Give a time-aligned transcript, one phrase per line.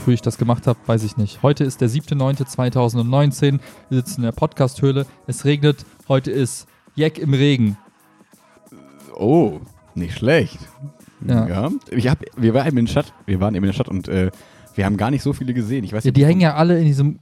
[0.00, 1.42] Wofür ich das gemacht habe, weiß ich nicht.
[1.42, 3.60] Heute ist der 7.9.2019.
[3.90, 5.04] Wir sitzen in der Podcast-Höhle.
[5.26, 5.84] Es regnet.
[6.08, 7.76] Heute ist Jack im Regen.
[9.14, 9.60] Oh,
[9.94, 10.58] nicht schlecht.
[11.28, 11.70] Ja.
[11.90, 14.08] Ich hab, wir, waren eben in der Stadt, wir waren eben in der Stadt und
[14.08, 14.30] äh,
[14.74, 15.84] wir haben gar nicht so viele gesehen.
[15.84, 17.18] Ich weiß Ja, die hängen ja alle in diesem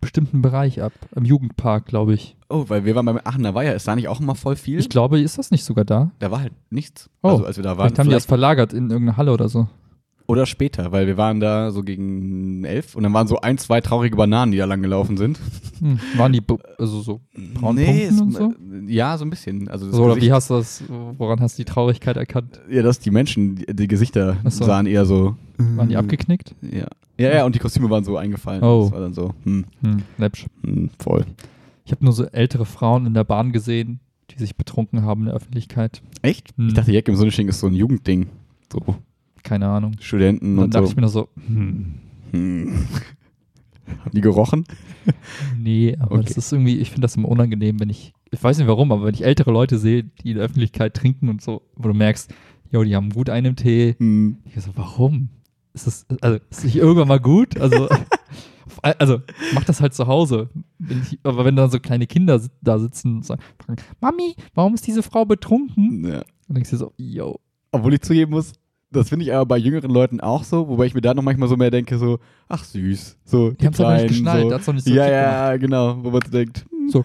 [0.00, 0.94] bestimmten Bereich ab.
[1.14, 2.34] Im Jugendpark, glaube ich.
[2.48, 3.74] Oh, weil wir waren beim Aachener Weiher.
[3.74, 4.78] Ist da nicht auch immer voll viel?
[4.78, 6.12] Ich glaube, ist das nicht sogar da?
[6.18, 7.10] da war halt nichts.
[7.22, 7.88] Oh, also als wir da waren.
[7.88, 9.68] Vielleicht haben die das vielleicht- verlagert in irgendeine Halle oder so.
[10.26, 13.80] Oder später, weil wir waren da so gegen elf und dann waren so ein, zwei
[13.80, 15.38] traurige Bananen, die da lang gelaufen sind.
[15.80, 15.98] Hm.
[16.16, 16.42] Waren die
[16.78, 17.20] also so
[17.54, 18.54] braun es- Punkten und so?
[18.86, 19.68] Ja, so ein bisschen.
[19.68, 20.04] Also so?
[20.04, 22.60] Oder wie hast du das, woran hast du die Traurigkeit erkannt?
[22.68, 24.64] Ja, dass die Menschen, die, die Gesichter so.
[24.64, 25.36] sahen eher so.
[25.58, 26.54] Waren die abgeknickt?
[26.62, 26.86] Ja.
[27.18, 28.62] Ja, ja, und die Kostüme waren so eingefallen.
[28.62, 28.82] Oh.
[28.84, 30.46] Das war dann so, hm, Hm, läppsch.
[30.64, 31.24] hm, voll.
[31.86, 35.26] Ich habe nur so ältere Frauen in der Bahn gesehen, die sich betrunken haben in
[35.26, 36.02] der Öffentlichkeit.
[36.22, 36.48] Echt?
[36.58, 36.68] Hm.
[36.68, 38.26] Ich dachte, Jack im Sonnenschein ist so ein Jugendding.
[38.72, 38.80] So
[39.46, 39.92] Keine Ahnung.
[40.00, 40.90] Studenten Und dann und dachte so.
[40.90, 41.94] ich mir nur so, hm,
[42.32, 42.72] Hm.
[44.00, 44.64] Haben die gerochen?
[45.58, 46.24] nee, aber Okay.
[46.26, 49.04] das ist irgendwie, ich finde das immer unangenehm, wenn ich, ich weiß nicht warum, aber
[49.04, 52.34] wenn ich ältere Leute sehe, die in der Öffentlichkeit trinken und so, wo du merkst,
[52.72, 53.94] jo, die haben gut einen Tee.
[53.98, 54.38] Hm.
[54.44, 55.28] Ich so, warum?
[55.72, 57.60] Ist das, also, ist nicht irgendwann mal gut?
[57.60, 57.88] Also,
[58.82, 59.20] also,
[59.54, 60.48] mach das halt zu Hause.
[60.80, 63.42] Wenn ich, aber wenn dann so kleine Kinder da sitzen und sagen,
[64.00, 66.04] Mami, warum ist diese Frau betrunken?
[66.08, 66.22] Ja.
[66.48, 67.38] Und denkst du so, yo,
[67.70, 68.52] Obwohl ich zugeben muss,
[68.90, 71.48] das finde ich aber bei jüngeren Leuten auch so, wobei ich mir da noch manchmal
[71.48, 73.18] so mehr denke, so, ach süß.
[73.24, 74.54] So, die haben es noch nicht geschnallt, so.
[74.54, 76.88] hat's noch nicht so ja, ja, genau, wo man so denkt, hm.
[76.90, 77.04] So,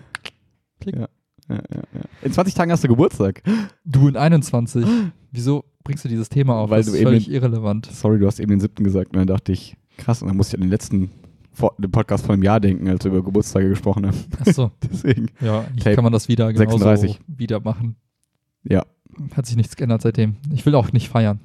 [0.79, 0.95] klick.
[0.95, 1.07] Ja,
[1.49, 1.55] ja,
[1.93, 2.01] ja.
[2.21, 3.41] In 20 Tagen hast du Geburtstag.
[3.83, 4.85] Du in 21.
[5.31, 6.69] Wieso bringst du dieses Thema auf?
[6.69, 7.87] Weil das du ist eben völlig irrelevant.
[7.87, 10.55] Sorry, du hast eben den siebten gesagt und dann dachte ich, krass, und dann musste
[10.55, 11.11] ich an den letzten
[11.51, 14.17] vor, den Podcast vor einem Jahr denken, als wir über Geburtstage gesprochen haben.
[14.39, 17.19] Achso, Deswegen, ja, ich Tape kann man das wieder genauso 36.
[17.27, 17.95] wieder machen.
[18.63, 18.85] ja.
[19.35, 20.37] Hat sich nichts geändert seitdem.
[20.53, 21.41] Ich will auch nicht feiern.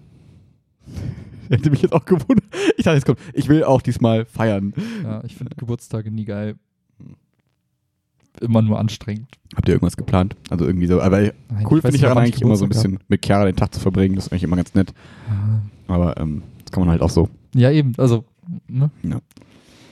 [1.51, 2.45] Hätte mich jetzt auch gewundert.
[2.77, 4.73] Ich dachte, jetzt kommt, ich will auch diesmal feiern.
[5.03, 6.57] Ja, ich finde Geburtstage nie geil.
[8.41, 9.29] Immer nur anstrengend.
[9.55, 10.37] Habt ihr irgendwas geplant?
[10.51, 11.33] Also irgendwie so, aber Nein,
[11.71, 14.15] cool finde ich daran eigentlich immer so ein bisschen mit Chiara den Tag zu verbringen.
[14.15, 14.93] Das ist eigentlich immer ganz nett.
[15.89, 17.31] Aber ähm, das kann man halt auch so.
[17.55, 17.93] Ja, eben.
[17.97, 18.25] Also,
[18.69, 18.91] ne?
[19.03, 19.21] Ja.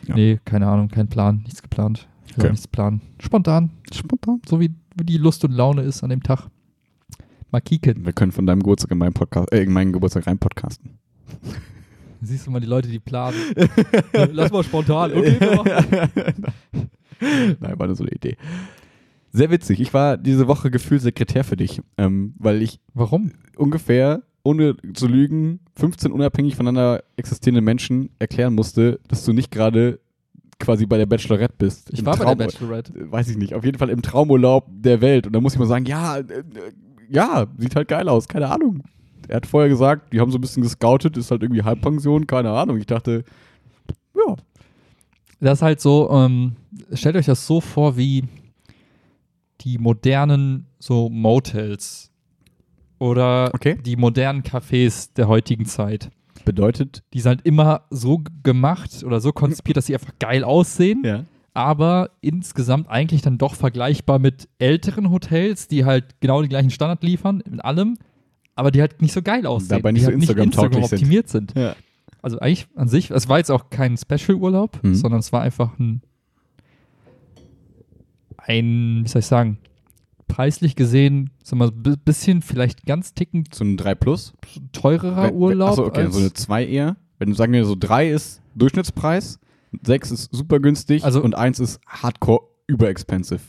[0.07, 0.15] Ja.
[0.15, 2.07] Nee, keine Ahnung, kein Plan, nichts geplant.
[2.27, 2.51] Ich will Okay.
[2.53, 3.01] nichts planen.
[3.19, 3.71] Spontan.
[3.93, 4.43] Spontan.
[4.47, 6.49] So wie, wie die Lust und Laune ist an dem Tag.
[7.51, 8.05] Mal kicken.
[8.05, 10.99] Wir können von deinem Geburtstag in meinen Podcast, äh, in meinen Geburtstag rein podcasten.
[12.23, 13.37] Siehst du mal die Leute, die planen.
[14.33, 15.13] Lass mal spontan.
[15.13, 15.37] Okay.
[17.61, 18.37] Nein, war nur so eine Idee.
[19.31, 19.81] Sehr witzig.
[19.81, 23.33] Ich war diese Woche gefühlt Sekretär für dich, ähm, weil ich Warum?
[23.57, 30.01] ungefähr, ohne zu lügen, 15 unabhängig voneinander existierende Menschen erklären musste, dass du nicht gerade
[30.61, 31.91] quasi bei der Bachelorette bist.
[31.93, 32.93] Ich Im war bei Traum- der Bachelorette.
[33.11, 33.55] Weiß ich nicht.
[33.55, 35.27] Auf jeden Fall im Traumurlaub der Welt.
[35.27, 36.45] Und da muss ich mal sagen, ja, äh, äh,
[37.11, 38.29] ja, sieht halt geil aus.
[38.29, 38.83] Keine Ahnung.
[39.29, 42.51] Er hat vorher gesagt, die haben so ein bisschen gescoutet, ist halt irgendwie Halbpension, keine
[42.51, 42.77] Ahnung.
[42.79, 43.25] Ich dachte,
[44.15, 44.35] ja,
[45.41, 46.57] Das ist halt so, ähm,
[46.93, 48.25] stellt euch das so vor wie
[49.63, 52.11] die modernen so Motels
[52.99, 53.79] oder Okay.
[53.85, 56.11] die modernen Cafés der heutigen Zeit.
[56.45, 61.03] bedeutet, Die sind halt immer so gemacht oder so konzipiert, dass sie einfach geil aussehen,
[61.05, 61.25] ja.
[61.55, 67.03] aber insgesamt eigentlich dann doch vergleichbar mit älteren Hotels, die halt genau den gleichen Standard
[67.03, 67.97] liefern in allem,
[68.55, 69.69] aber die halt nicht so geil aussehen.
[69.71, 71.55] Dabei nicht die so halt nicht Instagram-tauglich Instagram optimiert sind.
[71.57, 71.75] ja.
[72.23, 74.95] Also eigentlich an sich, es war jetzt auch kein Special-Urlaub, Mhm.
[74.95, 76.01] sondern es war einfach ein,
[78.39, 79.59] ein, wie soll ich sagen,
[80.29, 84.33] preislich gesehen, sagen wir, ein bisschen vielleicht ganz tickend So ein 3 Plus.
[84.73, 85.71] teurerer Urlaub.
[85.71, 86.97] Achso, okay, so eine 2 eher.
[87.19, 89.39] Wenn du sagen wir so 3 ist Durchschnittspreis,
[89.83, 93.41] 6 ist super günstig Also- und 1 ist hardcore überexpensive.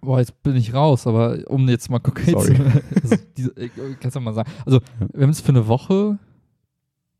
[0.00, 2.54] Boah, jetzt bin ich raus, aber um jetzt mal konkret Sorry.
[2.54, 2.62] zu,
[3.02, 4.50] also diese, ich kann's ja mal sagen.
[4.64, 4.80] Also,
[5.12, 6.18] wir haben es für eine Woche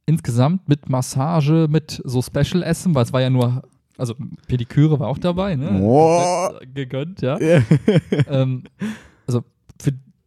[0.06, 3.62] insgesamt mit Massage, mit so Special-Essen, weil es war ja nur,
[3.96, 4.14] also
[4.48, 5.78] Pediküre war auch dabei, ne?
[5.78, 6.48] Boah.
[6.50, 7.38] Komplett Gegönnt, ja.
[8.28, 8.64] ähm,
[9.26, 9.44] also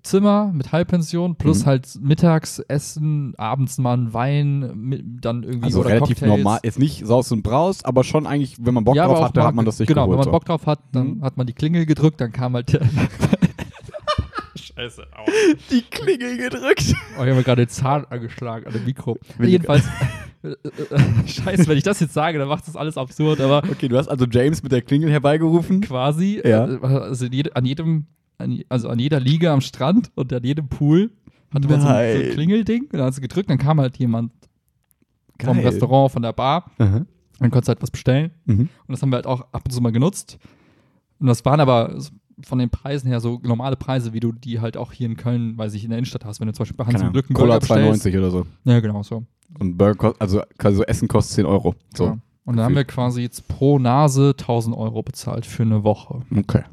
[0.04, 1.66] Zimmer mit Halbpension plus Mhm.
[1.66, 6.38] halt Mittagsessen, abends mal ein Wein, mit, dann irgendwie Also oder relativ Cocktails.
[6.38, 6.60] normal.
[6.64, 9.48] Jetzt nicht Saus und Braus, aber schon eigentlich, wenn man Bock ja, drauf hatte, mal,
[9.48, 10.20] hat man das sich Genau, geholt.
[10.20, 10.32] wenn man.
[10.32, 11.24] Bock drauf hat, dann Mhm.
[11.24, 12.82] hat man die Klingel gedrückt, dann kam halt der.
[14.56, 15.26] Scheiße, aua.
[15.72, 16.94] Die Klingel gedrückt.
[16.94, 19.18] Oh, ich habe mir gerade den Zahn angeschlagen an dem Mikro.
[19.38, 19.84] Wenn Jedenfalls,
[21.26, 24.08] scheiße, wenn ich das jetzt sage, dann macht das alles absurd, aber Okay, du hast
[24.10, 25.82] also James mit der Klingel herbeigerufen.
[25.82, 26.68] quasi, Ja.
[26.68, 28.08] äh, also jede, an jedem,
[28.44, 31.12] an, also an jeder Liege am Strand und an jedem Pool
[31.54, 32.32] hatte man so ein, so ein.
[32.32, 34.32] Klingelding und dann hast du gedrückt, dann kam halt jemand
[35.44, 35.66] vom Geil.
[35.68, 37.06] Restaurant, von der Bar, Aha.
[37.40, 38.60] dann konntest du halt was bestellen Mhm.
[38.60, 40.38] und das haben wir halt auch ab und zu mal genutzt
[41.20, 41.98] und das waren aber,
[42.44, 45.58] von den Preisen her so normale Preise, wie du die halt auch hier in Köln,
[45.58, 47.28] weiß ich, in der Innenstadt hast, wenn du zum Beispiel bei Hans Keine und Glück
[47.30, 48.06] einen Cola Burger bestellst.
[48.08, 48.46] 2,90 oder so.
[48.66, 49.24] Ja, genau, so.
[49.60, 51.76] Und Burger, kost- also quasi so Essen kostet 10 Euro.
[51.96, 52.06] So.
[52.06, 52.18] Ja.
[52.46, 56.64] Und dann haben wir quasi jetzt pro Nase 1000 Euro bezahlt für eine Woche, Okay.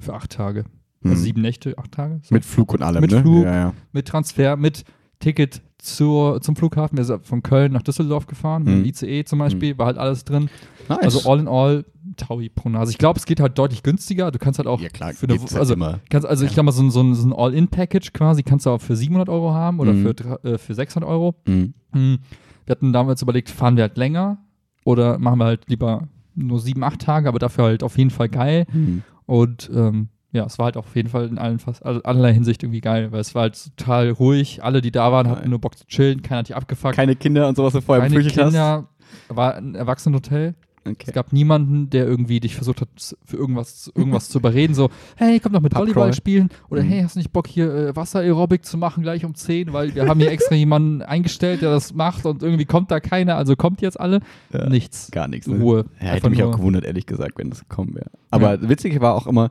[0.00, 0.64] für acht Tage.
[1.04, 1.10] Mhm.
[1.10, 2.20] Also sieben Nächte, acht Tage.
[2.22, 2.34] So.
[2.34, 3.20] Mit Flug und allem, Mit ne?
[3.20, 3.44] Flug.
[3.44, 3.72] Ja, ja.
[3.92, 4.84] mit Transfer, mit
[5.20, 6.96] Ticket zur, zum Flughafen.
[6.98, 8.82] Wir sind von Köln nach Düsseldorf gefahren, mit Mhm.
[8.84, 10.48] dem ICE zum Beispiel, war halt alles drin.
[10.88, 10.98] Nice.
[11.02, 11.84] Also all in all,
[12.16, 12.90] Taui pro Nase.
[12.92, 14.30] Ich glaube, es geht halt deutlich günstiger.
[14.30, 16.00] Du kannst halt auch ja klar, für eine, halt also, immer.
[16.10, 16.54] kannst, also ich Ja.
[16.54, 19.52] glaube mal, so ein, so so ein All-In-Package quasi kannst du auch für 700 Euro
[19.52, 20.02] haben oder Mhm.
[20.02, 21.34] für, äh, für 600 Euro.
[21.46, 21.74] Mhm.
[21.92, 22.18] Hm.
[22.66, 24.38] Wir hatten damals überlegt, fahren wir halt länger
[24.84, 28.28] oder machen wir halt lieber nur sieben, acht Tage, aber dafür halt auf jeden Fall
[28.28, 28.66] geil.
[28.72, 29.02] Mhm.
[29.26, 32.62] Und ähm, ja, es war halt auf jeden Fall in allen fast, also allerlei Hinsicht
[32.62, 34.62] irgendwie geil, weil es war halt total ruhig.
[34.62, 36.94] Alle, die da waren, hatten nur Bock zu chillen, keiner hat die abgefuckt.
[36.96, 38.50] Keine Kinder und sowas, du vorher Keine befürchtet hast?
[38.52, 38.88] Kinder.
[39.28, 40.54] War ein Erwachsenenhotel.
[40.86, 41.04] Okay.
[41.06, 42.88] Es gab niemanden, der irgendwie dich versucht hat,
[43.24, 44.74] für irgendwas, irgendwas zu überreden.
[44.74, 45.74] So, hey, komm doch mit.
[45.74, 46.50] Volleyball spielen.
[46.68, 46.88] Oder Mhm.
[46.88, 49.72] hey, hast du nicht Bock, hier äh, Wasser-Aerobic zu machen, gleich um 10?
[49.72, 53.36] Weil wir haben hier extra jemanden eingestellt, der das macht und irgendwie kommt da keiner.
[53.36, 54.20] Also kommt jetzt alle.
[54.52, 54.68] Ja.
[54.68, 55.10] Nichts.
[55.10, 55.46] Gar nichts.
[55.46, 55.56] Ne?
[55.58, 55.86] Ruhe.
[56.02, 58.10] Ja, hätte mich auch gewundert, ehrlich gesagt, wenn das gekommen wäre.
[58.30, 59.48] Aber witzig war auch immer,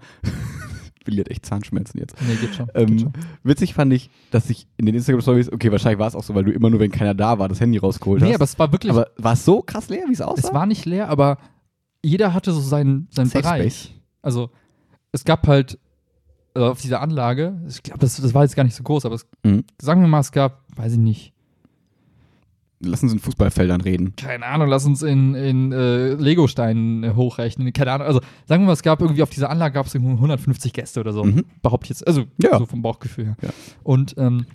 [1.07, 2.15] Hat echt Zahnschmerzen jetzt.
[2.27, 2.67] Nee, geht schon.
[2.75, 3.13] Ähm, geht schon.
[3.43, 6.43] Witzig fand ich, dass ich in den Instagram-Stories, okay, wahrscheinlich war es auch so, weil
[6.45, 8.35] du immer nur, wenn keiner da war, das Handy rausgeholt Nee, hast.
[8.35, 10.47] aber es war wirklich, aber war es so krass leer, wie es aussah?
[10.47, 11.37] es war nicht leer, aber
[12.03, 13.73] jeder hatte so seinen, seinen Safe Bereich.
[13.85, 13.93] Space.
[14.21, 14.49] Also,
[15.11, 15.77] es gab halt
[16.55, 19.15] äh, auf dieser Anlage, ich glaube, das, das war jetzt gar nicht so groß, aber
[19.15, 19.63] es, Mhm.
[19.81, 21.32] sagen wir mal, es gab, weiß ich nicht,
[22.83, 24.13] Lass uns in Fußballfeldern reden.
[24.15, 28.67] keine Ahnung, lass uns in, in äh, Legosteinen äh, hochrechnen, keine Ahnung, also sagen wir
[28.67, 31.45] mal, es gab irgendwie auf dieser Anlage gab es irgendwie 150 Gäste oder so, Mhm.
[31.61, 32.57] behaupte ich jetzt, also Ja.
[32.57, 33.37] so vom Bauchgefühl her.
[33.41, 33.49] Ja.
[33.83, 34.45] Und ähm,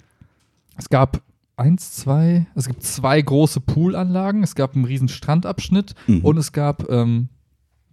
[0.76, 1.22] es gab
[1.56, 6.20] eins, zwei, es gibt zwei große Poolanlagen, es gab einen riesen Strandabschnitt Mhm.
[6.25, 7.28] und es gab ähm,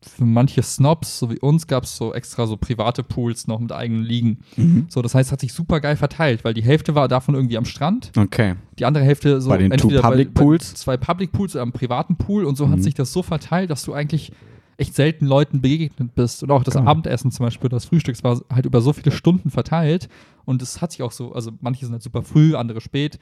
[0.07, 3.71] für manche Snobs, so wie uns, gab es so extra so private Pools noch mit
[3.71, 4.39] eigenen Liegen.
[4.55, 4.85] Mhm.
[4.89, 7.57] So, das heißt, es hat sich super geil verteilt, weil die Hälfte war davon irgendwie
[7.57, 8.55] am Strand, Okay.
[8.79, 10.69] die andere Hälfte so Bei den entweder Public bei, Pools?
[10.71, 12.71] Bei zwei Public Pools oder am privaten Pool und so Mhm.
[12.71, 14.31] hat sich das so verteilt, dass du eigentlich
[14.77, 16.43] echt selten Leuten begegnet bist.
[16.43, 16.89] Und auch das Genau.
[16.91, 20.09] Abendessen zum Beispiel, das Frühstücks war halt über so viele Stunden verteilt
[20.43, 23.17] und es hat sich auch so, also manche sind halt super früh, andere spät.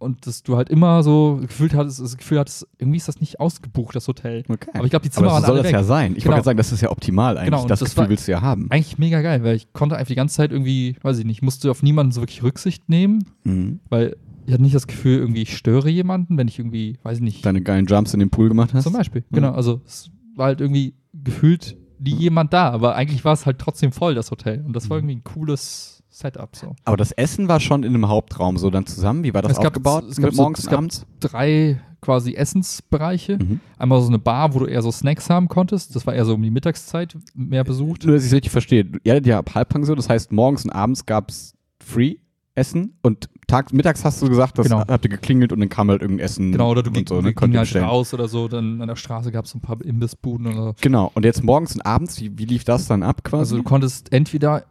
[0.00, 3.38] Und dass du halt immer so gefühlt hattest, das Gefühl hattest, irgendwie ist das nicht
[3.38, 4.42] ausgebucht, das Hotel.
[4.48, 4.70] okay.
[4.74, 5.78] Aber ich glaube, die Zimmer Aber waren so soll alle das weg.
[5.78, 6.12] ja sein.
[6.16, 6.32] Ich Genau.
[6.32, 7.44] wollte gerade sagen, das ist ja optimal eigentlich.
[7.50, 8.66] Genau, und das, das Gefühl war- willst du ja haben.
[8.70, 11.70] Eigentlich mega geil, weil ich konnte einfach die ganze Zeit irgendwie, weiß ich nicht, musste
[11.70, 13.80] auf niemanden so wirklich Rücksicht nehmen, Mhm.
[13.90, 14.16] weil
[14.46, 17.44] ich hatte nicht das Gefühl, irgendwie ich störe jemanden, wenn ich irgendwie, weiß ich nicht,
[17.44, 18.84] Deine geilen Jumps in den Pool gemacht hast.
[18.84, 19.22] zum Beispiel.
[19.28, 19.34] Mhm.
[19.36, 23.58] Genau, also es war halt irgendwie gefühlt nie jemand da, aber eigentlich war es halt
[23.58, 24.64] trotzdem voll, das Hotel.
[24.66, 25.10] Und das war Mhm.
[25.10, 26.74] irgendwie ein cooles Setup so.
[26.84, 29.24] Aber das Essen war schon in einem Hauptraum so dann zusammen.
[29.24, 30.04] Wie war das Es gab- aufgebaut?
[30.10, 31.06] es gab so- morgens es gab- abends?
[31.20, 33.38] Drei quasi Essensbereiche.
[33.38, 33.60] Mhm.
[33.78, 35.94] Einmal so eine Bar, wo du eher so Snacks haben konntest.
[35.96, 38.04] Das war eher so um die Mittagszeit mehr besucht.
[38.04, 38.86] Nur, dass ich es richtig verstehe.
[39.04, 42.16] Ihr hattet ja Halbpension, das heißt, morgens und abends gab es Free
[42.54, 44.80] Essen und tags, mittags hast du gesagt, das Genau.
[44.86, 46.52] habt ihr geklingelt und dann kam halt irgendein Essen.
[46.52, 47.30] Genau, oder du und ging, so, ne?
[47.30, 47.84] Ihr halt bestellen.
[47.84, 48.48] raus oder so.
[48.48, 50.74] Dann an der Straße gab es so ein paar Imbissbuden oder so.
[50.80, 53.40] Genau, und jetzt morgens und abends, wie, wie lief das dann ab quasi?
[53.40, 54.64] Also du konntest entweder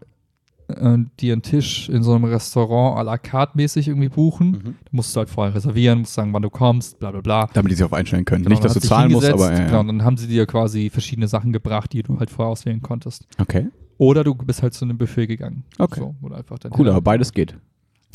[0.69, 4.51] äh, dir einen Tisch in so einem Restaurant à la carte mäßig irgendwie buchen.
[4.51, 4.63] Mhm.
[4.63, 7.49] Du musst halt vorher reservieren, musst sagen, wann du kommst, bla bla bla.
[7.53, 8.43] Damit die sich auf einstellen können.
[8.43, 9.79] Genau, Nicht, dass du zahlen musst, aber ja, Genau, ja.
[9.79, 13.25] und dann haben sie dir quasi verschiedene Sachen gebracht, die du halt vorher auswählen konntest.
[13.39, 15.63] Okay, Oder du bist halt zu einem Buffet gegangen.
[15.77, 15.99] Okay.
[15.99, 17.57] So, du einfach cool, aber beides geht.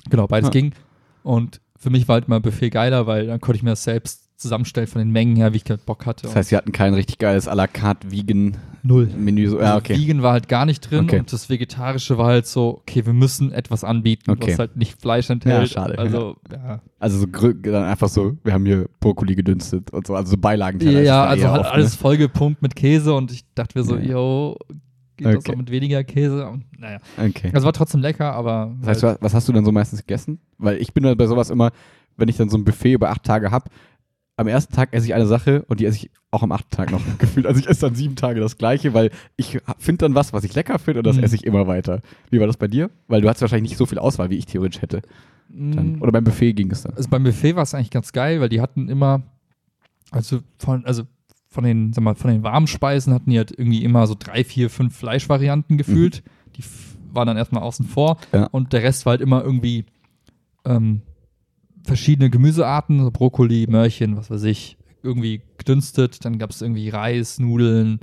[0.08, 0.52] Genau, beides Ja.
[0.52, 0.73] ging.
[1.23, 4.24] Und für mich war halt mal Buffet geiler, weil dann konnte ich mir das selbst
[4.44, 6.22] zusammenstellen von den Mengen her, wie ich halt Bock hatte.
[6.22, 9.06] Das heißt, sie hatten kein richtig geiles à la carte Vegan null.
[9.16, 9.48] Menü.
[9.48, 9.98] So, ja, okay.
[9.98, 11.18] Vegan war halt gar nicht drin Okay.
[11.20, 14.52] und das Vegetarische war halt so, okay, wir müssen etwas anbieten, Okay.
[14.52, 15.62] was halt nicht Fleisch enthält.
[15.62, 15.98] Ja, schade.
[15.98, 16.80] Also, ja.
[16.98, 20.78] Also so dann einfach so, wir haben hier Brokkoli gedünstet und so, also so Beilagen.
[20.80, 21.98] Ja, also halt oft, alles Ne?
[21.98, 24.02] vollgepumpt mit Käse und ich dachte mir so, Ja.
[24.02, 24.56] yo,
[25.16, 25.52] geht das Okay.
[25.52, 26.46] auch mit weniger Käse?
[26.46, 26.98] Und, naja.
[27.16, 27.50] Okay.
[27.54, 30.40] Also war trotzdem lecker, aber Das heißt, halt, was hast du dann so meistens gegessen?
[30.58, 31.70] Weil ich bin dann bei sowas immer,
[32.16, 33.70] wenn ich dann so ein Buffet über acht Tage habe,
[34.37, 36.91] am ersten Tag esse ich eine Sache und die esse ich auch am achten Tag
[36.91, 37.47] noch gefühlt.
[37.47, 40.55] Also ich esse dann sieben Tage das gleiche, weil ich finde dann was, was ich
[40.55, 41.23] lecker finde und das Mhm.
[41.25, 42.00] esse ich immer weiter.
[42.31, 42.91] Wie war das bei dir?
[43.07, 45.03] Weil du hast wahrscheinlich nicht so viel Auswahl, wie ich theoretisch hätte.
[45.49, 45.93] Dann.
[45.95, 46.95] mh, Oder beim Buffet ging es dann.
[46.95, 49.23] also beim Buffet war es eigentlich ganz geil, weil die hatten immer,
[50.11, 51.05] also von, also
[51.49, 54.43] von den, sag mal, von den warmen Speisen hatten die halt irgendwie immer so drei,
[54.43, 56.25] vier, fünf Fleischvarianten gefühlt.
[56.57, 58.47] Die f- waren dann erstmal außen vor Ja.
[58.47, 59.85] und der Rest war halt immer irgendwie
[60.64, 61.03] ähm,
[61.85, 66.25] verschiedene Gemüsearten, Brokkoli, Möhrchen, was weiß ich, irgendwie gedünstet.
[66.25, 68.00] Dann gab es irgendwie Reis, Nudeln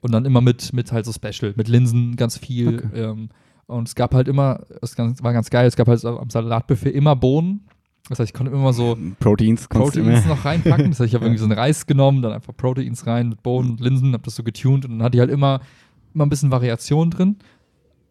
[0.00, 2.78] und dann immer mit, mit halt so Special, mit Linsen ganz viel.
[2.78, 3.00] Okay.
[3.00, 3.28] Ähm,
[3.66, 7.16] und es gab halt immer, es war ganz geil, es gab halt am Salatbuffet immer
[7.16, 7.66] Bohnen.
[8.10, 10.90] Das heißt, ich konnte immer so Proteins, Proteins noch reinpacken.
[10.90, 13.70] Das heißt, ich habe irgendwie so einen Reis genommen, dann einfach Proteins rein mit Bohnen
[13.70, 15.60] und Linsen, habe das so getuned und dann hatte ich halt immer,
[16.14, 17.36] immer ein bisschen Variation drin.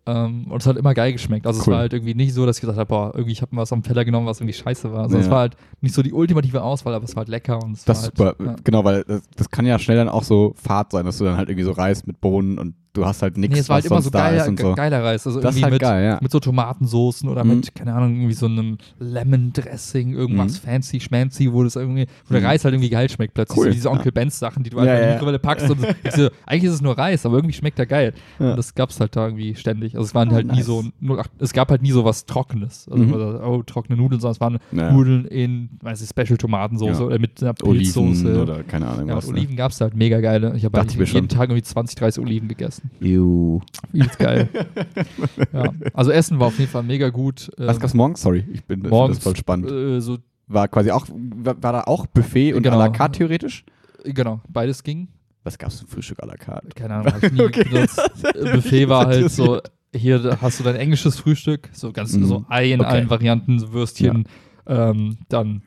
[0.06, 1.48] Ähm, und es hat immer geil geschmeckt.
[1.48, 1.74] Also es Cool.
[1.74, 3.84] war halt irgendwie nicht so, dass ich gesagt habe, boah, irgendwie ich habe was am
[3.84, 5.04] Teller genommen, was irgendwie scheiße war.
[5.04, 5.32] Also es Ja.
[5.32, 8.00] war halt nicht so die ultimative Auswahl, aber es war halt lecker und es Das
[8.06, 8.64] ist war super, halt, ja.
[8.66, 11.38] genau, weil das, das kann ja schnell dann auch so Fad sein, dass du dann
[11.38, 13.84] halt irgendwie so Reis mit Bohnen und du hast halt nichts, Nee, es war was
[13.86, 14.74] halt immer so da geiler, so.
[14.76, 15.26] geiler Reis.
[15.28, 16.20] Also Das irgendwie halt mit, geil, ja.
[16.22, 17.56] mit so Tomatensoßen oder Mhm.
[17.56, 20.68] mit, keine Ahnung, irgendwie so einem Lemon-Dressing, irgendwas Mhm.
[20.68, 22.40] fancy, schmancy, wo das irgendwie, wo Mhm.
[22.42, 23.34] der Reis halt irgendwie geil schmeckt.
[23.34, 23.90] Plötzlich Cool, so diese.
[23.92, 25.16] Onkel Benz Sachen, die du Ja, einfach in ja, die ja.
[25.16, 25.80] Mikrowelle packst und
[26.16, 28.14] so, eigentlich ist es nur Reis, aber irgendwie schmeckt er geil.
[28.40, 29.96] Und das gab's halt da irgendwie ständig.
[29.96, 30.66] Also es waren Oh, halt nie nice.
[30.66, 32.88] so, 08, es gab halt nie so was Trockenes.
[32.90, 33.14] Also, Mhm.
[33.14, 34.94] oder, oh, trockene Nudeln, sondern es waren.
[34.94, 37.06] Nudeln in, weiß ich, Special-Tomatensoße Ja.
[37.08, 38.42] oder mit einer Oliven Pilzsoße.
[38.42, 39.26] oder keine Ahnung ja, was.
[39.26, 40.54] und Oliven gab's halt mega geile.
[40.56, 41.28] Ich habe eigentlich jeden.
[41.28, 42.83] Tag irgendwie 20, 30 Oliven gegessen.
[43.00, 43.60] Ew.
[43.92, 44.50] Übelst geil.
[45.54, 45.74] ja.
[45.94, 47.52] Also Essen war auf jeden Fall mega gut.
[47.58, 48.22] Was Ähm, gab's morgens?
[48.22, 49.70] Sorry, ich bin morgens das voll spannend.
[49.72, 52.76] Äh, so, War quasi auch, war, war da auch Buffet und Genau.
[52.76, 53.66] à la carte theoretisch?
[54.04, 55.08] genau, beides ging.
[55.46, 56.70] Was gab's zum Frühstück à la carte?
[56.76, 57.64] Keine Ahnung, hab ich nie Okay.
[57.70, 58.02] benutzt.
[58.34, 59.60] Buffet war halt so,
[59.96, 62.26] hier hast du dein englisches Frühstück, so ganz Mhm.
[62.26, 62.90] so Ei in Okay.
[62.90, 64.26] allen Varianten, so Würstchen,
[64.68, 65.62] ähm, dann,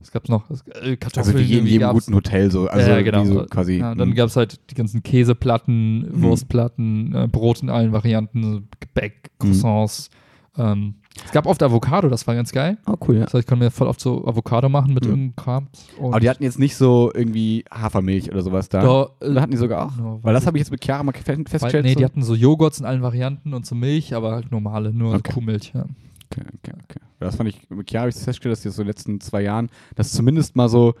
[0.00, 0.44] was gab's noch?
[0.50, 2.06] Äh, Kartoffeln Also wie in jedem gab's.
[2.06, 2.66] guten Hotel so.
[2.68, 3.24] Also ja, genau.
[3.24, 3.78] so quasi.
[3.78, 4.14] Ja, dann mh.
[4.14, 6.22] gab es halt die ganzen Käseplatten, Mhm.
[6.22, 9.46] Wurstplatten, äh, Brot in allen Varianten, Gebäck, Mhm.
[9.46, 10.10] Croissants.
[10.58, 12.78] Ähm, es gab oft Avocado, das war ganz geil.
[12.86, 13.24] oh, cool, ja.
[13.24, 15.10] Das heißt, ich konnte mir voll oft so Avocado machen mit Mhm.
[15.10, 15.68] irgendeinem Kram.
[16.00, 18.80] Aber die hatten jetzt nicht so irgendwie Hafermilch oder sowas da.
[18.80, 19.96] da, äh, hatten die sogar auch?
[19.96, 21.84] no, Weil das habe ich jetzt mit Chiara mal festgestellt.
[21.84, 21.98] Nee, so.
[21.98, 25.32] die hatten so Joghurts in allen Varianten und so Milch, aber halt normale, nur Okay.
[25.32, 25.72] Kuhmilch.
[25.74, 25.84] Ja.
[26.32, 27.00] Okay, okay, okay.
[27.20, 28.90] Ja, Das fand ich, mit Chiara habe ich das festgestellt, dass die so in den
[28.90, 30.94] letzten zwei Jahren, dass zumindest mal so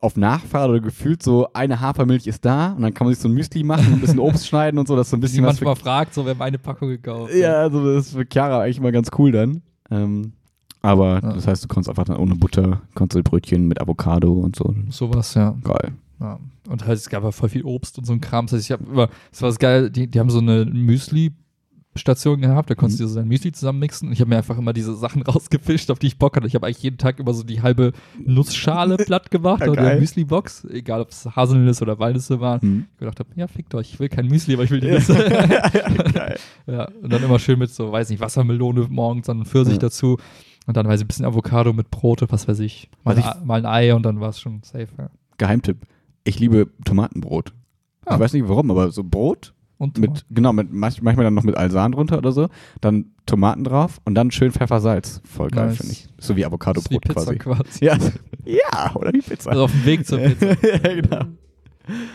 [0.00, 3.28] auf Nachfrage oder gefühlt so eine Hafermilch ist da und dann kann man sich so
[3.28, 5.54] ein Müsli machen, ein bisschen Obst schneiden und so, dass so ein Die bisschen was
[5.60, 7.32] manchmal fragt, so, wer meine Packung gekauft.
[7.34, 9.62] Ja, also das ist für Chiara eigentlich mal ganz cool dann.
[9.90, 10.32] Ähm,
[10.80, 11.32] aber Ja.
[11.34, 14.74] das heißt, du konntest einfach dann ohne Butter, konntest du Brötchen mit Avocado und so.
[14.90, 15.56] Sowas, ja.
[15.62, 15.92] Geil.
[16.20, 16.40] Ja.
[16.68, 18.46] Und halt, es gab halt voll viel Obst und so ein Kram.
[18.46, 20.64] Das heißt, ich habe immer, das war das geil, die, die haben so eine
[21.94, 23.04] Müsli-Station gehabt, da konntest Mhm.
[23.04, 24.08] du so dein Müsli zusammenmixen.
[24.08, 26.46] Und ich habe mir einfach immer diese Sachen rausgefischt, auf die ich Bock hatte.
[26.46, 27.92] Ich habe eigentlich jeden Tag immer so die halbe
[28.24, 32.60] Nussschale platt gemacht Ja, oder Müsli-Box, egal ob es Haselnüsse oder Walnüsse waren.
[32.60, 32.86] Hm.
[32.94, 35.14] Ich gedacht habe, ja, fickt euch, ich will kein Müsli, aber ich will die Nüsse.
[36.66, 39.78] Ja, und dann immer schön mit so, weiß nicht, Wassermelone morgens, dann Pfirsich Ja.
[39.80, 40.18] dazu.
[40.66, 42.88] Und dann weiß ich ein bisschen Avocado mit Brot, was weiß ich.
[43.02, 44.88] Mal, ein Ei- mal ein Ei und dann war es schon safe.
[44.96, 45.10] Ja.
[45.38, 45.78] Geheimtipp.
[46.24, 47.52] Ich liebe Tomatenbrot.
[48.06, 48.14] Ah.
[48.14, 51.42] Ich weiß nicht warum, aber so Brot Und mit, genau, mit, manch- manchmal dann noch
[51.42, 52.46] mit Alsan drunter oder so,
[52.80, 55.20] dann Tomaten drauf und dann schön Pfeffer, Salz.
[55.24, 55.76] Voll geil, Nice.
[55.78, 56.08] finde ich.
[56.20, 57.36] So wie Avocado-Brot quasi.
[57.36, 57.84] quasi.
[57.84, 57.98] Ja.
[58.44, 59.50] ja, oder wie Pizza.
[59.50, 60.46] Also auf dem Weg zur Pizza.
[60.62, 61.24] ja, genau.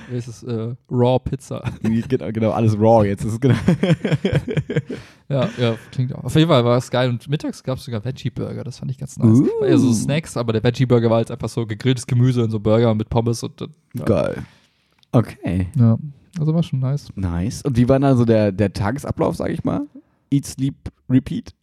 [0.10, 0.44] Wie ist es?
[0.44, 1.62] Äh, Raw Pizza.
[1.82, 2.32] genau.
[2.32, 3.26] Genau, alles raw jetzt.
[3.26, 3.56] Ist genau.
[5.30, 6.24] ja, ja, klingt auch.
[6.24, 7.10] Auf jeden Fall war es geil.
[7.10, 8.64] Und mittags gab es sogar Veggie-Burger.
[8.64, 9.40] Das fand ich ganz nice.
[9.40, 9.48] Uh.
[9.60, 12.62] War eher so Snacks, aber der Veggie-Burger war halt einfach so gegrilltes Gemüse und so
[12.62, 13.60] Burger mit Pommes und
[13.94, 14.06] ja.
[14.06, 14.46] Geil.
[15.12, 15.68] Okay.
[15.78, 15.98] ja.
[16.39, 17.08] Also war schon nice.
[17.15, 17.62] Nice.
[17.63, 19.82] Und wie war dann so der, der Tagesablauf, sag ich mal?
[20.32, 20.75] Eat, sleep,
[21.10, 21.53] repeat?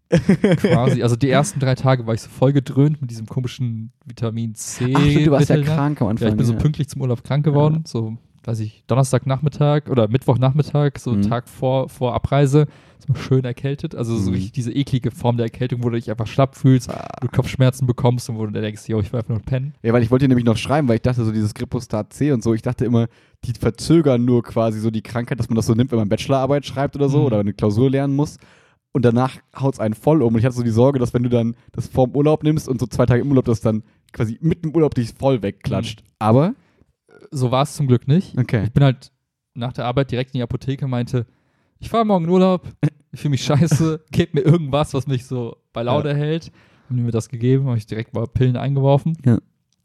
[0.59, 1.03] Quasi.
[1.03, 4.93] Also die ersten drei Tage war ich so voll gedröhnt mit diesem komischen Vitamin C.
[4.95, 5.75] Ach, stimmt, du warst ja Mittel da.
[5.77, 6.29] krank am Anfang.
[6.29, 7.85] Ja, ich bin so pünktlich zum Urlaub krank geworden.
[7.87, 11.23] So, weiß ich, Donnerstagnachmittag oder Mittwochnachmittag, so Mhm.
[11.23, 12.67] Tag vor, vor Abreise.
[13.07, 13.95] So schön erkältet.
[13.95, 14.51] Also so Mhm.
[14.55, 17.07] diese eklige Form der Erkältung, wo du dich einfach schlapp fühlst, Ah.
[17.21, 19.75] du Kopfschmerzen bekommst und wo du denkst, yo, ich will einfach nur pennen.
[19.83, 22.33] Ja, weil ich wollte dir nämlich noch schreiben, weil ich dachte, so dieses Gripostat C
[22.33, 23.09] und so, ich dachte immer,
[23.45, 26.65] die verzögern nur quasi so die Krankheit, dass man das so nimmt, wenn man Bachelorarbeit
[26.65, 27.25] schreibt oder so Mhm.
[27.27, 28.39] oder eine Klausur lernen muss.
[28.93, 30.35] Und danach haut es einen voll um.
[30.35, 32.81] Und ich hatte so die Sorge, dass wenn du dann das vorm Urlaub nimmst und
[32.81, 33.83] so zwei Tage im Urlaub, das dann
[34.13, 36.05] quasi mit dem Urlaub dich voll wegklatscht.
[36.21, 36.55] Aber,
[37.33, 38.39] So war es zum Glück nicht.
[38.39, 38.63] okay.
[38.65, 39.11] Ich bin halt
[39.55, 41.27] nach der Arbeit direkt in die Apotheke, meinte,
[41.81, 42.69] ich fahre morgen in Urlaub,
[43.15, 46.51] ich fühle mich scheiße, gebt mir irgendwas, was mich so bei Laune hält.
[46.89, 49.17] Haben die mir das gegeben, habe ich direkt mal Pillen eingeworfen.
[49.25, 49.39] Ja.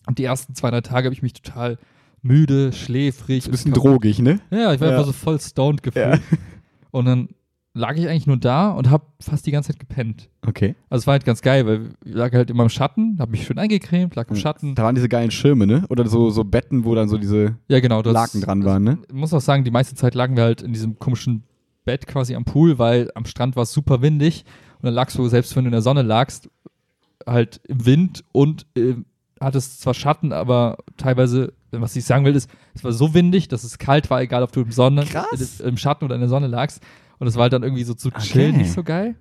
[0.08, 1.78] Und die ersten zwei, drei Tage habe ich mich total
[2.22, 3.46] müde, schläfrig.
[3.46, 4.40] Ein bisschen drogig, ne?
[4.52, 4.94] Ja, ich war Ja.
[4.96, 6.20] einfach so voll stoned gefühlt.
[6.92, 7.30] Und dann
[7.76, 10.30] lag ich eigentlich nur da und habe fast die ganze Zeit gepennt.
[10.46, 10.76] Okay.
[10.90, 13.46] Also es war halt ganz geil, weil ich lag halt immer im Schatten, habe mich
[13.46, 14.76] schön eingecremt, lag im Schatten.
[14.76, 15.86] Da waren diese geilen Schirme, ne?
[15.90, 18.02] Oder so, so Betten, wo dann so diese Ja, genau.
[18.02, 18.98] das- Laken dran waren, ne?
[19.08, 21.44] Ich muss auch sagen, die meiste Zeit lagen wir halt in diesem komischen
[21.90, 24.46] Bett quasi am Pool, weil am Strand war es super windig
[24.78, 26.50] und dann lagst du, selbst wenn du in der Sonne lagst,
[27.26, 28.94] halt im Wind und äh,
[29.42, 33.64] hattest zwar Schatten, aber teilweise, was ich sagen will, ist, es war so windig, dass
[33.64, 36.46] es kalt war, egal ob du im, Sonne, äh, im Schatten oder in der Sonne
[36.46, 36.84] lagst.
[37.18, 38.58] Und es war halt dann irgendwie so zu chillen Okay.
[38.60, 39.16] nicht so geil.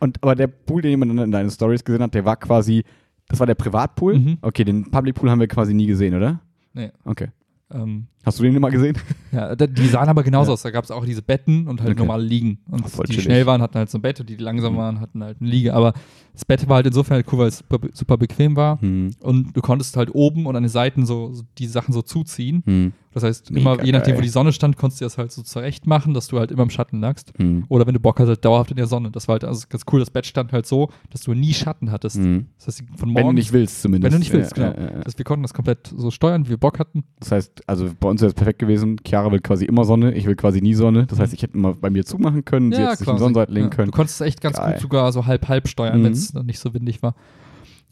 [0.00, 2.82] Und aber der Pool, den jemand in deinen Stories gesehen hat, der war quasi,
[3.28, 4.18] das war der Privatpool.
[4.18, 4.38] Mhm.
[4.42, 6.40] Okay, den Public Pool haben wir quasi nie gesehen, oder?
[6.72, 6.90] Nee.
[7.04, 7.28] Okay.
[7.70, 8.96] Ähm, Hast du den immer gesehen?
[9.32, 10.54] Ja, die sahen aber genauso Ja.
[10.54, 10.62] aus.
[10.62, 11.98] Da gab es auch diese Betten und halt Okay.
[11.98, 12.58] normale Liegen.
[12.70, 13.24] Und Ach, die chillig.
[13.24, 14.78] schnell waren, hatten halt so ein Bett und die, die langsam Mhm.
[14.78, 15.74] waren, hatten halt eine Liege.
[15.74, 15.92] Aber
[16.32, 18.80] das Bett war halt insofern halt cool, weil es super, super bequem war.
[18.80, 19.10] Hm.
[19.22, 22.62] Und du konntest halt oben und an den Seiten so, so die Sachen so zuziehen.
[22.64, 22.92] Hm.
[23.12, 25.42] Das heißt, Mega immer, je nachdem, wo die Sonne stand, konntest du das halt so
[25.42, 27.36] zurecht machen, dass du halt immer im Schatten lagst.
[27.40, 27.64] Mhm.
[27.68, 29.10] Oder wenn du Bock hast, halt dauerhaft in der Sonne.
[29.10, 29.98] Das war halt also ganz cool.
[29.98, 32.16] Das Bett stand halt so, dass du nie Schatten hattest.
[32.18, 32.46] Mhm.
[32.58, 34.04] Das heißt, von Wenn morgens, du nicht willst, zumindest.
[34.04, 34.80] wenn du nicht willst, Ja, genau.
[34.84, 34.96] ja, ja.
[34.98, 37.02] Das heißt, wir konnten das komplett so steuern, wie wir Bock hatten.
[37.18, 38.96] Das heißt, also bei uns wäre es perfekt gewesen.
[39.06, 41.06] Chiara will quasi immer Sonne, ich will quasi nie Sonne.
[41.06, 43.66] Das heißt, ich hätte immer bei mir zumachen können, sie hätte sich die Sonnenseite legen
[43.66, 43.90] Ja, können.
[43.90, 44.72] Du konntest es echt ganz Geil.
[44.74, 46.04] gut sogar so halb-halb steuern, Mhm.
[46.04, 47.14] wenn es nicht so windig war.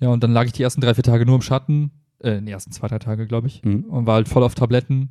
[0.00, 1.90] Ja, und dann lag ich die ersten drei, vier Tage nur im Schatten.
[2.20, 3.62] Äh, die ersten zwei, drei Tage, glaube ich.
[3.64, 3.84] Mhm.
[3.84, 5.10] Und war halt voll auf Tabletten.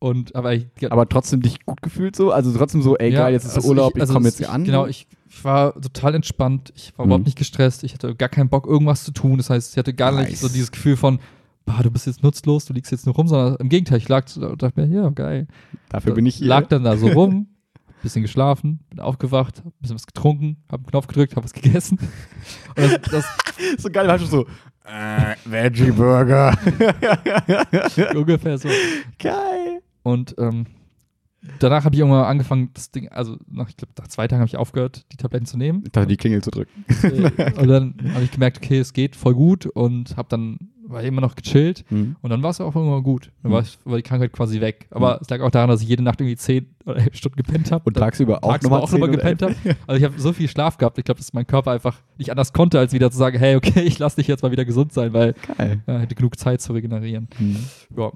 [0.00, 2.30] Und, aber ich, Aber trotzdem dich gut gefühlt so?
[2.30, 4.34] Also trotzdem so, ey Ja, geil, jetzt ist also Urlaub, ich- ich, also komme es-
[4.34, 4.64] jetzt hier ich, an.
[4.64, 6.72] Genau, ich, ich war total entspannt.
[6.76, 7.10] Ich war Mhm.
[7.10, 7.84] überhaupt nicht gestresst.
[7.84, 9.38] Ich hatte gar keinen Bock, irgendwas zu tun.
[9.38, 10.40] Das heißt, ich hatte gar nicht Nice.
[10.40, 11.20] so dieses Gefühl von,
[11.64, 14.24] bah, du bist jetzt nutzlos, du liegst jetzt nur rum, sondern im Gegenteil, ich lag
[14.36, 15.46] und dachte mir, ja, geil.
[15.88, 16.48] Dafür bin ich hier.
[16.48, 17.48] Lag dann da so rum,
[18.02, 21.98] bisschen geschlafen, bin aufgewacht, ein bisschen was getrunken, hab einen Knopf gedrückt, hab was gegessen.
[22.76, 23.24] Und das, das
[23.78, 24.46] so geil, war schon so,
[24.84, 26.56] äh, Veggie Burger.
[28.14, 28.68] ungefähr so.
[29.18, 29.80] geil.
[30.02, 30.66] Und ähm,
[31.58, 34.48] danach habe ich irgendwann angefangen, das Ding, also nach, ich glaube, nach zwei Tagen habe
[34.48, 35.84] ich aufgehört, die Tabletten zu nehmen.
[35.92, 36.84] Dachte, die Klingel zu drücken.
[37.02, 41.02] Äh, und dann habe ich gemerkt, okay, es geht voll gut und habe dann war
[41.02, 42.14] immer noch gechillt Mhm.
[42.20, 43.30] und dann war es auch irgendwann gut.
[43.42, 43.54] Dann Mhm.
[43.54, 44.86] war, ich, war die Krankheit quasi weg.
[44.90, 47.72] Aber es lag auch daran, dass ich jede Nacht irgendwie zehn oder elf Stunden gepennt
[47.72, 47.84] habe.
[47.86, 49.54] Und tagsüber auch tagsüber auch nochmal 10 oder gepennt habe.
[49.86, 50.98] Also ich habe so viel Schlaf gehabt.
[50.98, 53.80] Ich glaube, dass mein Körper einfach nicht anders konnte, als wieder zu sagen, hey, okay,
[53.80, 55.80] ich lasse dich jetzt mal wieder gesund sein, weil Geil.
[55.86, 57.28] er hätte genug Zeit zu regenerieren.
[57.38, 57.56] Mhm.
[57.96, 58.12] Ja.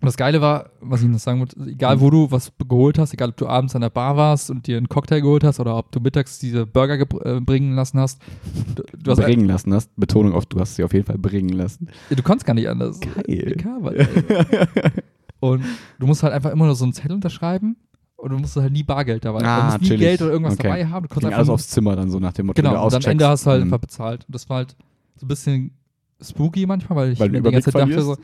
[0.00, 3.12] Und das Geile war, was ich noch sagen wollte, egal wo du was geholt hast,
[3.14, 5.76] egal ob du abends an der Bar warst und dir einen Cocktail geholt hast oder
[5.76, 8.22] ob du mittags diese Burger äh, bringen lassen hast,
[8.76, 9.90] du, du, hast, bringen lassen hast.
[9.96, 11.88] Betonung auf, du hast sie auf jeden Fall bringen lassen.
[12.10, 13.00] du konntest gar nicht anders.
[13.00, 13.56] Geil.
[13.80, 14.08] Weil-
[15.40, 15.64] und
[15.98, 17.76] du musst halt einfach immer nur so einen Zettel unterschreiben
[18.16, 19.40] und du musst halt nie Bargeld dabei.
[19.44, 20.00] Ah, du musst nie chillig.
[20.00, 20.62] Geld oder irgendwas Okay.
[20.68, 21.02] dabei haben.
[21.04, 23.02] Du konntest Ging einfach alles aufs Zimmer dann so nach dem Motto, genau, und am
[23.02, 24.24] Ende hast du halt einfach bezahlt.
[24.26, 24.76] Und das war halt
[25.16, 25.72] so ein bisschen
[26.20, 28.16] spooky manchmal, weil ich Weil die ganze Zeit dachte so?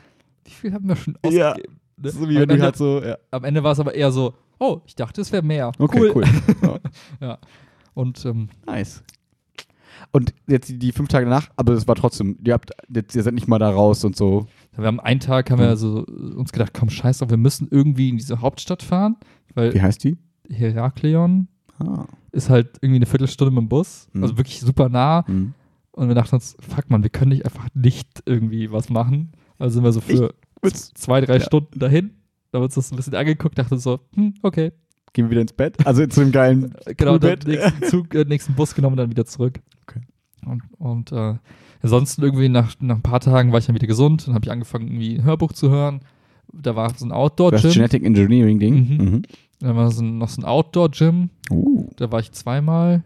[0.45, 1.49] Wie viel haben wir schon Ja.
[1.51, 1.79] ausgegeben?
[1.97, 2.09] Ne?
[2.11, 3.17] So wie Am wenn du Ende- halt so, ja.
[3.31, 5.71] am Ende war es aber eher so, oh, ich dachte, es wäre mehr.
[5.79, 6.25] Okay, cool.
[6.63, 6.79] cool.
[7.21, 7.37] Ja.
[7.93, 9.03] Und ähm, Nice.
[10.11, 13.23] Und jetzt die, die fünf Tage danach, aber es war trotzdem, ihr habt, jetzt, ihr
[13.23, 14.47] seid nicht mal da raus und so.
[14.75, 15.71] wir haben einen Tag, haben wir Mhm.
[15.71, 19.15] also uns gedacht, komm, scheiß drauf, wir müssen irgendwie in diese Hauptstadt fahren,
[19.47, 20.17] Wie weil heißt die?
[20.49, 21.47] Herakleon
[21.79, 22.05] Ah.
[22.31, 24.23] ist halt irgendwie eine Viertelstunde mit dem Bus, Mhm.
[24.23, 25.23] also wirklich super nah.
[25.27, 25.53] Mhm.
[25.91, 29.31] Und wir dachten uns, fuck man, wir können nicht einfach nicht irgendwie was machen.
[29.57, 30.33] Also sind wir so für
[30.93, 31.39] zwei, drei ja.
[31.43, 32.11] Stunden dahin.
[32.51, 34.71] Da haben wir uns das ein bisschen angeguckt, dachten so, hm, okay.
[35.13, 35.85] Gehen wir wieder ins Bett?
[35.85, 39.25] Also zu dem geilen Genau, dann nächsten Zug, äh, nächsten Bus genommen und dann wieder
[39.25, 39.59] zurück.
[39.83, 40.01] Okay.
[40.45, 41.35] Und, und äh,
[41.81, 44.27] ansonsten irgendwie nach, nach ein paar Tagen war ich dann wieder gesund.
[44.27, 46.01] Dann habe ich angefangen, irgendwie ein Hörbuch zu hören.
[46.53, 47.71] Da war so ein Das Outdoor-Gym.
[47.71, 48.75] Genetic Engineering Ding.
[48.75, 49.05] Mhm.
[49.05, 49.21] Mhm.
[49.59, 51.29] Da war so ein, noch so ein Outdoor-Gym.
[51.49, 53.03] Uh, Da war ich zweimal,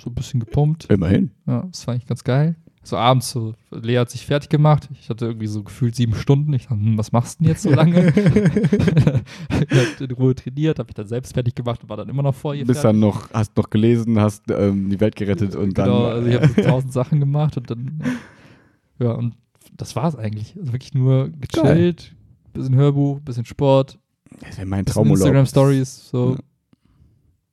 [0.00, 0.86] so ein bisschen gepumpt.
[0.90, 1.30] immerhin.
[1.46, 2.56] Ja, das war eigentlich ganz geil.
[2.86, 4.88] So abends, so, Lea hat sich fertig gemacht.
[4.92, 6.52] Ich hatte irgendwie so gefühlt sieben Stunden.
[6.52, 8.12] Ich dachte, hm, was machst du denn jetzt so lange?
[9.50, 12.36] ich in Ruhe trainiert, habe ich dann selbst fertig gemacht und war dann immer noch
[12.36, 15.86] vor ihr Bist dann noch, hast noch gelesen, hast ähm, die Welt gerettet und dann.
[15.86, 18.04] Genau, also ich habe so tausend Sachen gemacht und dann,
[19.00, 19.34] ja, und
[19.76, 20.54] das war's eigentlich.
[20.56, 22.14] Also wirklich nur gechillt,
[22.52, 23.98] bisschen Hörbuch, bisschen Sport,
[24.42, 25.26] das wäre mein bisschen Traumurlaub.
[25.26, 26.38] Instagram-Stories, so Ja.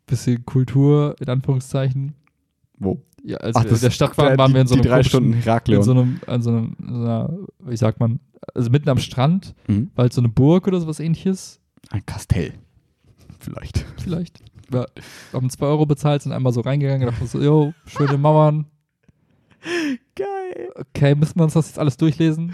[0.05, 2.13] bisschen Kultur, in Anführungszeichen.
[2.77, 3.01] Wo?
[3.25, 4.89] Ja, also Ach, in das- der Stadt waren, waren die, wir in so die einem
[4.89, 5.83] drei komischen- Stunden in Herakleon.
[5.83, 8.19] so einem, an so einem, so einer, wie sagt man,
[8.53, 9.91] also mitten am Strand, mhm.
[9.95, 12.53] halt so eine Burg oder sowas ähnliches, Ein Kastell.
[13.39, 13.85] Vielleicht.
[14.01, 14.39] vielleicht.
[14.73, 14.85] Ja,
[15.33, 18.65] haben zwei Euro bezahlt, sind einmal so reingegangen, gedacht so, yo, schöne Mauern,
[20.15, 20.69] Geil.
[20.75, 22.53] okay, müssen wir uns das jetzt alles durchlesen?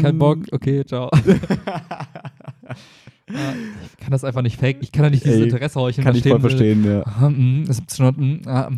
[0.00, 1.10] Kein Bock, okay, ciao.
[3.32, 4.78] Ja, ich kann das einfach nicht fake.
[4.80, 6.04] Ich kann da nicht dieses Ey, Interesse heucheln.
[6.04, 7.02] Kann ich voll will, verstehen, ja.
[7.06, 7.30] Ah,
[7.68, 8.68] es ist schon, ah,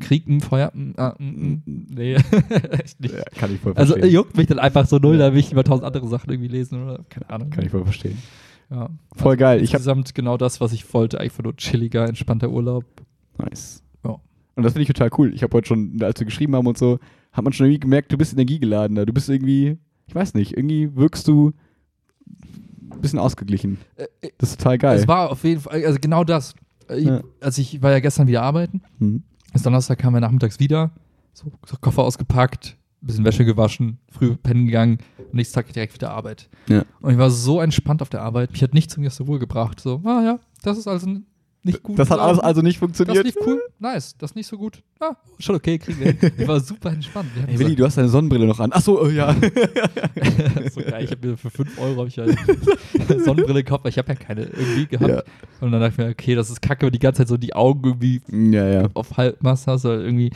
[0.00, 2.14] Krieg, mm, Feuer, nee,
[2.82, 3.14] echt nicht.
[3.14, 3.22] ja.
[3.34, 4.14] Kann ich voll Also verstehen.
[4.14, 5.28] juckt mich dann einfach so null, Ja.
[5.28, 7.50] da will ich über tausend andere Sachen irgendwie lesen oder keine Ahnung.
[7.50, 8.18] Kann ich voll verstehen.
[8.70, 8.88] ja.
[9.14, 9.58] Voll geil.
[9.62, 12.84] Ich Insgesamt genau das, was ich wollte, einfach nur chilliger, entspannter Urlaub.
[13.38, 13.82] Nice.
[14.04, 14.16] Ja.
[14.54, 15.34] Und das finde ich total cool.
[15.34, 16.98] Ich habe heute schon, als wir geschrieben haben und so,
[17.32, 19.04] hat man schon irgendwie gemerkt, du bist energiegeladener.
[19.04, 21.52] Du bist irgendwie, ich weiß nicht, irgendwie wirkst du
[22.90, 23.78] ein bisschen ausgeglichen.
[23.96, 24.06] Äh,
[24.38, 24.98] Das ist total geil.
[24.98, 26.54] Es war auf jeden Fall, also genau das.
[26.88, 27.20] Äh, Ich, Ja.
[27.40, 28.82] Also ich war ja gestern wieder arbeiten.
[28.98, 29.22] Mhm.
[29.52, 30.90] Bis Donnerstag kamen wir nachmittags wieder.
[31.32, 36.10] So, so Koffer ausgepackt, bisschen Wäsche gewaschen, früh pennen gegangen und nächsten Tag direkt wieder
[36.10, 36.48] Arbeit.
[36.68, 36.84] Ja.
[37.00, 38.52] Und ich war so entspannt auf der Arbeit.
[38.52, 39.80] Mich hat nichts aus der Ruhe gebracht.
[39.80, 41.26] So, ah ja, das ist also n-
[41.66, 41.98] nicht gut.
[41.98, 43.24] Das hat alles also nicht Das funktioniert.
[43.24, 44.16] lief cool, nice.
[44.16, 44.82] Das nicht so gut.
[45.00, 46.32] Ah, schon okay, kriegen wir hin.
[46.38, 47.28] Ich war super entspannt.
[47.46, 48.72] Hey Willi, du hast deine Sonnenbrille noch an.
[48.72, 49.34] Achso, oh, ja.
[50.72, 52.36] so geil, ich habe mir für 5 Euro hab ich halt
[53.08, 55.10] eine Sonnenbrille gekauft, weil ich habe ja keine irgendwie gehabt.
[55.10, 55.22] Ja.
[55.60, 57.54] Und dann dachte ich mir, okay, das ist kacke, wenn die ganze Zeit so die
[57.54, 58.22] Augen irgendwie
[58.54, 58.88] ja, ja.
[58.94, 60.30] auf Halbmast hast oder irgendwie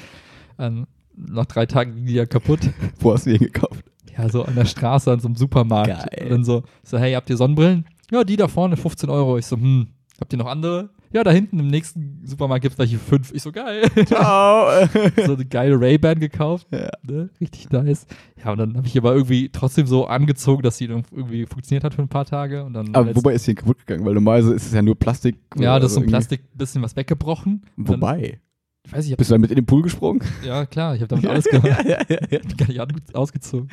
[0.58, 2.60] ähm, nach drei Tagen ging die ja kaputt.
[2.98, 3.84] Wo hast du den gekauft?
[4.16, 5.88] Ja, so an der Straße, an so einem Supermarkt.
[5.88, 6.24] Geil.
[6.24, 7.86] Und dann so, so, hey, habt ihr Sonnenbrillen?
[8.10, 9.38] ja, die da vorne 15 Euro.
[9.38, 9.88] Ich so, hm,
[10.20, 10.90] habt ihr noch andere?
[11.12, 13.32] Ja, da hinten im nächsten Supermarkt gibt es für 5.
[13.34, 13.82] Ich so, geil.
[14.06, 14.86] Ciao.
[15.26, 16.68] so eine geile Ray-Ban gekauft.
[16.70, 16.88] Ja.
[17.02, 17.30] Ne?
[17.40, 18.06] Richtig nice.
[18.42, 21.82] Ja, und dann habe ich aber irgendwie trotzdem so angezogen, dass sie dann irgendwie funktioniert
[21.82, 22.62] hat für ein paar Tage.
[22.64, 25.36] Und dann Aber wobei ist hier kaputt gegangen, weil normalerweise ist es ja nur Plastik.
[25.58, 27.62] ja, das ist so ein Plastik bisschen was weggebrochen.
[27.76, 28.40] Wobei.
[28.86, 30.22] ich weiß nicht, ich Bist du damit in den Pool gesprungen?
[30.44, 31.66] ja klar, ich habe damit alles gemacht.
[31.66, 32.38] ja, ja, ja.
[32.40, 33.68] Ich gar nicht ausgezogen.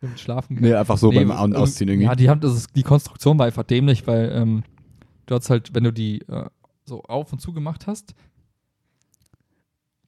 [0.00, 2.06] Mit schlafen Nee, einfach so beim Ausziehen irgendwie.
[2.06, 4.62] Ja, die haben, das ist, die Konstruktion war einfach dämlich, weil ähm,
[5.26, 6.44] du hast halt, wenn du die äh,
[6.88, 8.14] so auf und zu gemacht hast,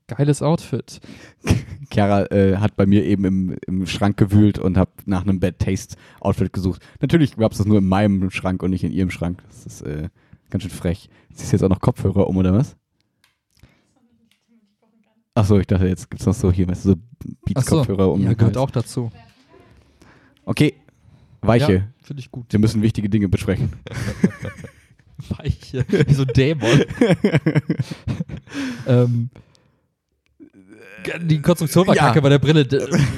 [0.08, 1.00] geiles Outfit.
[1.92, 5.58] Chiara äh, hat bei mir eben im, im Schrank gewühlt und hat nach einem Bad
[5.58, 6.82] Taste Outfit gesucht.
[7.00, 9.42] Natürlich gab es das nur in meinem Schrank und nicht in ihrem Schrank.
[9.48, 10.08] Das ist äh,
[10.50, 11.08] ganz schön frech.
[11.32, 12.76] Ziehst du jetzt auch noch Kopfhörer um oder was?
[15.34, 16.96] Achso, ich dachte, jetzt gibt es noch so hier, weißt du, so
[17.44, 19.10] Beats-Kopfhörer um ja, gehört auch dazu.
[20.44, 20.74] Okay,
[21.40, 21.72] Weiche.
[21.72, 22.46] Ja, finde ich gut.
[22.50, 23.72] Wir müssen wichtige Dinge besprechen.
[25.28, 25.84] Weiche.
[25.88, 26.84] Wie so ein Dämon.
[28.86, 29.30] ähm,
[31.22, 32.06] die Konstruktion war Ja.
[32.08, 32.66] kacke bei der Brille.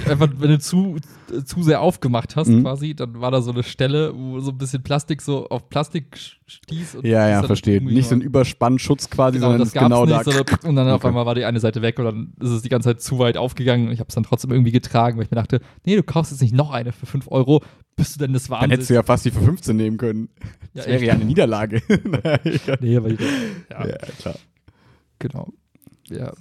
[0.08, 0.96] Einfach, wenn du zu,
[1.44, 2.62] zu sehr aufgemacht hast, Mhm.
[2.62, 6.16] quasi, dann war da so eine Stelle, wo so ein bisschen Plastik so auf Plastik
[6.46, 6.96] stieß.
[6.96, 7.82] und Ja, ja, dann verstehe.
[7.82, 10.30] Nicht so ein Überspannschutz quasi, Genau, sondern das gab's genau nicht, da.
[10.32, 11.08] so, und dann auf Okay.
[11.08, 13.36] einmal war die eine Seite weg und dann ist es die ganze Zeit zu weit
[13.36, 13.90] aufgegangen.
[13.90, 16.40] Ich habe es dann trotzdem irgendwie getragen, weil ich mir dachte, nee, du kaufst jetzt
[16.42, 17.62] nicht noch eine für 5 Euro.
[17.96, 18.72] Bist du denn des Dann Wahnsinns?
[18.72, 20.28] hättest du ja fast die für 15 nehmen können.
[20.74, 21.04] Das wäre echt.
[21.06, 21.82] ja eine Niederlage.
[22.80, 23.20] Nee, aber ich,
[23.70, 24.34] ja, ja, klar.
[25.18, 25.48] genau.
[26.08, 26.32] Ja,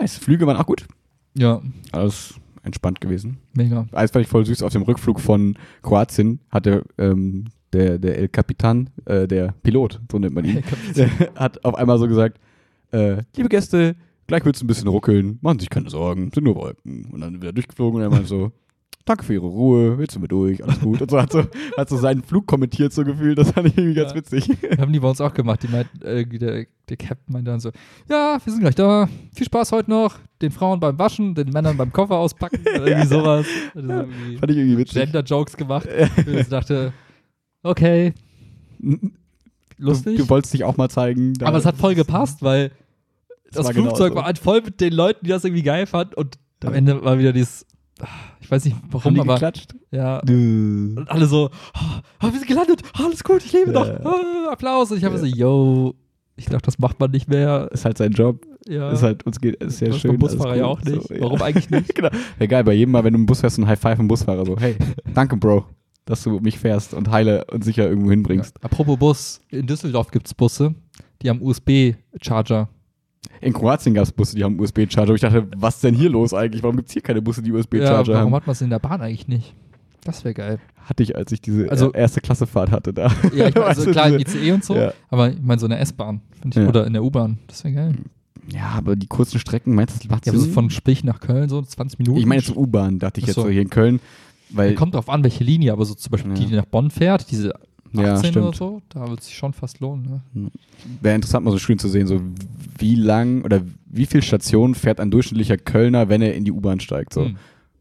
[0.00, 0.18] Nice.
[0.18, 0.86] Flüge waren auch gut.
[1.34, 1.60] ja,
[1.92, 3.38] Alles entspannt gewesen.
[3.54, 3.86] mega.
[3.92, 4.62] Eins fand ich voll süß.
[4.62, 10.18] Auf dem Rückflug von Kroatien hatte ähm, der, der El Capitan, äh, der Pilot, so
[10.18, 10.62] nennt man ihn,
[11.34, 12.38] hat auf einmal so gesagt,
[12.92, 16.54] äh, liebe Gäste, gleich wird es ein bisschen ruckeln, machen sich keine Sorgen, sind nur
[16.54, 17.06] Wolken.
[17.10, 18.52] Und dann wieder durchgeflogen und er meinte so,
[19.04, 21.00] danke für Ihre Ruhe, jetzt sind wir durch, alles gut.
[21.02, 21.44] Und so hat so,
[21.76, 24.16] hat so seinen Flug kommentiert, so gefühlt, das fand ich irgendwie ganz Ja.
[24.16, 24.48] witzig.
[24.78, 25.62] Haben die bei uns auch gemacht.
[25.62, 27.70] Die meint, äh, der, der Captain meinte dann so,
[28.08, 29.08] ja, wir sind gleich da.
[29.34, 30.18] Viel Spaß heute noch.
[30.40, 32.60] Den Frauen beim Waschen, den Männern beim Koffer auspacken.
[32.60, 33.46] oder irgendwie sowas.
[33.74, 35.02] Hat er so irgendwie Fand ich irgendwie witzig.
[35.02, 35.88] Gender-Jokes gemacht.
[36.26, 36.92] Und ich dachte,
[37.62, 38.12] okay,
[39.78, 40.16] lustig.
[40.16, 41.34] Du, du wolltest dich auch mal zeigen.
[41.42, 42.70] aber es hat voll gepasst, weil
[43.50, 44.14] das war Flugzeug genauso.
[44.16, 46.14] war halt voll mit den Leuten, die das irgendwie geil fanden.
[46.14, 46.78] Und am Ja.
[46.78, 47.66] Ende war wieder dieses,
[48.40, 49.74] ich weiß nicht Haben warum, die aber geklatscht?
[49.90, 50.20] ja.
[50.22, 50.94] Dö.
[50.96, 53.80] Und alle so, oh, wir sind gelandet, oh, alles gut, ich lebe Ja.
[53.80, 54.90] noch, ah, Applaus.
[54.90, 55.20] Und ich habe Ja.
[55.20, 55.94] so, yo,
[56.36, 57.68] ich dachte, das macht man nicht mehr.
[57.72, 58.44] Ist halt sein Job.
[58.68, 58.90] Ja.
[58.90, 60.12] Ist halt, uns geht, ist ja Das schön.
[60.12, 61.02] beim Busfahrer ja auch nicht.
[61.08, 61.94] So, Warum eigentlich nicht?
[61.94, 62.10] genau.
[62.38, 64.46] Geil, bei jedem Mal, wenn du im Bus fährst, ein High Five im Busfahrer.
[64.46, 64.76] So, hey,
[65.14, 65.64] danke, Bro,
[66.04, 68.56] dass du mich fährst und heile und sicher irgendwo hinbringst.
[68.58, 68.64] Ja.
[68.64, 70.74] Apropos Bus, in Düsseldorf gibt es Busse,
[71.22, 72.68] die haben USB-Charger.
[73.40, 75.14] In Kroatien gab es Busse, die haben USB-Charger.
[75.14, 76.62] Ich dachte, was ist denn hier los eigentlich?
[76.62, 78.34] Warum gibt es hier keine Busse, die Ja, USB-Charger warum haben?
[78.34, 79.54] hat man es in der Bahn eigentlich nicht?
[80.04, 80.58] Das wäre geil.
[80.84, 83.12] Hatte ich, als ich diese Also- erste Klassefahrt hatte da.
[83.34, 84.92] Ja, ich mein, also klar ICE und so, Ja.
[85.10, 86.68] aber ich meine so eine S-Bahn find ich, Ja.
[86.68, 87.38] oder in der U-Bahn.
[87.46, 87.94] Das wäre geil.
[88.52, 90.52] ja, aber die kurzen Strecken, meinst du, das macht Ja, so Sinn?
[90.52, 92.18] von Spich nach Köln, so 20 Minuten.
[92.18, 93.42] ich meine jetzt U-Bahn, dachte ich Ach jetzt so.
[93.42, 94.00] so hier in Köln.
[94.50, 96.36] Weil, Kommt drauf an, welche Linie, aber so zum Beispiel Ja.
[96.38, 97.54] die, die nach Bonn fährt, diese
[97.94, 98.56] 18 ja, oder stimmt.
[98.56, 100.22] so, da wird es sich schon fast lohnen.
[100.34, 100.50] Ne?
[101.00, 102.20] Wäre interessant, mal so schön zu sehen, so
[102.78, 106.80] wie lang oder wie viel Stationen fährt ein durchschnittlicher Kölner, wenn er in die U-Bahn
[106.80, 107.12] steigt.
[107.12, 107.26] So.
[107.26, 107.36] Hm.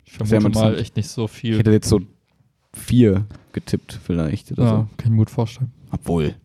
[0.05, 1.57] Ich vermute mal echt nicht so Ich viel.
[1.57, 2.01] hätte jetzt so
[2.73, 4.51] vier getippt, vielleicht.
[4.51, 4.75] Oder ja, so.
[4.97, 5.71] kann ich mir gut vorstellen.
[5.91, 6.35] Obwohl,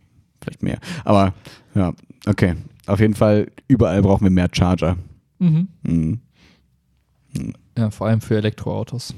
[0.40, 0.78] vielleicht mehr.
[1.04, 1.34] Aber
[1.74, 1.92] ja,
[2.26, 2.54] okay.
[2.86, 4.96] Auf jeden Fall, überall brauchen wir mehr Charger.
[5.40, 5.68] Mhm.
[5.82, 6.20] Mhm.
[7.76, 9.14] Ja, vor allem für Elektroautos.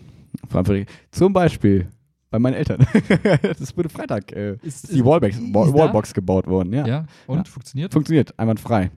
[0.49, 1.89] Vor allem für Zum Beispiel
[2.31, 2.87] bei meinen Eltern.
[3.59, 4.33] das wurde Freitag.
[4.33, 5.73] Äh, Ist, ist die Wallbox, ist Wall-?
[5.73, 6.73] Wallbox gebaut worden.
[6.73, 6.87] Ja.
[6.87, 7.45] Ja, und Ja.
[7.45, 7.93] funktioniert?
[7.93, 8.91] Funktioniert, einwandfrei.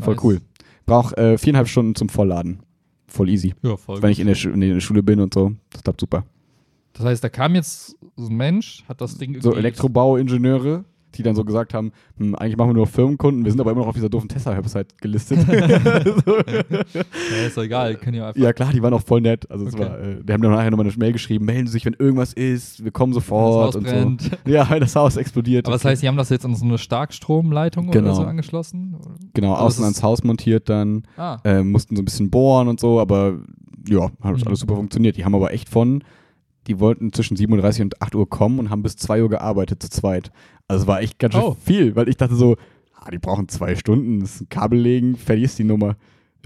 [0.00, 0.24] Voll Nice.
[0.24, 0.40] cool.
[0.86, 2.60] Braucht äh, viereinhalb Stunden zum Vollladen.
[3.06, 3.54] Voll easy.
[3.62, 4.02] Ja, voll.
[4.02, 5.52] Wenn ich in der, Schu in der Schule bin und so.
[5.70, 6.24] Das klappt super.
[6.94, 11.22] Das heißt, da kam jetzt so ein Mensch, hat das Ding So irgendwie- Elektrobauingenieure, die
[11.22, 13.88] dann so gesagt haben, hm, eigentlich machen wir nur Firmenkunden, wir sind aber immer noch
[13.88, 15.38] auf dieser doofen Tesla-Website gelistet.
[15.40, 15.46] so.
[17.34, 18.40] Ja, ist doch egal, die können ja einfach.
[18.40, 19.50] Ja klar, die waren auch voll nett.
[19.50, 19.78] Also Okay.
[19.80, 22.32] war, äh, die haben dann nachher nochmal eine Mail geschrieben, melden Sie sich, wenn irgendwas
[22.32, 24.22] ist, wir kommen sofort das Haus und brennt.
[24.22, 24.30] so.
[24.50, 25.66] Ja, das Haus explodiert.
[25.66, 28.14] Aber das heißt, sie haben das jetzt an so eine Starkstromleitung oder Genau.
[28.14, 28.96] so angeschlossen?
[29.34, 32.68] genau, aber das außen ans Haus montiert dann, Ah, äh, mussten so ein bisschen bohren
[32.68, 33.38] und so, aber
[33.88, 34.42] ja, hat Mhm.
[34.46, 35.16] alles super funktioniert.
[35.16, 36.02] Die haben aber echt von,
[36.66, 39.90] die wollten zwischen 37 und 8 Uhr kommen und haben bis 2 Uhr gearbeitet zu
[39.90, 40.30] zweit.
[40.68, 41.56] Also es war echt ganz schön Oh.
[41.62, 42.56] viel, weil ich dachte so,
[42.98, 45.96] ah, die brauchen zwei Stunden, das ist ein Kabel legen, fertig ist die Nummer.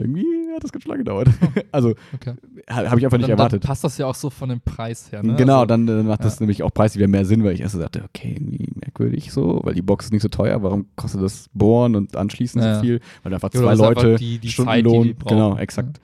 [0.00, 1.28] Irgendwie hat das ganz lange gedauert.
[1.72, 2.34] also okay.
[2.70, 3.64] ha- habe ich einfach nicht dann, erwartet.
[3.64, 5.34] Dann passt das ja auch so von dem Preis her, ne?
[5.34, 6.42] Genau, Also, dann äh, macht das ja.
[6.44, 9.60] nämlich auch preislich wieder mehr Sinn, weil ich erst so dachte, okay, irgendwie merkwürdig so,
[9.64, 12.74] weil die Box ist nicht so teuer, warum kostet das Bohren und Anschließen Ja, ja.
[12.76, 13.00] so viel?
[13.24, 15.28] Weil einfach Ja, zwei das ist einfach Leute die- die Zeit, die Stundenlohn, die brauchen,
[15.36, 16.00] genau, exakt.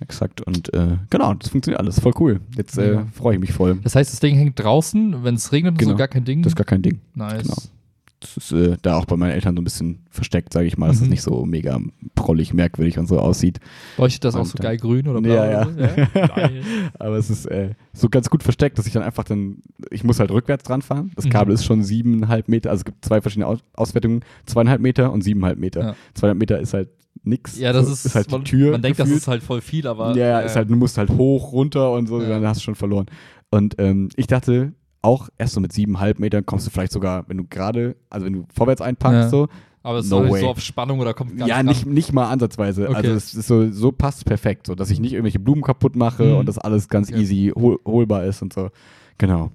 [0.00, 0.40] Exakt.
[0.42, 2.00] Und äh, genau, das funktioniert alles.
[2.00, 2.40] Voll cool.
[2.56, 3.78] Jetzt äh, freue ich mich voll.
[3.82, 5.98] Das heißt, das Ding hängt draußen, wenn es regnet und so Genau.
[5.98, 6.42] gar kein Ding.
[6.42, 7.00] Das ist gar kein Ding.
[7.14, 7.42] nice.
[7.42, 7.56] genau.
[8.18, 10.86] Das ist äh, da auch bei meinen Eltern so ein bisschen versteckt, sage ich mal,
[10.88, 11.10] dass es Mhm.
[11.10, 11.78] nicht so mega
[12.14, 13.60] prollig, merkwürdig und so aussieht.
[13.98, 15.34] Leuchtet das auch Und so dann- geil grün oder blau?
[15.34, 15.66] Ja, ja.
[15.76, 15.80] So?
[15.82, 16.50] ja?
[16.98, 19.58] Aber es ist äh, so ganz gut versteckt, dass ich dann einfach dann,
[19.90, 21.12] ich muss halt rückwärts dran fahren.
[21.14, 21.30] Das Mhm.
[21.30, 25.22] Kabel ist schon siebeneinhalb Meter, also es gibt zwei verschiedene Aus Auswertungen, zweieinhalb Meter und
[25.22, 25.80] siebeneinhalb Meter.
[25.80, 25.94] Ja.
[26.14, 26.88] Zweieinhalb Meter ist halt
[27.26, 27.58] nix.
[27.58, 28.72] Ja, das So, ist, halt die man, Tür.
[28.72, 29.22] Man denkt, das gefühlt.
[29.22, 30.16] ist halt voll viel, aber.
[30.16, 32.28] ja, ja, ist halt, du musst halt hoch, runter und so, Ja.
[32.28, 33.06] dann hast du schon verloren.
[33.50, 37.36] Und ähm, ich dachte, auch erst so mit siebeneinhalb Metern kommst du vielleicht sogar, wenn
[37.36, 39.28] du gerade, also wenn du vorwärts einpackst, Ja.
[39.28, 39.48] so,
[39.82, 40.40] aber es ist no halt way.
[40.40, 41.86] so auf Spannung oder kommt gar ja, nicht.
[41.86, 42.88] nicht, nicht mal ansatzweise.
[42.88, 42.96] Okay.
[42.96, 46.24] Also es ist so, so passt perfekt, so dass ich nicht irgendwelche Blumen kaputt mache
[46.24, 46.36] Mhm.
[46.38, 47.20] und das alles ganz Okay.
[47.20, 48.70] easy hol holbar ist und so.
[49.18, 49.52] Genau.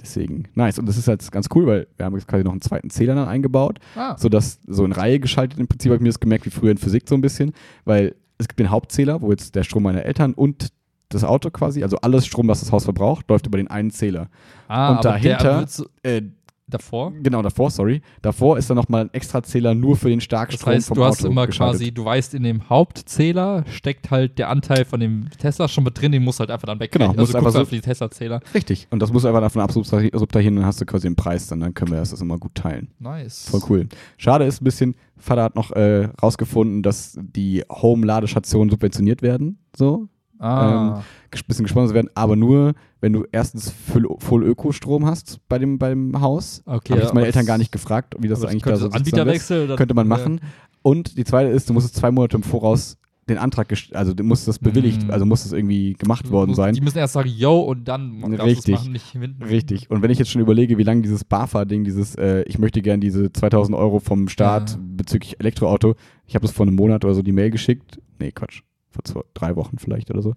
[0.00, 0.78] Deswegen, nice.
[0.78, 3.14] Und das ist halt ganz cool, weil wir haben jetzt quasi noch einen zweiten Zähler
[3.16, 6.46] dann eingebaut, Ah, sodass so in Reihe geschaltet im Prinzip habe ich mir das gemerkt,
[6.46, 7.52] wie früher in Physik so ein bisschen,
[7.84, 10.68] weil es gibt den Hauptzähler, wo jetzt der Strom meiner Eltern und
[11.08, 14.28] das Auto quasi, also alles Strom, was das Haus verbraucht, läuft über den einen Zähler.
[14.68, 16.22] ah und dahinter- so, Äh,
[16.68, 17.12] davor.
[17.22, 18.02] genau, davor, sorry.
[18.22, 21.04] Davor ist dann nochmal ein extra Zähler nur für den Das Starkstrom heißt, vom du
[21.04, 21.78] hast Auto immer geschaltet.
[21.80, 26.00] quasi, du weißt, in dem Hauptzähler steckt halt der Anteil von dem Tesla schon mit
[26.00, 26.92] drin, den musst du halt einfach dann weg.
[26.92, 28.40] Genau, also musst du einfach guckst so- auf die Tesla-Zähler.
[28.54, 28.86] Richtig.
[28.90, 31.92] Und das muss einfach davon absubtrahieren, dann hast du quasi den Preis, dann, dann können
[31.92, 32.88] wir das immer gut teilen.
[32.98, 33.48] Nice.
[33.48, 33.88] Voll cool.
[34.16, 40.08] Schade ist ein bisschen, Vater hat noch äh, rausgefunden, dass die Home-Ladestationen subventioniert werden, so,
[40.38, 40.98] Ah,
[41.32, 46.20] ein bisschen gesponsert werden, aber nur, wenn du erstens Full, Ökostrom hast bei dem, beim
[46.20, 46.62] Haus.
[46.66, 46.94] okay.
[46.94, 48.94] Habe ich meine Eltern gar nicht gefragt, wie das eigentlich da so ist.
[48.94, 50.16] Anbieterwechsel oder- Könnte man ja.
[50.16, 50.40] machen.
[50.82, 52.96] Und die zweite ist, du musst es zwei Monate im Voraus
[53.28, 55.10] den Antrag, also du musst das bewilligt, Mhm.
[55.10, 56.72] also muss das irgendwie gemacht worden Muss- sein.
[56.72, 58.74] Die müssen erst sagen, yo, und dann Richtig.
[58.76, 59.42] machen, nicht hinten.
[59.42, 59.90] Richtig.
[59.90, 63.00] Und wenn ich jetzt schon überlege, wie lange dieses BAFA-Ding, dieses, äh, ich möchte gern
[63.02, 64.76] diese 2000 Euro vom Staat Ja.
[64.96, 65.94] bezüglich Elektroauto,
[66.26, 68.00] ich habe das vor einem Monat oder so die Mail geschickt.
[68.18, 68.62] Nee, Quatsch.
[68.90, 70.34] Vor zwei, drei Wochen vielleicht oder so.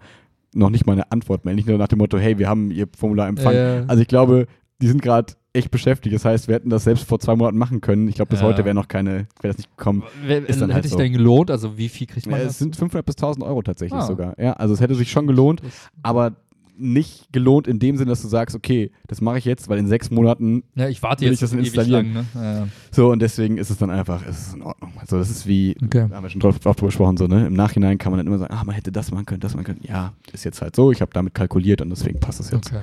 [0.53, 1.55] Noch nicht mal eine Antwort-Mail.
[1.55, 3.57] Nicht nur nach dem Motto, hey, wir haben Ihr Formular empfangen.
[3.57, 4.47] Äh, Also ich glaube,
[4.81, 6.13] die sind gerade echt beschäftigt.
[6.15, 8.07] Das heißt, wir hätten das selbst vor zwei Monaten machen können.
[8.07, 8.47] Ich glaube, bis Ja.
[8.47, 10.03] heute wäre noch keine, wäre das nicht gekommen.
[10.25, 10.97] wer- ist dann hätte halt sich so.
[10.97, 11.51] denn gelohnt?
[11.51, 12.53] Also wie viel kriegt man Äh, das?
[12.53, 14.05] es sind 500 bis 1000 Euro tatsächlich Ah.
[14.05, 14.37] sogar.
[14.39, 15.61] Ja, also es hätte sich schon gelohnt,
[16.03, 16.33] aber
[16.81, 19.87] nicht gelohnt in dem Sinne, dass du sagst, okay, das mache ich jetzt, weil in
[19.87, 22.13] sechs Monaten Ja, ich warte will jetzt ich das installieren.
[22.13, 22.41] lang, ne?
[22.59, 22.67] Ja.
[22.91, 24.91] So, und deswegen ist es dann einfach, es ist in Ordnung.
[24.97, 26.07] Also das ist wie, Okay.
[26.09, 27.47] da haben wir schon drauf, drauf gesprochen, so, ne?
[27.47, 29.65] Im Nachhinein kann man dann immer sagen, ah, man hätte das machen können, das machen
[29.65, 29.81] können.
[29.83, 32.67] Ja, ist jetzt halt so, ich habe damit kalkuliert und deswegen passt das jetzt.
[32.71, 32.81] Okay.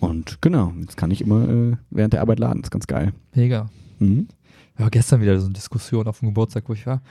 [0.00, 3.12] Und genau, jetzt kann ich immer äh, während der Arbeit laden, ist ganz geil.
[3.34, 3.68] Mega.
[3.98, 4.28] Mhm.
[4.78, 7.02] Ja, gestern wieder so eine Diskussion auf dem Geburtstag, wo ich war.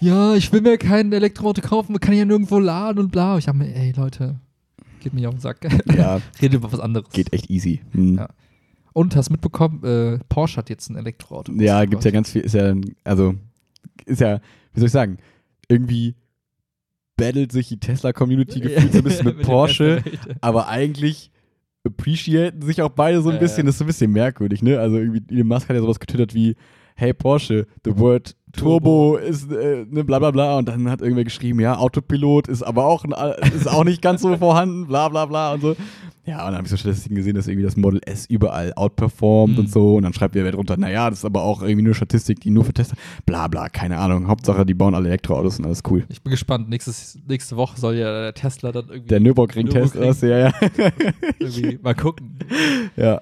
[0.00, 3.36] Ja, ich will mir kein Elektroauto kaufen, man kann ja nirgendwo laden und bla.
[3.36, 4.36] Ich habe mir, ey Leute,
[5.00, 5.58] geht mir nicht auf den Sack.
[5.96, 7.10] Ja, Redet über was anderes.
[7.10, 7.80] geht echt easy.
[7.92, 8.16] Mhm.
[8.16, 8.28] Ja.
[8.92, 11.52] Und hast mitbekommen, äh, Porsche hat jetzt ein Elektroauto.
[11.52, 13.34] Ja, gibt's ja ganz viel, ist ja, also,
[14.06, 14.40] ist ja,
[14.72, 15.18] wie soll ich sagen,
[15.68, 16.16] irgendwie
[17.16, 20.02] battelt sich die Tesla-Community gefühlt so ein bisschen mit dem Porsche,
[20.40, 21.30] aber eigentlich
[21.84, 24.78] appreciaten sich auch beide so ein bisschen, das ist so ein bisschen merkwürdig, ne?
[24.78, 26.56] Also irgendwie, Elon Musk hat ja sowas getwittert wie,
[26.96, 31.24] hey Porsche, the word Turbo, ist, äh, ne, bla bla bla, und dann hat irgendwer
[31.24, 33.12] geschrieben, ja, Autopilot ist aber auch, ein,
[33.54, 35.76] ist auch nicht ganz so vorhanden, bla bla bla und so.
[36.26, 39.54] Ja, und dann habe ich so Statistiken gesehen, dass irgendwie das Model S überall outperformt
[39.54, 39.58] Mhm.
[39.60, 42.40] und so, und dann schreibt wer drunter, naja, das ist aber auch irgendwie nur Statistik,
[42.40, 45.82] die nur für Tester, bla bla, keine Ahnung, Hauptsache, die bauen alle Elektroautos und alles
[45.88, 46.04] cool.
[46.10, 46.68] Ich bin gespannt.
[46.68, 50.30] Nächstes, nächste Woche soll ja der Tesla dann irgendwie, Der Nürburgring-Test, Nürburgring.
[50.30, 50.52] ja, ja.
[51.38, 52.36] irgendwie mal gucken.
[52.96, 53.20] ja.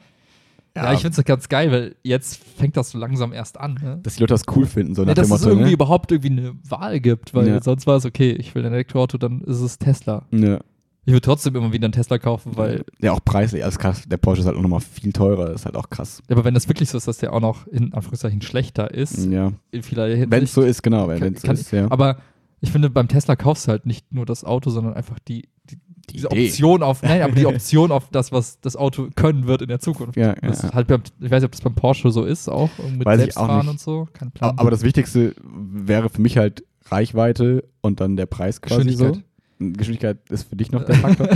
[0.76, 3.74] Ja, ich finde es ganz geil, weil jetzt fängt das so langsam erst an.
[3.82, 3.98] Ne?
[4.02, 5.74] dass die Leute das cool finden, so Ja, nach dass dem es Motto, irgendwie ne?
[5.74, 7.62] überhaupt irgendwie eine Wahl gibt, weil Ja.
[7.62, 10.24] sonst war es okay, ich will ein Elektroauto, dann ist es Tesla.
[10.30, 10.60] Ja.
[11.08, 14.16] Ich würde trotzdem immer wieder einen Tesla kaufen, weil, ja, auch preislich, also krass, der
[14.16, 16.20] Porsche ist halt auch nochmal viel teurer, ist halt auch krass.
[16.28, 19.52] aber wenn das wirklich so ist, dass der auch noch in Anführungszeichen schlechter ist, Ja.
[19.70, 20.30] in vieler Hinsicht.
[20.32, 21.86] Wenn es so ist, genau, wenn es so ist, ja.
[21.90, 22.16] Aber
[22.60, 25.78] ich finde, beim Tesla kaufst du halt nicht nur das Auto, sondern einfach die, die,
[26.10, 26.46] diese Idee.
[26.48, 29.80] Option auf, nein, aber die Option auf das, was das Auto können wird in der
[29.80, 30.16] Zukunft.
[30.16, 30.72] Ja, ja, ja.
[30.72, 33.68] halt beim, ich weiß nicht, ob das beim Porsche so ist, auch mit Weiß Selbstfahren
[33.68, 34.08] und so.
[34.12, 34.50] Kein Plan.
[34.50, 39.04] Aber, aber das Wichtigste wäre für mich halt Reichweite und dann der Preis quasi so.
[39.06, 39.24] Geschwindigkeit.
[39.58, 41.28] Geschwindigkeit ist für dich noch der Faktor.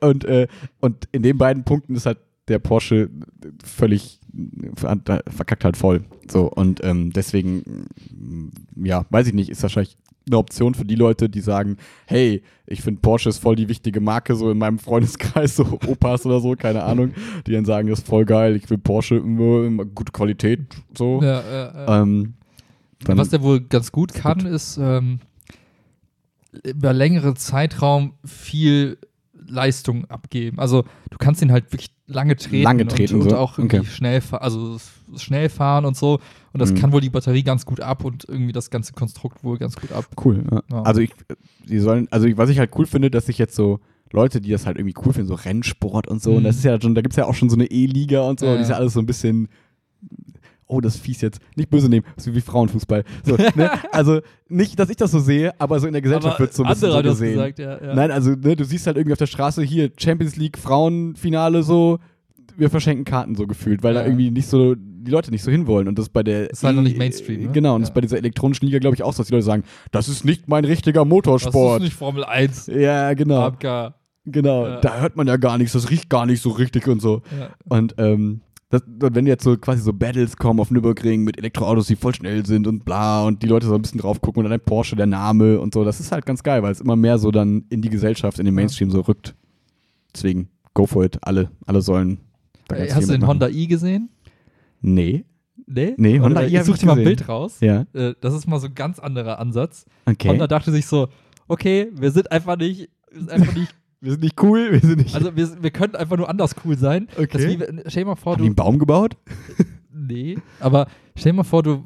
[0.00, 0.46] und, äh,
[0.80, 3.10] und in den beiden Punkten ist halt der Porsche
[3.64, 4.20] völlig
[4.76, 6.04] ver- verkackt halt voll.
[6.30, 10.96] So, und ähm, deswegen, mm, ja, weiß ich nicht, ist wahrscheinlich eine Option für die
[10.96, 14.78] Leute, die sagen, hey, ich finde Porsche ist voll die wichtige Marke, so in meinem
[14.78, 17.12] Freundeskreis, so Opas oder so, keine Ahnung,
[17.46, 20.60] die dann sagen, das ist voll geil, ich will Porsche, immer, gute Qualität,
[20.96, 21.20] so.
[21.22, 22.02] ja, ja, ja.
[22.02, 22.34] Ähm,
[23.04, 25.20] Was der wohl ganz gut kann, ist ähm,
[26.64, 28.98] über längere Zeitraum viel
[29.48, 30.58] Leistung abgeben.
[30.58, 33.36] Also du kannst ihn halt wirklich lange treten, Lange treten, und, und so.
[33.36, 33.86] auch irgendwie Okay.
[33.86, 34.76] schnell, fa- also
[35.16, 36.18] schnell fahren und so.
[36.52, 36.76] Und das Mhm.
[36.76, 39.92] kann wohl die Batterie ganz gut ab und irgendwie das ganze Konstrukt wohl ganz gut
[39.92, 40.06] ab.
[40.24, 40.42] Cool.
[40.50, 40.62] Ja.
[40.70, 40.82] Ja.
[40.82, 41.10] Also ich,
[41.68, 43.80] die sollen, also ich, was ich halt cool finde, dass sich jetzt so
[44.12, 46.44] Leute, die das halt irgendwie cool finden, so Rennsport und so, und Mhm.
[46.44, 48.46] das ist ja schon, da gibt es ja auch schon so eine E-Liga und so,
[48.46, 49.48] Ja, die ist ja alles so ein bisschen,
[50.68, 53.04] oh, das ist fies jetzt, nicht böse nehmen, ist wie Frauenfußball.
[53.24, 53.70] So, ne?
[53.92, 56.68] Also nicht, dass ich das so sehe, aber so in der Gesellschaft wird so ein
[56.70, 57.32] bisschen so gesehen.
[57.34, 57.80] gesagt, ja.
[57.84, 57.94] ja.
[57.94, 61.98] Nein, also ne, du siehst halt irgendwie auf der Straße hier Champions League Frauenfinale so,
[62.56, 64.00] wir verschenken Karten so gefühlt, weil Ja.
[64.00, 64.74] da irgendwie nicht so
[65.06, 67.48] die Leute nicht so hinwollen und das bei der Ist halt noch nicht Mainstream, ne?
[67.52, 67.92] Genau, und das Ja.
[67.92, 70.24] ist bei dieser elektronischen Liga glaube ich auch so, dass die Leute sagen, das ist
[70.24, 71.80] nicht mein richtiger das Motorsport.
[71.80, 72.66] ist nicht Formel 1.
[72.66, 73.40] ja, genau.
[73.46, 73.94] AMK.
[74.28, 74.80] Genau, Ja.
[74.80, 77.22] da hört man ja gar nichts, das riecht gar nicht so richtig und so.
[77.38, 77.50] Ja.
[77.68, 78.40] Und ähm,
[78.70, 82.44] das, wenn jetzt so quasi so Battles kommen auf Nürburgring mit Elektroautos, die voll schnell
[82.44, 84.96] sind und bla und die Leute so ein bisschen drauf gucken und dann ein Porsche,
[84.96, 87.64] der Name und so, das ist halt ganz geil, weil es immer mehr so dann
[87.70, 88.54] in die Gesellschaft, in den.
[88.56, 89.36] Mainstream so rückt.
[90.12, 92.18] Deswegen, go for it, alle, alle sollen
[92.66, 93.28] da ganz Hast du den mitmachen.
[93.42, 94.08] Honda i gesehen?
[94.86, 95.24] Nee.
[95.66, 95.94] Nee?
[95.96, 97.04] Nee, Honda i Ich hab such dir mal ein.
[97.04, 97.58] Bild raus.
[97.60, 99.84] Ja, Äh, Das ist mal so ein ganz anderer Ansatz.
[100.06, 100.28] okay.
[100.28, 101.08] Honda dachte sich so,
[101.48, 104.98] okay, wir sind einfach nicht, wir sind einfach nicht wir sind nicht cool, wir sind
[104.98, 105.14] nicht.
[105.16, 107.08] also wir, wir können einfach nur anders cool sein.
[107.18, 107.38] Okay.
[107.38, 109.16] ist wie, stell dir mal vor, Haben du, einen Baum gebaut?
[109.92, 111.82] nee, aber stell dir mal vor, du,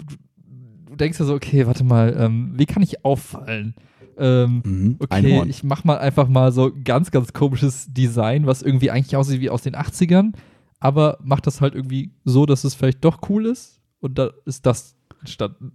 [0.86, 3.74] du denkst ja so, okay, warte mal, ähm, wie kann ich auffallen?
[4.18, 4.96] Ähm, Mhm.
[4.98, 9.40] okay, ich mach mal einfach mal so ganz, ganz komisches Design, was irgendwie eigentlich aussieht
[9.40, 10.32] wie aus den 80ern,
[10.80, 14.66] aber mach das halt irgendwie so, dass es vielleicht doch cool ist und da ist
[14.66, 15.72] das entstanden.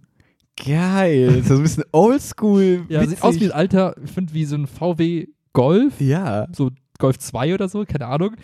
[0.64, 2.84] Geil, das ist so ein bisschen oldschool.
[2.88, 6.46] Ja, sieht aus wie ein alter, ich finde, wie so ein VW Golf, Ja.
[6.54, 8.36] so Golf 2 oder so, keine Ahnung.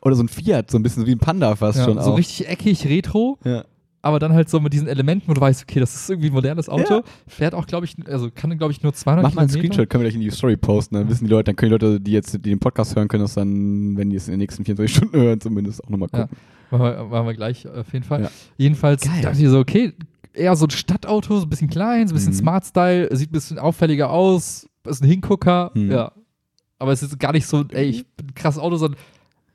[0.00, 2.18] Oder so ein Fiat, so ein bisschen wie ein Panda fast Ja, schon so auch.
[2.18, 3.64] richtig eckig, retro, Ja.
[4.02, 6.32] Aber dann halt so mit diesen Elementen, wo du weißt, okay, das ist irgendwie ein
[6.34, 6.94] modernes Auto.
[6.94, 7.02] Ja.
[7.26, 9.74] Fährt auch, glaube ich, also kann, glaube ich, nur 200 Mach mal einen Kilometer.
[9.74, 10.94] Screenshot, können wir gleich in die Story posten.
[10.94, 13.22] Dann wissen die Leute, dann können die Leute, die jetzt die den Podcast hören, können
[13.24, 16.28] das dann, wenn die es in den nächsten 24 Stunden hören, zumindest auch nochmal gucken.
[16.70, 18.22] Machen wir, machen wir gleich auf jeden Fall.
[18.22, 18.30] Ja.
[18.56, 19.22] Jedenfalls Geil.
[19.22, 19.92] dachte ich so, okay,
[20.34, 22.38] eher so ein Stadtauto, so ein bisschen klein, so ein bisschen Mhm.
[22.38, 25.90] Smart-Style, sieht ein bisschen auffälliger aus, ist ein Hingucker, Mhm.
[25.90, 26.12] ja.
[26.78, 29.00] Aber es ist gar nicht so, ey, ich bin ein krasses Auto, sondern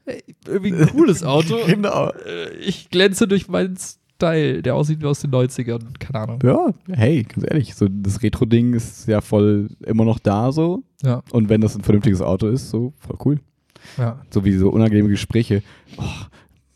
[0.06, 1.58] ey, irgendwie ein cooles Auto.
[1.68, 2.10] Genau.
[2.10, 3.78] Äh, Ich glänze durch meinen
[4.22, 6.40] Style, der aussieht wie aus den 90ern, keine Ahnung.
[6.44, 10.84] Ja, hey, ganz ehrlich, so das Retro-Ding ist ja voll immer noch da so.
[11.04, 13.40] Ja, Und wenn das ein vernünftiges Auto ist, so voll cool.
[13.98, 14.22] ja.
[14.30, 15.64] So wie so unangenehme Gespräche.
[15.98, 16.04] Oh,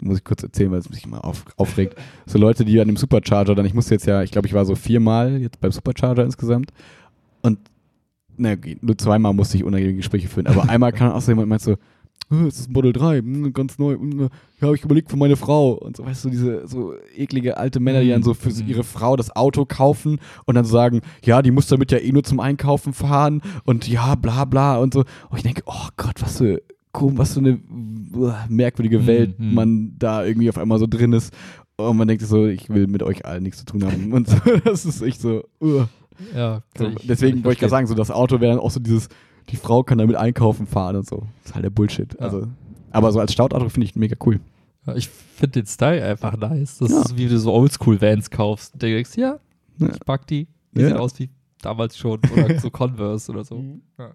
[0.02, 1.96] muss ich kurz erzählen, weil es mich immer auf, aufregt.
[2.26, 4.66] So Leute, die an dem Supercharger dann, ich musste jetzt ja, ich glaube, ich war
[4.66, 6.72] so viermal jetzt beim Supercharger insgesamt.
[7.44, 7.60] Und
[8.38, 10.48] na nur zweimal musste ich unangenehme Gespräche führen.
[10.48, 11.78] Aber einmal kann auch so jemand meint so, "Äh,
[12.48, 14.20] es ist ein Model 3, hm, ganz neu, hm,
[14.60, 15.74] ja, habe ich überlegt für meine Frau.
[15.74, 18.68] Und so, weißt du, diese so eklige alte Männer, die dann so für Mhm.
[18.68, 22.24] ihre Frau das Auto kaufen und dann sagen, ja, die muss damit ja eh nur
[22.24, 25.02] zum Einkaufen fahren und ja, bla bla und so.
[25.30, 26.62] Und ich denke, oh Gott, was für
[26.98, 27.60] was für eine
[28.50, 29.54] merkwürdige Mhm, Welt mhm.
[29.54, 31.34] man da irgendwie auf einmal so drin ist.
[31.78, 34.14] Und man denkt so, ich will mit euch allen nichts zu tun haben.
[34.14, 35.44] Und so, das ist echt so.
[35.60, 35.90] uah.
[36.34, 38.80] ja so ich- deswegen wollte ich gerade sagen, so das Auto wäre dann auch so
[38.80, 39.10] dieses,
[39.50, 41.24] die Frau kann damit einkaufen fahren und so.
[41.42, 42.14] Das ist halt der Bullshit.
[42.14, 42.20] Ja.
[42.20, 42.48] Also,
[42.92, 44.40] aber so als Staudauto finde ich mega cool.
[44.88, 46.78] Ja, ich finde den Style einfach nice.
[46.78, 47.02] Das Ja.
[47.02, 48.74] ist wie du so Oldschool-Vans kaufst.
[48.76, 49.40] Du denkst, ja,
[49.80, 49.90] Ja.
[49.90, 50.48] ich mag die.
[50.74, 50.90] Die Ja.
[50.90, 51.30] sehen aus wie
[51.62, 52.20] damals schon.
[52.34, 53.58] Oder so Converse oder so.
[53.58, 53.82] Mhm.
[53.98, 54.12] Ja.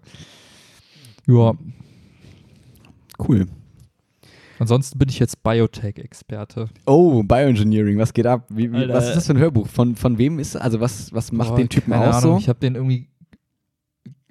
[1.27, 1.53] ja,
[3.19, 3.47] Cool.
[4.59, 6.69] ansonsten bin ich jetzt Biotech-Experte.
[6.85, 8.45] Oh, Bioengineering, was geht ab?
[8.49, 9.67] Wie, wie, was ist das für ein Hörbuch?
[9.67, 12.37] Von, von wem ist Also was, was macht Boah, den Typen keine aus Ahnung.
[12.37, 12.39] so?
[12.39, 13.07] Ich habe den irgendwie,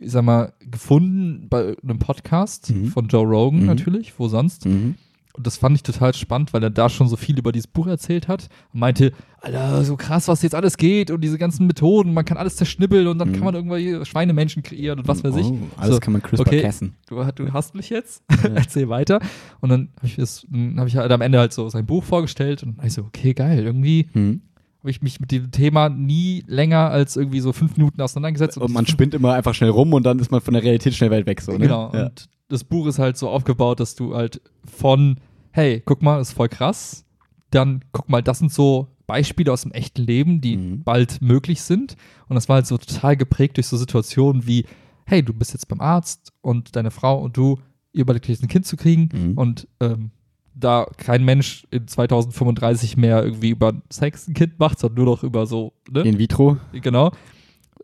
[0.00, 2.86] ich sag mal, gefunden bei einem Podcast Mhm.
[2.86, 3.66] von Joe Rogan Mhm.
[3.66, 4.66] natürlich, wo sonst.
[4.66, 4.94] Mhm.
[5.32, 7.86] Und das fand ich total spannend, weil er da schon so viel über dieses Buch
[7.86, 12.12] erzählt hat und meinte, Alter, so krass, was jetzt alles geht und diese ganzen Methoden,
[12.12, 13.32] man kann alles zerschnibbeln und dann Mhm.
[13.34, 15.46] kann man irgendwelche Schweinemenschen kreieren und was weiß ich.
[15.46, 16.62] Oh, alles So, kann man CRISPR okay.
[16.62, 16.94] cassen.
[17.08, 18.24] du, du hast mich jetzt,
[18.76, 19.20] erzähl weiter.
[19.60, 22.02] Und dann habe ich, das- dann hab ich halt am Ende halt so sein Buch
[22.02, 24.42] vorgestellt und ich so, okay, geil, irgendwie Mhm.
[24.80, 28.56] Habe ich mich mit dem Thema nie länger als irgendwie so fünf Minuten auseinandergesetzt.
[28.58, 30.94] Und man das- spinnt immer einfach schnell rum und dann ist man von der Realität
[30.94, 31.40] schnell weit weg.
[31.40, 31.58] So, ne?
[31.58, 31.92] Genau.
[31.94, 32.06] Ja.
[32.06, 35.16] Und das Buch ist halt so aufgebaut, dass du halt von,
[35.52, 37.04] hey, guck mal, ist voll krass.
[37.50, 40.82] Dann guck mal, das sind so Beispiele aus dem echten Leben, die Mhm.
[40.82, 41.96] bald möglich sind.
[42.28, 44.64] Und das war halt so total geprägt durch so Situationen wie,
[45.04, 47.58] hey, du bist jetzt beim Arzt und deine Frau und du,
[47.92, 49.32] ihr überlegt jetzt ein Kind zu kriegen Mhm.
[49.36, 50.12] und ähm,
[50.54, 55.22] da kein Mensch in 2035 mehr irgendwie über Sex ein Kind macht, sondern nur noch
[55.22, 56.02] über so, ne?
[56.02, 56.56] In vitro.
[56.72, 57.12] genau.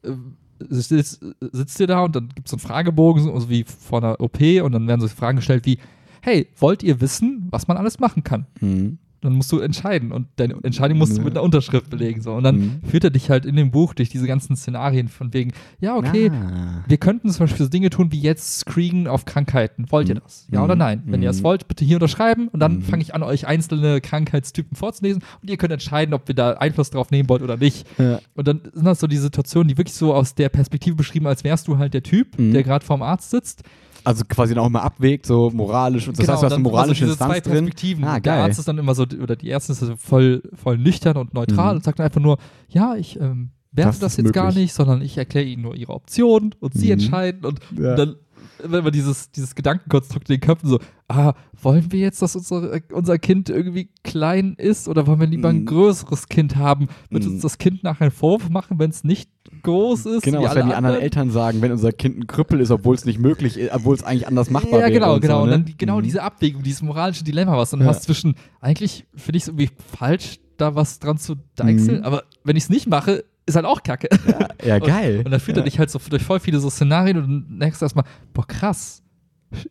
[0.04, 3.64] Ähm, Sitzt, sitzt ihr da und dann gibt es so einen Fragebogen, so so wie
[3.64, 5.78] vor einer OP, und dann werden so Fragen gestellt wie:
[6.22, 8.46] Hey, wollt ihr wissen, was man alles machen kann?
[8.62, 8.96] Mhm.
[9.20, 12.20] Dann musst du entscheiden und deine Entscheidung musst du mit einer Unterschrift belegen.
[12.20, 12.32] So.
[12.34, 12.80] Und dann Mhm.
[12.88, 16.30] führt er dich halt in dem Buch durch diese ganzen Szenarien von wegen, ja, okay,
[16.30, 16.84] Ah.
[16.86, 19.86] wir könnten zum Beispiel so Dinge tun wie jetzt screenen auf Krankheiten.
[19.90, 20.20] Wollt ihr Mhm.
[20.22, 20.46] das?
[20.50, 20.78] Ja oder Mhm.
[20.80, 21.02] nein?
[21.06, 21.44] Wenn ihr es Mhm.
[21.44, 22.82] wollt, bitte hier unterschreiben und dann Mhm.
[22.82, 26.90] fange ich an, euch einzelne Krankheitstypen vorzulesen und ihr könnt entscheiden, ob wir da Einfluss
[26.90, 27.86] drauf nehmen wollt oder nicht.
[27.98, 28.20] Ja.
[28.34, 31.42] Und dann sind das so die Situationen, die wirklich so aus der Perspektive beschrieben, als
[31.44, 32.52] wärst du halt der Typ, Mhm.
[32.52, 33.62] der gerade vorm Arzt sitzt.
[34.06, 36.06] Also quasi dann auch mal abwägt, so moralisch.
[36.06, 37.52] Und das heißt, du hast eine Genau, immer moralische so diese zwei Instanz drin.
[37.64, 38.04] Perspektiven.
[38.04, 38.42] Ah, Der geil.
[38.42, 41.72] Arzt ist dann immer so, oder die Ärztin ist also voll, voll nüchtern und neutral
[41.72, 41.76] Mhm.
[41.78, 42.38] und sagt dann einfach nur,
[42.68, 44.62] ja, ich ähm, werte Das das, jetzt gar möglich.
[44.64, 46.92] nicht, sondern ich erkläre Ihnen nur Ihre Optionen und Sie Mhm.
[46.92, 47.44] entscheiden.
[47.44, 47.96] Und Ja.
[47.96, 48.14] dann,
[48.62, 50.78] wenn man dieses, dieses Gedankenkonstrukt in den Köpfen so,
[51.08, 55.48] ah, wollen wir jetzt, dass unser, unser Kind irgendwie klein ist oder wollen wir lieber
[55.50, 55.66] ein Mhm.
[55.66, 56.88] größeres Kind haben?
[57.10, 57.32] Wird Mhm.
[57.34, 59.30] uns das Kind nachher einen Vorwurf machen, wenn es nicht
[59.62, 60.22] groß ist?
[60.22, 61.02] Genau, was werden die anderen anderen?
[61.02, 64.02] Eltern sagen, wenn unser Kind ein Krüppel ist, obwohl es nicht möglich ist, obwohl es
[64.02, 64.92] eigentlich anders machbar Ja, wäre.
[64.92, 65.36] genau, und genau.
[65.38, 65.56] So, Und ne?
[65.56, 66.02] dann die, genau Mhm.
[66.04, 67.92] diese Abwägung, dieses moralische Dilemma, was du dann Ja.
[67.92, 72.04] hast zwischen, eigentlich finde ich es irgendwie falsch, da was dran zu deichseln, Mhm.
[72.04, 74.08] aber wenn ich es nicht mache, ist halt auch kacke.
[74.28, 75.22] Ja, ja geil.
[75.24, 77.78] Und dann führt er dich halt so durch voll viele so Szenarien und dann denkst
[77.78, 79.02] du erstmal, boah, krass.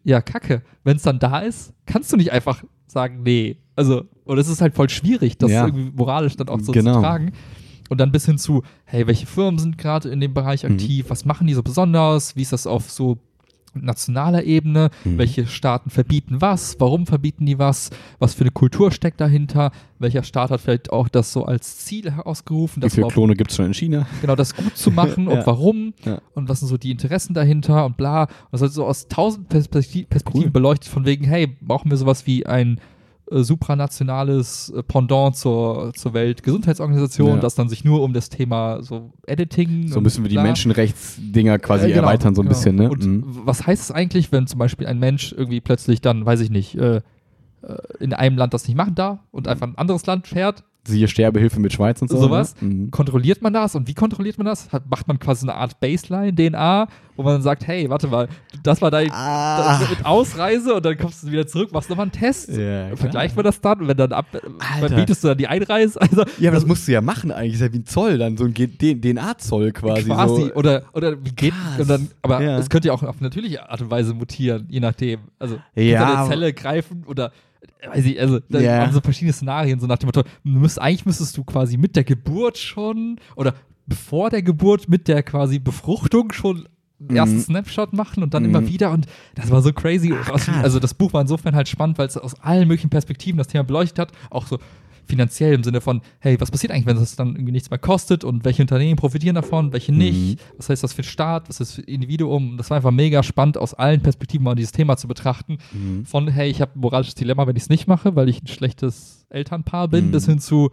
[0.04, 0.62] Ja, kacke.
[0.84, 3.58] Wenn es dann da ist, kannst du nicht einfach sagen, nee.
[3.76, 5.66] Also, und es ist halt voll schwierig, das Ja.
[5.66, 6.94] irgendwie moralisch dann auch so Genau.
[6.96, 7.34] zu tragen.
[7.90, 10.72] Und dann bis hin zu, hey, welche Firmen sind gerade in dem Bereich Mhm.
[10.72, 11.06] aktiv?
[11.10, 12.36] Was machen die so besonders?
[12.36, 13.18] Wie ist das auf so
[13.76, 14.90] nationaler Ebene?
[15.04, 15.18] Mhm.
[15.18, 16.76] Welche Staaten verbieten was?
[16.80, 17.90] Warum verbieten die was?
[18.20, 19.72] Was für eine Kultur steckt dahinter?
[20.00, 23.58] Welcher Staat hat vielleicht auch das so als Ziel herausgerufen, Wie viele Klone gibt es
[23.58, 24.06] schon in China?
[24.22, 25.40] genau das gut zu machen Ja.
[25.40, 26.20] und warum Ja.
[26.34, 28.24] und was sind so die Interessen dahinter und bla.
[28.24, 30.52] Und das wird so aus tausend Perspektiv Perspektiven Cool.
[30.52, 32.80] beleuchtet, von wegen, hey, brauchen wir sowas wie ein
[33.32, 37.38] äh, supranationales äh, Pendant zur, zur Weltgesundheitsorganisation, Ja.
[37.38, 41.86] das dann sich nur um das Thema so Editing So müssen wir die Menschenrechtsdinger quasi
[41.86, 42.56] äh, genau, erweitern, so ein genau.
[42.58, 42.90] bisschen, ne?
[42.90, 43.24] Und Mhm.
[43.46, 46.76] was heißt es eigentlich, wenn zum Beispiel ein Mensch irgendwie plötzlich dann, weiß ich nicht,
[46.76, 47.02] äh, äh,
[48.00, 51.08] in einem Land das nicht machen darf und einfach in ein anderes Land fährt, Siehe
[51.08, 52.18] Sterbehilfe mit Schweiz und so.
[52.20, 52.56] Sowas.
[52.62, 52.70] Ne?
[52.70, 52.92] Mhm.
[52.92, 54.72] kontrolliert man das und wie kontrolliert man das?
[54.72, 58.28] Hat, macht man quasi eine Art Baseline, DNA, wo man dann sagt, hey, warte mal,
[58.64, 59.80] das war dein Ah.
[59.80, 62.50] das mit Ausreise und dann kommst du wieder zurück, machst nochmal einen Test.
[62.50, 62.96] Ja.
[62.96, 64.88] Vergleicht man das dann und wenn dann ab, Alter.
[64.90, 67.54] verbietest du dann die Einreise, also Ja, aber das musst du ja machen eigentlich.
[67.54, 70.04] Das ist ja wie ein Zoll, dann so ein DNA-Zoll quasi.
[70.04, 70.54] quasi So.
[70.54, 71.54] oder oder wie geht
[71.88, 72.58] dann, aber Ja.
[72.58, 75.22] es könnte ja auch auf natürliche Art und Weise mutieren, je nachdem.
[75.40, 77.32] Also Ja, der aber- Zelle greifen oder
[77.88, 78.80] weiß ich, also da Ja.
[78.82, 82.04] haben so verschiedene Szenarien, so nach dem Motto, müsst, eigentlich müsstest du quasi mit der
[82.04, 83.54] Geburt schon oder
[83.88, 86.68] bevor der Geburt mit der quasi Befruchtung schon
[87.00, 87.42] einen ersten Mhm.
[87.42, 88.50] Snapshot machen und dann Mhm.
[88.50, 89.06] immer wieder und
[89.36, 90.10] das war so crazy.
[90.10, 90.48] Krass.
[90.50, 93.64] also das Buch war insofern halt spannend, weil es aus allen möglichen Perspektiven das Thema
[93.66, 94.60] beleuchtet hat, auch so
[95.06, 98.24] finanziell im Sinne von, hey, was passiert eigentlich, wenn es dann irgendwie nichts mehr kostet
[98.24, 101.82] und welche Unternehmen profitieren davon, welche nicht, was heißt das für Staat, was ist für
[101.82, 102.58] Individuum.
[102.58, 105.58] Das war einfach mega spannend, aus allen Perspektiven mal dieses Thema zu betrachten.
[105.74, 106.06] Mhm.
[106.06, 108.48] Von, hey, ich habe ein moralisches Dilemma, wenn ich es nicht mache, weil ich ein
[108.48, 110.12] schlechtes Elternpaar bin, Mhm.
[110.12, 110.70] bis hin zu,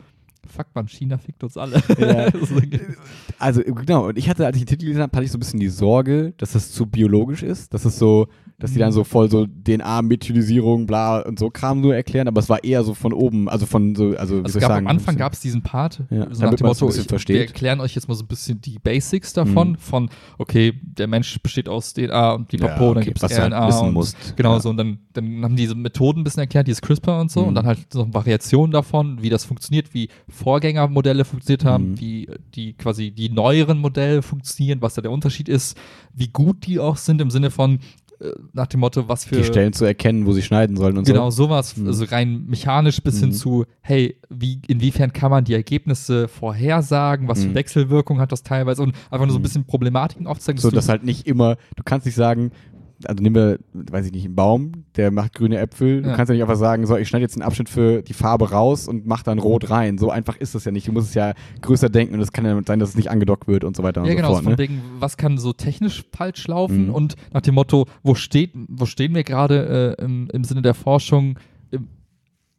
[0.47, 1.83] fuck man, China fickt uns alle.
[1.99, 2.31] Ja.
[2.47, 2.61] So,
[3.39, 5.41] Also genau, und ich hatte, als ich den Titel gelesen habe, hatte ich so ein
[5.41, 8.29] bisschen die Sorge, dass das zu biologisch ist, dass es so,
[8.63, 12.49] dass die dann so voll so DNA-Methylisierung, bla und so Kram nur erklären, aber es
[12.49, 14.87] war eher so von oben, also von so, also wie Also soll ich gab sagen,
[14.87, 16.87] am Anfang gab es diesen Part, Ja, so nach damit dem man es ein Motto,
[16.87, 17.35] bisschen ich, versteht.
[17.37, 19.77] wir erklären euch jetzt mal so ein bisschen die Basics davon, Mhm.
[19.77, 23.39] von, okay, der Mensch besteht aus DNA und die Ja, Papo, dann okay, gibt es
[23.39, 24.37] halt RNA wissen und musst.
[24.37, 24.61] genau Ja.
[24.61, 27.49] so und dann, dann haben diese Methoden ein bisschen erklärt, dieses CRISPR und so Mhm.
[27.49, 32.01] und dann halt so Variationen davon, wie das funktioniert, wie Vorgängermodelle funktioniert haben, Mhm.
[32.01, 35.77] wie die quasi die neueren Modelle funktionieren, was da der Unterschied ist,
[36.15, 37.79] wie gut die auch sind im Sinne von
[38.53, 41.31] nach dem Motto, was für die Stellen zu erkennen, wo sie schneiden sollen und Genau,
[41.31, 41.45] so.
[41.45, 41.87] sowas, Mhm.
[41.89, 43.33] also rein mechanisch bis hin Mhm.
[43.35, 47.55] zu, hey, wie, inwiefern kann man die Ergebnisse vorhersagen, was für Mhm.
[47.55, 49.43] Wechselwirkung hat das teilweise und einfach nur so ein Mhm.
[49.43, 50.61] bisschen Problematiken aufzeigen.
[50.61, 52.53] So, dass halt nicht immer, du kannst nicht sagen,
[53.09, 56.03] also nehmen wir, weiß ich nicht, einen Baum, der macht grüne Äpfel.
[56.03, 56.17] Du Ja.
[56.17, 58.89] kannst ja nicht einfach sagen, so, ich schneide jetzt einen Abschnitt für die Farbe raus
[58.89, 59.99] und mach dann rot rein.
[59.99, 60.89] So einfach ist das ja nicht.
[60.89, 63.49] Du musst es ja größer denken und es kann ja sein, dass es nicht angedockt
[63.49, 64.39] wird und so weiter und ja, so genau, fort.
[64.39, 64.59] so von Ne?
[64.59, 66.95] wegen, was kann so technisch falsch laufen Mhm.
[66.95, 70.75] und nach dem Motto, wo, steht, wo stehen wir gerade äh, im, im Sinne der
[70.75, 71.39] Forschung
[71.71, 71.89] im,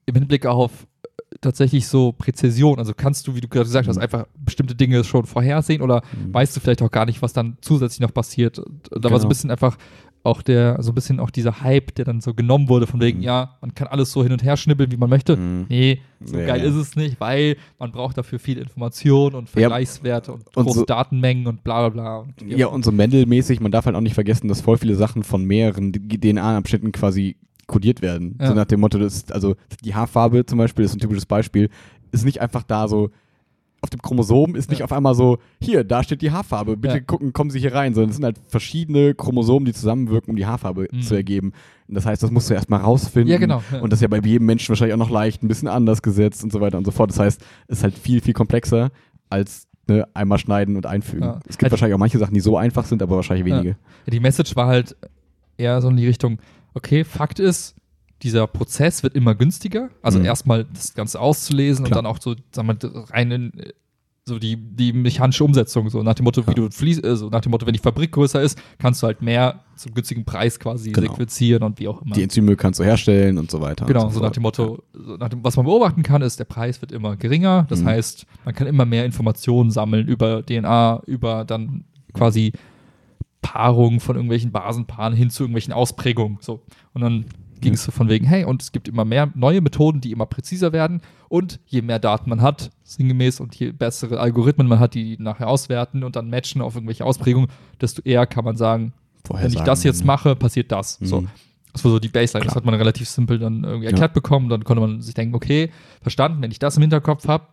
[0.05, 0.71] im Hinblick auf
[1.03, 2.79] äh, tatsächlich so Präzision?
[2.79, 4.01] Also kannst du, wie du gerade gesagt hast, Mhm.
[4.03, 6.33] einfach bestimmte Dinge schon vorhersehen oder Mhm.
[6.33, 8.59] weißt du vielleicht auch gar nicht, was dann zusätzlich noch passiert.
[8.59, 9.25] Und Da war so Genau.
[9.25, 9.77] ein bisschen einfach
[10.25, 13.17] auch der, so ein bisschen auch dieser Hype, der dann so genommen wurde, von wegen,
[13.19, 13.23] Mhm.
[13.25, 15.35] ja, man kann alles so hin und her schnibbeln, wie man möchte.
[15.35, 15.65] Mhm.
[15.67, 16.69] Nee, so Ja, geil ja.
[16.69, 19.51] ist es nicht, weil man braucht dafür viel Information und Ja.
[19.61, 22.17] Vergleichswerte und, Und große so- Datenmengen und bla bla bla.
[22.19, 25.23] Und, Ja, und so Mendel-mäßig, man darf halt auch nicht vergessen, dass voll viele Sachen
[25.23, 27.35] von mehreren DNA-Abschnitten quasi
[27.67, 28.37] kodiert werden.
[28.39, 28.47] Ja.
[28.47, 31.69] So nach dem Motto, das, also die Haarfarbe zum Beispiel ist ein typisches Beispiel,
[32.11, 33.09] ist nicht einfach da so
[33.83, 34.85] auf dem Chromosom ist nicht Ja.
[34.85, 36.99] auf einmal so, hier, da steht die Haarfarbe, bitte Ja.
[37.01, 40.45] gucken, kommen Sie hier rein, sondern es sind halt verschiedene Chromosomen, die zusammenwirken, um die
[40.45, 41.01] Haarfarbe Mhm.
[41.01, 41.51] zu ergeben.
[41.87, 43.29] Und das heißt, das musst du erstmal rausfinden.
[43.29, 43.81] Ja, genau, ja.
[43.81, 46.43] Und das ist ja bei jedem Menschen wahrscheinlich auch noch leicht, ein bisschen anders gesetzt
[46.43, 47.09] und so weiter und so fort.
[47.11, 48.89] Das heißt, es ist halt viel, viel komplexer
[49.29, 51.23] als ne, einmal schneiden und einfügen.
[51.45, 53.75] Es gibt Halt- wahrscheinlich auch manche Sachen, die so einfach sind, aber wahrscheinlich wenige.
[54.07, 54.95] Die Message war halt
[55.57, 56.39] eher so in die Richtung,
[56.73, 57.75] okay, Fakt ist,
[58.23, 59.89] dieser Prozess wird immer günstiger.
[60.01, 60.25] Also Mhm.
[60.25, 61.99] erstmal das Ganze auszulesen Klar.
[61.99, 63.73] und dann auch so, sagen wir, rein in äh,
[64.25, 67.41] so die, die mechanische Umsetzung, so nach dem Motto, wie du fließt, äh, so nach
[67.41, 70.91] dem Motto, wenn die Fabrik größer ist, kannst du halt mehr zum günstigen Preis quasi
[70.93, 71.11] Genau.
[71.11, 72.15] sequenzieren und wie auch immer.
[72.15, 73.85] Die Enzyme kannst du herstellen und so weiter.
[73.85, 76.45] Genau, so so nach dem Motto, so nach dem, was man beobachten kann, ist, der
[76.45, 77.65] Preis wird immer geringer.
[77.67, 77.87] Das Mhm.
[77.87, 82.53] heißt, man kann immer mehr Informationen sammeln über DNA, über dann quasi
[83.41, 86.37] Paarungen von irgendwelchen Basenpaaren hin zu irgendwelchen Ausprägungen.
[86.39, 86.61] So.
[86.93, 87.25] Und dann
[87.63, 90.25] ging es so von wegen, hey, und es gibt immer mehr neue Methoden, die immer
[90.25, 91.01] präziser werden.
[91.29, 95.47] Und je mehr Daten man hat, sinngemäß, und je bessere Algorithmen man hat, die nachher
[95.47, 97.49] auswerten und dann matchen auf irgendwelche Ausprägungen,
[97.81, 98.93] desto eher kann man sagen,
[99.25, 100.99] Vorher wenn ich sagen, das jetzt mache, passiert das.
[101.01, 101.21] So.
[101.21, 101.29] Mhm.
[101.71, 102.45] Das war so die Baseline.
[102.45, 102.61] Das Klar.
[102.61, 104.49] hat man relativ simpel dann irgendwie erklärt bekommen.
[104.49, 107.47] Dann konnte man sich denken, okay, verstanden, wenn ich das im Hinterkopf habe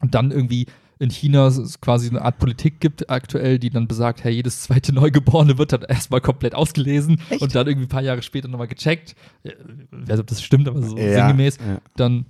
[0.00, 0.66] und dann irgendwie
[1.00, 4.92] in China es quasi eine Art Politik gibt aktuell, die dann besagt, hey, jedes zweite
[4.92, 9.14] Neugeborene wird dann erstmal komplett ausgelesen und dann irgendwie ein paar Jahre später nochmal gecheckt.
[9.44, 9.52] Äh,
[9.90, 11.58] Wer weiß, ob das stimmt, aber so Ja, sinngemäß.
[11.58, 11.78] ja.
[11.96, 12.26] Dann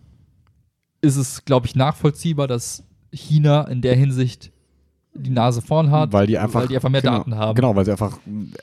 [1.01, 4.51] ist es, glaube ich, nachvollziehbar, dass China in der Hinsicht
[5.15, 7.55] die Nase vorn hat, weil die einfach, weil die einfach mehr genau, Daten haben.
[7.57, 8.19] Genau, weil sie einfach,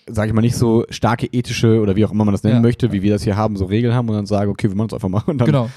[0.07, 2.61] sage ich mal, nicht so starke ethische oder wie auch immer man das nennen Ja.
[2.61, 4.87] möchte, wie wir das hier haben, so Regeln haben und dann sagen, okay, wir machen
[4.89, 5.23] es einfach mal.
[5.25, 5.69] Dann, Genau.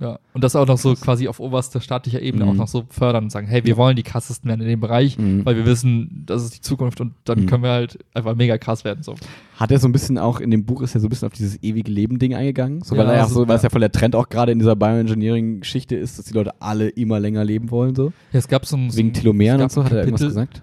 [0.00, 0.06] Ja.
[0.10, 0.18] Ja.
[0.32, 2.50] Und das auch noch so quasi auf oberster staatlicher Ebene Mhm.
[2.50, 5.18] auch noch so fördern und sagen, hey, wir wollen die krassesten werden in dem Bereich,
[5.18, 5.44] Mhm.
[5.44, 7.46] weil wir wissen, das ist die Zukunft und dann Mhm.
[7.46, 9.02] können wir halt einfach mega krass werden.
[9.02, 9.16] So.
[9.56, 11.32] Hat er so ein bisschen auch in dem Buch ist er so ein bisschen auf
[11.34, 12.82] dieses ewige Leben-Ding eingegangen?
[12.82, 13.66] So, Ja, weil er ja also, so, weil es ja.
[13.68, 17.18] ja voll der Trend auch gerade in dieser Bioengineering-Geschichte ist, dass die Leute alle immer
[17.18, 18.12] länger leben wollen, so.
[18.32, 20.62] Ja, es gab so ein, Wegen Telomeren und so, hat er irgendwas gesagt?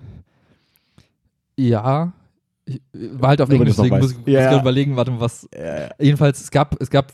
[1.57, 2.13] Ja.
[2.65, 4.59] Ich, war halt auf Englisch, deswegen muss ich Ja, ja.
[4.61, 5.43] überlegen, warte mal, was.
[5.51, 7.13] Äh, Jedenfalls, es gab, es gab,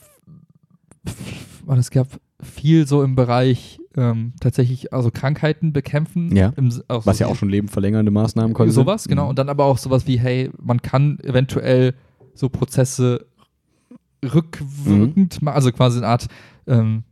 [1.71, 2.07] warte, es gab
[2.43, 6.35] viel so im Bereich ähm, tatsächlich, also Krankheiten bekämpfen.
[6.35, 6.53] Ja.
[6.57, 8.71] Im, auch was ja auch schon lebenverlängernde Maßnahmen konnte.
[8.73, 9.29] Sowas, genau.
[9.29, 11.93] Und dann aber auch sowas wie, hey, man kann eventuell
[12.33, 13.25] so Prozesse
[14.23, 16.27] rückwirkend, ma- also quasi eine Art,
[16.67, 17.03] ähm,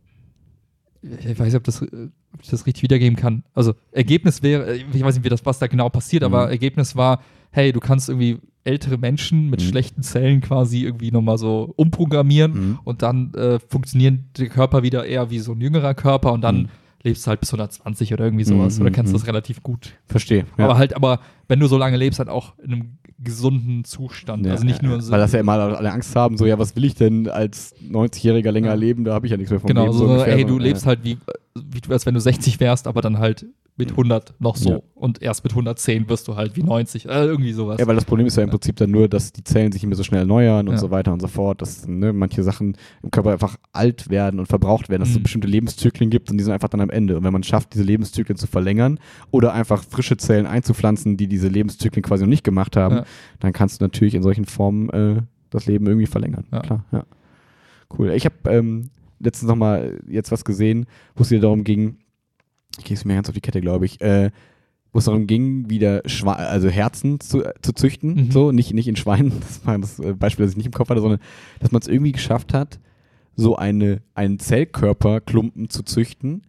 [1.01, 3.43] ich weiß nicht, ob, das, ob ich das richtig wiedergeben kann.
[3.53, 6.51] Also Ergebnis wäre, ich weiß nicht, wie das, was da genau passiert, aber Mhm.
[6.51, 7.22] Ergebnis war,
[7.52, 9.66] hey, du kannst irgendwie ältere Menschen mit Mhm.
[9.66, 12.80] schlechten Zellen quasi irgendwie nochmal so umprogrammieren Mhm.
[12.84, 16.58] und dann äh, funktionieren der Körper wieder eher wie so ein jüngerer Körper und dann
[16.64, 16.70] Mhm.
[17.04, 19.18] lebst du halt bis 120 oder irgendwie sowas Mhm, oder kennst mhm.
[19.18, 19.93] das relativ gut.
[20.06, 20.45] Verstehe.
[20.58, 20.66] Ja.
[20.66, 21.20] Aber halt, aber
[21.50, 24.45] wenn du so lange lebst, halt auch in einem gesunden Zustand.
[24.45, 25.12] Ja, also nicht nur so.
[25.12, 28.52] Weil das ja immer alle Angst haben, so, ja, was will ich denn als 90-Jähriger
[28.52, 29.04] länger leben?
[29.04, 29.93] Da habe ich ja nichts mehr von genau, Leben.
[29.97, 31.18] so, ungefähr, ey, du lebst halt wie,
[31.56, 33.45] wie du, als wenn du 60 wärst, aber dann halt
[33.76, 34.70] mit 100 noch so.
[34.72, 34.80] Ja.
[34.93, 37.06] Und erst mit 110 wirst du halt wie 90.
[37.06, 37.80] Äh, irgendwie sowas.
[37.80, 38.50] Ja, weil das Problem ist ja im.
[38.50, 40.80] Prinzip dann nur, dass die Zellen sich mehr so schnell erneuern und Ja.
[40.82, 44.47] so weiter und so fort, dass ne, manche Sachen im Körper einfach alt werden und
[44.47, 45.24] verbraucht werden, dass es so Mhm.
[45.24, 47.16] bestimmte Lebenszyklen gibt und die sind einfach dann am Ende.
[47.16, 49.00] Und wenn man schafft, diese Lebenszyklen zu verlängern
[49.32, 53.05] oder einfach frische Zellen einzupflanzen, die diese Lebenszyklen quasi noch nicht gemacht haben, Ja.
[53.39, 56.45] dann kannst du natürlich in solchen Formen äh, das Leben irgendwie verlängern.
[56.51, 56.59] Ja.
[56.59, 57.05] Klar, ja.
[57.97, 58.11] Cool.
[58.11, 60.85] Ich habe ähm, letztens noch mal jetzt was gesehen,
[61.15, 61.97] wo es wieder darum ging,
[62.77, 64.29] ich gehe es mir ganz auf die Kette, glaube ich, äh,
[64.93, 68.31] wo es darum ging, wieder Schwa also Herzen zu, äh, zu züchten, Mhm.
[68.31, 70.89] so, nicht, nicht in Schweinen, das war das äh, Beispiel, das ich nicht im Kopf
[70.89, 71.19] hatte, sondern
[71.59, 72.79] dass man es irgendwie geschafft hat,
[73.35, 76.43] so eine, einen Zellkörperklumpen zu züchten,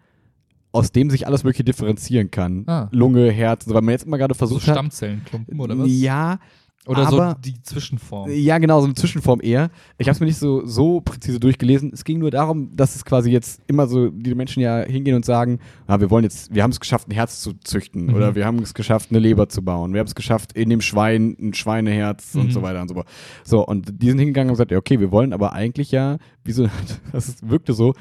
[0.72, 2.64] aus dem sich alles Mögliche differenzieren kann.
[2.66, 2.88] Ah.
[2.92, 4.74] Lunge, Herz, so, weil man jetzt immer gerade so versucht hat.
[4.76, 5.86] Stammzellenklumpen oder was?
[5.88, 6.38] Ja,
[6.86, 8.30] oder aber- so die Zwischenform.
[8.30, 9.70] ja, genau, so eine Zwischenform eher.
[9.98, 11.90] Ich habe es mir nicht so, so präzise durchgelesen.
[11.92, 15.24] Es ging nur darum, dass es quasi jetzt immer so, die Menschen ja hingehen und
[15.26, 18.14] sagen, ah, wir wollen jetzt, wir haben es geschafft, ein Herz zu züchten Mhm.
[18.14, 19.92] oder wir haben es geschafft, eine Leber zu bauen.
[19.92, 22.50] Wir haben es geschafft, in dem Schwein ein Schweineherz und Mhm.
[22.52, 23.08] so weiter und so fort.
[23.44, 26.52] So, und die sind hingegangen und gesagt, ja, okay, wir wollen aber eigentlich ja, wie
[26.52, 26.66] so,
[27.12, 27.92] das wirkte so,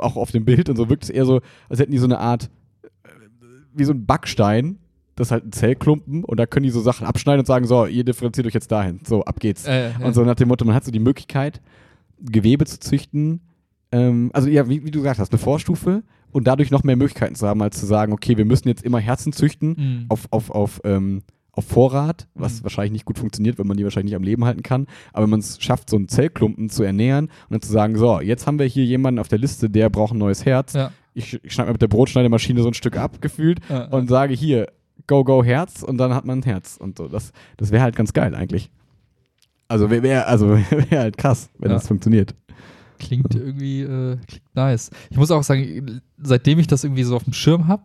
[0.00, 2.18] auch auf dem Bild und so, wirkt es eher so, als hätten die so eine
[2.18, 2.50] Art,
[2.82, 3.08] äh,
[3.74, 4.78] wie so ein Backstein,
[5.16, 7.86] das ist halt ein Zellklumpen und da können die so Sachen abschneiden und sagen, so,
[7.86, 9.00] ihr differenziert euch jetzt dahin.
[9.04, 9.66] So, ab geht's.
[9.66, 9.90] Äh.
[10.02, 11.60] Und so nach dem Motto, man hat so die Möglichkeit,
[12.20, 13.40] Gewebe zu züchten.
[13.90, 17.34] Ähm, also ja, wie, wie du gesagt hast, eine Vorstufe und dadurch noch mehr Möglichkeiten
[17.34, 20.06] zu haben, als zu sagen, okay, wir müssen jetzt immer Herzen züchten Mhm.
[20.08, 21.22] auf, auf, auf, ähm,
[21.52, 22.64] auf Vorrat, was Mhm.
[22.64, 24.86] wahrscheinlich nicht gut funktioniert, wenn man die wahrscheinlich nicht am Leben halten kann.
[25.12, 28.20] Aber wenn man es schafft, so einen Zellklumpen zu ernähren und dann zu sagen, so,
[28.20, 30.74] jetzt haben wir hier jemanden auf der Liste, der braucht ein neues Herz.
[30.74, 30.92] Ja.
[31.14, 33.84] Ich, ich schneide mir mit der Brotschneidemaschine so ein Stück ab, gefühlt, Ja, ja.
[33.88, 34.68] und sage hier,
[35.08, 36.76] go, go, Herz und dann hat man ein Herz.
[36.76, 37.08] Und so.
[37.08, 38.70] Das, das wäre halt ganz geil eigentlich.
[39.66, 40.48] Also wäre wär, also
[40.90, 42.34] wär halt krass, wenn das funktioniert.
[43.00, 44.90] Klingt irgendwie äh, klingt nice.
[45.10, 47.82] Ich muss auch sagen, seitdem ich das irgendwie so auf dem Schirm habe,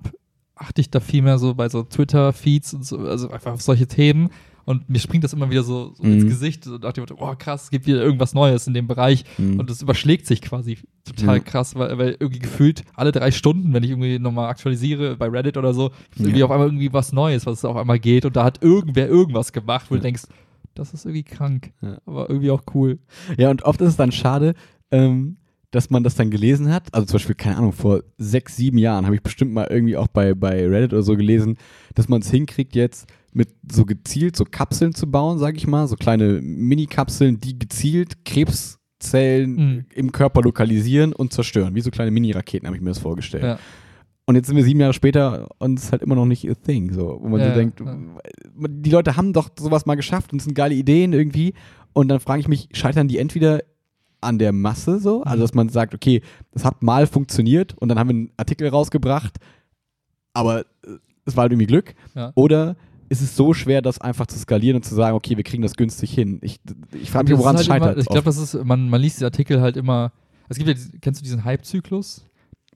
[0.56, 3.88] achte ich da viel mehr so bei so Twitter-Feeds und so, also einfach auf solche
[3.88, 4.30] Themen.
[4.66, 6.30] Und mir springt das immer wieder so, so ins Mhm.
[6.30, 6.64] Gesicht.
[6.64, 9.26] So nach dem Motto, oh krass, es gibt wieder irgendwas Neues in dem Bereich.
[9.38, 9.60] Mhm.
[9.60, 11.44] Und das überschlägt sich quasi total Ja.
[11.44, 15.58] krass, weil, weil irgendwie gefühlt alle drei Stunden, wenn ich irgendwie nochmal aktualisiere bei Reddit
[15.58, 16.46] oder so, ist irgendwie Ja.
[16.46, 18.24] auf einmal irgendwie was Neues, was auf einmal geht.
[18.26, 20.00] Und da hat irgendwer irgendwas gemacht, wo Ja.
[20.00, 20.24] du denkst,
[20.76, 21.98] das ist irgendwie krank, Ja.
[22.06, 23.00] aber irgendwie auch cool.
[23.38, 24.54] Ja, und oft ist es dann schade,
[24.92, 25.36] ähm,
[25.74, 26.94] dass man das dann gelesen hat.
[26.94, 30.08] Also zum Beispiel, keine Ahnung, vor sechs, sieben Jahren habe ich bestimmt mal irgendwie auch
[30.08, 31.58] bei, bei Reddit oder so gelesen,
[31.96, 35.88] dass man es hinkriegt, jetzt mit so gezielt so Kapseln zu bauen, sage ich mal,
[35.88, 39.86] so kleine Mini-Kapseln, die gezielt Krebszellen Mhm.
[39.96, 41.76] im Körper lokalisieren und zerstören.
[41.76, 43.44] Wie so kleine Mini-Raketen, habe ich mir das vorgestellt.
[43.44, 43.60] Ja.
[44.26, 46.54] Und jetzt sind wir sieben Jahre später und es ist halt immer noch nicht a
[46.54, 47.98] thing, so, wo man Ja, so denkt, ja.
[48.70, 51.54] die Leute haben doch sowas mal geschafft und es sind geile Ideen irgendwie.
[51.92, 53.60] Und dann frage ich mich, scheitern die entweder
[54.24, 55.42] an der Masse so, also Mhm.
[55.42, 56.22] dass man sagt, okay,
[56.52, 59.38] das hat mal funktioniert und dann haben wir einen Artikel rausgebracht,
[60.34, 60.64] aber äh,
[61.26, 61.94] es war halt irgendwie Glück.
[62.16, 62.32] Ja.
[62.36, 62.76] Oder
[63.10, 65.76] ist es so schwer, das einfach zu skalieren und zu sagen, okay, wir kriegen das
[65.76, 66.40] günstig hin?
[66.42, 66.60] Ich,
[66.94, 67.92] ich frage mich, woran es halt scheitert.
[67.94, 70.12] Immer, ich glaube, das ist, man, man liest die Artikel halt immer.
[70.50, 72.26] Es gibt ja, kennst du diesen Hype-Zyklus?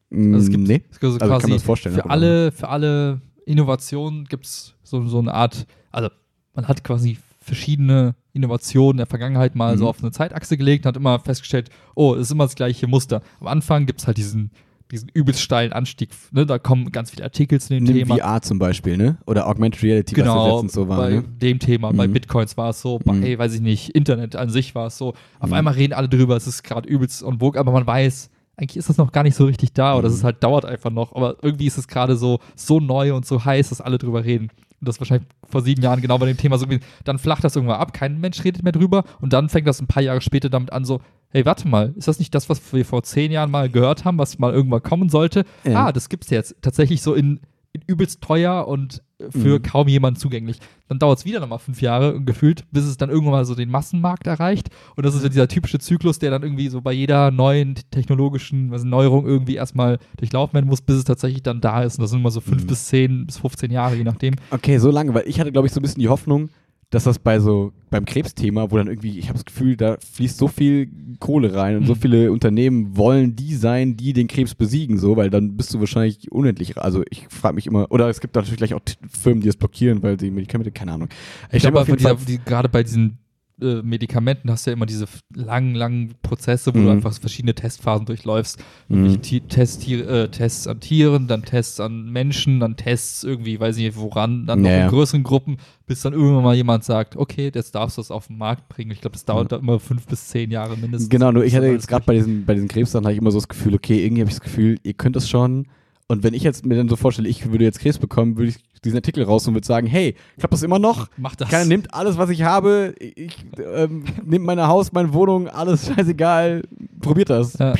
[0.09, 0.83] Mm, Also es gibt nee.
[0.91, 4.45] es gibt so Also ich kann mir das vorstellen, für alle, für alle Innovationen gibt
[4.45, 6.09] es so, so eine Art, also
[6.53, 9.79] man hat quasi verschiedene Innovationen in der Vergangenheit mal Mhm.
[9.79, 12.87] so auf eine Zeitachse gelegt und hat immer festgestellt, oh, es ist immer das gleiche
[12.87, 13.21] Muster.
[13.41, 14.51] Am Anfang gibt es halt diesen,
[14.91, 16.45] diesen übelst steilen Anstieg, ne?
[16.45, 18.15] da kommen ganz viele Artikel zu dem Nimm Thema.
[18.17, 19.17] VR zum Beispiel, ne?
[19.25, 21.23] Oder Augmented Reality, was Genau, letztens so war, bei ne?
[21.23, 22.13] dem Thema, bei Mhm.
[22.13, 23.37] Bitcoins war es so, bei, Mhm.
[23.37, 25.13] weiß ich nicht, Internet an sich war es so.
[25.39, 25.53] Auf Mhm.
[25.55, 28.87] einmal reden alle drüber, es ist gerade übelst on vogue, aber man weiß, eigentlich ist
[28.89, 30.17] das noch gar nicht so richtig da oder es Mhm.
[30.19, 33.43] ist halt, dauert einfach noch, aber irgendwie ist es gerade so, so neu und so
[33.43, 34.49] heiß, dass alle drüber reden.
[34.79, 36.83] Das wahrscheinlich vor sieben Jahren genau bei dem Thema so gewesen.
[37.03, 39.87] Dann flacht das irgendwann ab, kein Mensch redet mehr drüber und dann fängt das ein
[39.87, 42.85] paar Jahre später damit an, so, hey, warte mal, ist das nicht das, was wir
[42.85, 45.45] vor zehn Jahren mal gehört haben, was mal irgendwann kommen sollte?
[45.63, 45.87] Ja.
[45.87, 47.39] Ah, das gibt's jetzt tatsächlich so in
[47.85, 49.63] übelst teuer und für Mhm.
[49.63, 50.59] kaum jemand zugänglich.
[50.87, 53.69] Dann dauert es wieder nochmal fünf Jahre gefühlt, bis es dann irgendwann mal so den
[53.69, 54.69] Massenmarkt erreicht.
[54.95, 58.71] Und das ist ja dieser typische Zyklus, der dann irgendwie so bei jeder neuen technologischen
[58.73, 61.97] also Neuerung irgendwie erstmal durchlaufen werden muss, bis es tatsächlich dann da ist.
[61.97, 62.67] Und das sind immer so fünf Mhm.
[62.67, 64.35] bis zehn bis 15 Jahre, je nachdem.
[64.51, 66.49] Okay, so lange, weil ich hatte, glaube ich, so ein bisschen die Hoffnung,
[66.89, 70.37] dass das bei so, beim Krebsthema, wo dann irgendwie, ich habe das Gefühl, da fließt
[70.37, 71.99] so viel Kohle rein und so Mhm.
[71.99, 76.31] viele Unternehmen wollen die sein, die den Krebs besiegen, so, weil dann bist du wahrscheinlich
[76.31, 78.79] unendlich, also ich frage mich immer, oder es gibt natürlich gleich auch
[79.09, 81.09] Firmen, die das blockieren, weil die Medikamente, keine Ahnung.
[81.51, 83.17] Ich mir glaube, Fall- die, gerade bei diesen
[83.61, 86.89] äh, Medikamenten hast du ja immer diese langen, langen Prozesse, wo du Mhm.
[86.91, 88.63] einfach verschiedene Testphasen durchläufst.
[88.87, 89.21] Mhm.
[89.21, 93.97] Tier- äh, Tests an Tieren, dann Tests an Menschen, dann Tests irgendwie, weiß ich nicht
[93.97, 94.83] woran, dann noch Ja, ja.
[94.85, 98.27] in größeren Gruppen, bis dann irgendwann mal jemand sagt, okay, jetzt darfst du es auf
[98.27, 98.91] den Markt bringen.
[98.91, 101.09] Ich glaube, das dauert da immer fünf bis zehn Jahre mindestens.
[101.09, 103.39] Genau, nur ich hatte jetzt gerade bei diesen, bei diesen Krebssachen hatte ich immer so
[103.39, 105.65] das Gefühl, okay, irgendwie habe ich das Gefühl, ihr könnt das schon.
[106.09, 108.57] Und wenn ich jetzt mir dann so vorstelle, ich würde jetzt Krebs bekommen, würde ich
[108.81, 111.09] diesen Artikel raus und würde sagen, hey, klappt das immer noch?
[111.17, 111.49] Mach das.
[111.49, 112.95] Keiner nimmt alles, was ich habe.
[112.99, 116.63] Ich ähm, nehme mein Haus, meine Wohnung, alles scheißegal.
[117.01, 117.57] Probiert das.
[117.57, 117.73] Ja.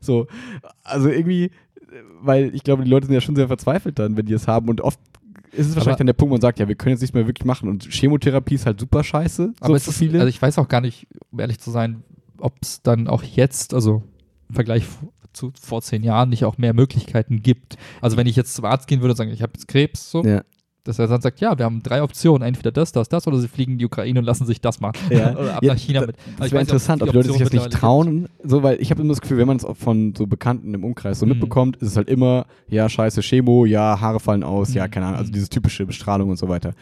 [0.00, 0.28] So.
[0.84, 1.50] Also irgendwie,
[2.22, 4.68] weil ich glaube, die Leute sind ja schon sehr verzweifelt dann, wenn die es haben.
[4.68, 5.00] Und oft
[5.50, 7.14] ist es wahrscheinlich Aber- dann der Punkt, wo man sagt, ja, wir können jetzt nichts
[7.14, 7.68] mehr wirklich machen.
[7.68, 9.52] Und Chemotherapie ist halt super scheiße.
[9.58, 10.18] Aber so es ist, viele.
[10.20, 12.04] also ich weiß auch gar nicht, um ehrlich zu sein,
[12.38, 14.04] ob es dann auch jetzt, also
[14.48, 14.84] im Vergleich
[15.34, 17.76] zu vor zehn Jahren, nicht auch mehr Möglichkeiten gibt.
[18.00, 20.22] Also wenn ich jetzt zum Arzt gehen würde und sagen, ich habe jetzt Krebs, so,
[20.24, 20.42] ja.
[20.84, 23.48] dass er dann sagt, ja, wir haben drei Optionen, entweder das, das, das, oder sie
[23.48, 24.98] fliegen in die Ukraine und lassen sich das machen.
[25.10, 25.32] Ja.
[25.38, 26.16] oder ab Ja, nach China da- mit.
[26.16, 28.90] Das Also ich wäre interessant, ob die Leute sich das nicht trauen, so, weil ich
[28.90, 31.32] habe immer das Gefühl, wenn man es von so Bekannten im Umkreis so Mhm.
[31.32, 34.90] mitbekommt, ist es halt immer, ja, scheiße, Chemo, ja, Haare fallen aus, ja, Mhm.
[34.90, 35.34] keine Ahnung, also Mhm.
[35.34, 36.72] diese typische Bestrahlung und so weiter.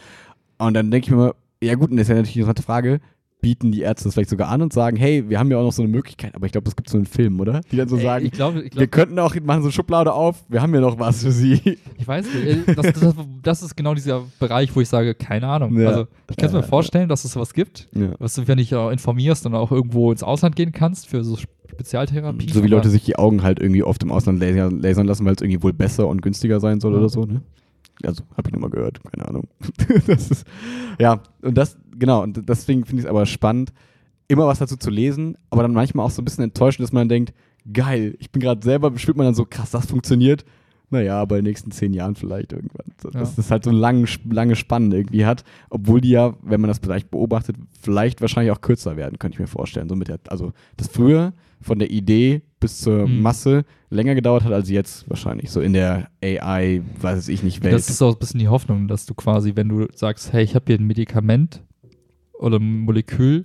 [0.58, 2.62] Und dann denke ich mir immer, ja gut, und das ist ja natürlich eine interessante
[2.62, 3.00] Frage,
[3.42, 5.72] bieten die Ärzte das vielleicht sogar an und sagen, hey, wir haben ja auch noch
[5.72, 7.60] so eine Möglichkeit, aber ich glaube, das gibt so einen Film, oder?
[7.72, 9.72] Die dann so Ey, sagen, ich glaube, ich, wir glaub, könnten auch, machen so eine
[9.72, 11.60] Schublade auf, wir haben ja noch was für sie.
[11.98, 12.68] ich weiß nicht.
[12.68, 15.78] äh, Das, das, das ist genau dieser Bereich, wo ich sage, keine Ahnung.
[15.78, 15.88] Ja.
[15.88, 18.12] Also ich kann es mir vorstellen, dass es sowas gibt, Ja.
[18.20, 21.36] was du, wenn dich auch informierst und auch irgendwo ins Ausland gehen kannst für so
[21.68, 22.48] Spezialtherapie.
[22.50, 25.34] So wie Leute sich die Augen halt irgendwie oft im Ausland lasern, lasern lassen, weil
[25.34, 26.98] es irgendwie wohl besser und günstiger sein soll Ja.
[26.98, 27.42] oder so, ne?
[28.04, 29.48] Also, habe ich nur mal gehört, keine Ahnung.
[30.06, 30.46] das ist,
[30.98, 33.72] ja, und das, genau, und deswegen finde ich es aber spannend,
[34.26, 37.08] immer was dazu zu lesen, aber dann manchmal auch so ein bisschen enttäuschend, dass man
[37.08, 37.32] denkt,
[37.72, 40.44] geil, ich bin gerade selber, spürt man dann so, krass, das funktioniert.
[40.90, 42.86] Naja, aber in den nächsten zehn Jahren vielleicht irgendwann.
[43.00, 43.20] So, Ja.
[43.20, 46.68] Dass das halt so eine lange, lange Spanne irgendwie hat, obwohl die ja, wenn man
[46.68, 49.88] das vielleicht beobachtet, vielleicht wahrscheinlich auch kürzer werden, könnte ich mir vorstellen.
[49.88, 51.32] So mit der, also das früher
[51.62, 53.22] von der Idee bis zur Mhm.
[53.22, 55.50] Masse länger gedauert hat als jetzt wahrscheinlich.
[55.50, 57.74] So in der AI, weiß ich nicht, Welt.
[57.74, 60.54] Das ist auch ein bisschen die Hoffnung, dass du quasi, wenn du sagst, hey, ich
[60.54, 61.62] habe hier ein Medikament
[62.42, 63.44] oder ein Molekül,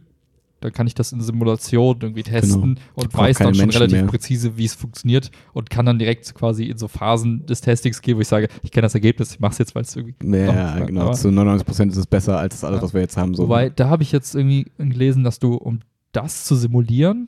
[0.59, 2.81] dann kann ich das in Simulationen irgendwie testen Genau.
[2.95, 4.07] und weiß dann schon Menschen relativ mehr.
[4.09, 8.17] präzise, wie es funktioniert und kann dann direkt quasi in so Phasen des Testings gehen,
[8.17, 10.15] wo ich sage, ich kenne das Ergebnis, ich mache es jetzt, weil es irgendwie.
[10.35, 11.01] Ja, genau.
[11.01, 12.83] aber- Zu 99% ist es besser als das alles, Ja.
[12.83, 13.35] was wir jetzt haben.
[13.35, 13.43] So.
[13.43, 15.79] Wobei, da habe ich jetzt irgendwie gelesen, dass du, um
[16.11, 17.27] das zu simulieren,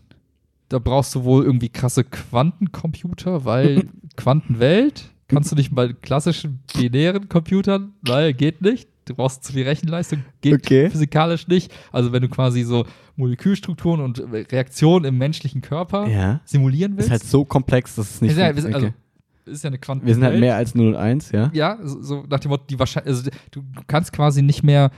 [0.69, 7.29] da brauchst du wohl irgendwie krasse Quantencomputer, weil Quantenwelt kannst du nicht bei klassischen binären
[7.29, 8.89] Computern, weil geht nicht.
[9.05, 10.89] Du brauchst zu viel Rechenleistung, geht Okay.
[10.89, 11.71] physikalisch nicht.
[11.91, 14.19] Also wenn du quasi so Molekülstrukturen und
[14.51, 16.41] Reaktionen im menschlichen Körper ja.
[16.45, 17.11] simulieren Ist willst.
[17.11, 18.31] halt so komplex, dass es nicht.
[18.31, 18.85] ist ja, wir sind, okay.
[18.85, 20.07] also, ist ja eine Quantenwelt.
[20.09, 21.49] wir sind halt mehr als 0 und 1, ja?
[21.53, 24.91] Ja, so, so nach dem Motto, die wahrscheinlich, also du kannst quasi nicht mehr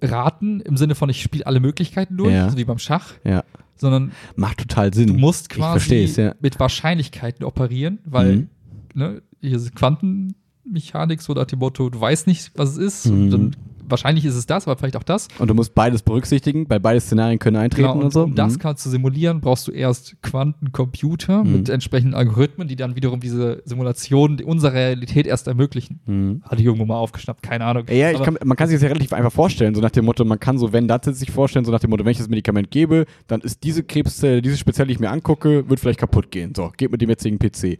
[0.00, 2.48] raten im Sinne von, ich spiele alle Möglichkeiten durch, Ja.
[2.50, 3.44] so wie beim Schach, Ja.
[3.76, 5.08] sondern Macht total Sinn.
[5.08, 6.34] du musst quasi ja.
[6.40, 8.48] mit Wahrscheinlichkeiten operieren, weil Mhm.
[8.94, 13.06] ne, hier ist Quantenmechanik, so nach dem Motto, du weißt nicht, was es ist.
[13.12, 13.30] Mhm.
[13.30, 15.28] Dann, wahrscheinlich ist es das, aber vielleicht auch das.
[15.38, 18.22] Und du musst beides berücksichtigen, weil beide Szenarien können eintreten Genau, und, und so.
[18.22, 18.58] um das Mhm.
[18.60, 21.52] kannst du simulieren, brauchst du erst Quantencomputer Mhm.
[21.52, 26.00] mit entsprechenden Algorithmen, die dann wiederum diese Simulation unserer Realität erst ermöglichen.
[26.06, 26.42] Mhm.
[26.44, 27.84] Hatte ich irgendwo mal aufgeschnappt, keine Ahnung.
[27.90, 30.40] Ja, kann, man kann sich das ja relativ einfach vorstellen, so nach dem Motto, man
[30.40, 32.70] kann so, wenn das jetzt sich vorstellen, so nach dem Motto, wenn ich das Medikament
[32.70, 36.54] gebe, dann ist diese Krebszelle, diese speziell, die ich mir angucke, wird vielleicht kaputt gehen.
[36.56, 37.78] So, geht mit dem jetzigen PC.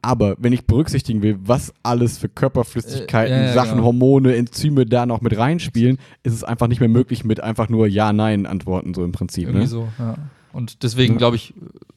[0.00, 3.84] Aber wenn ich berücksichtigen will, was alles für Körperflüssigkeiten, Äh, ja, ja, Sachen, genau.
[3.86, 7.86] Hormone, Enzyme da noch mit reinspielen, ist es einfach nicht mehr möglich mit einfach nur
[7.88, 9.44] Ja-Nein-Antworten so im Prinzip.
[9.48, 9.66] Irgendwie Ne?
[9.66, 10.14] so, ja.
[10.52, 11.18] Und deswegen, Ja.
[11.18, 11.52] glaube ich,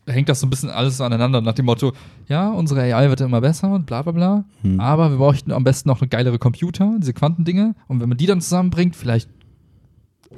[0.08, 1.94] hängt das so ein bisschen alles aneinander nach dem Motto,
[2.28, 4.80] ja, unsere AI wird immer besser und bla bla bla, Hm.
[4.80, 7.76] aber wir bräuchten am besten noch eine geilere Computer, diese Quantendinge.
[7.88, 9.30] Und wenn man die dann zusammenbringt, vielleicht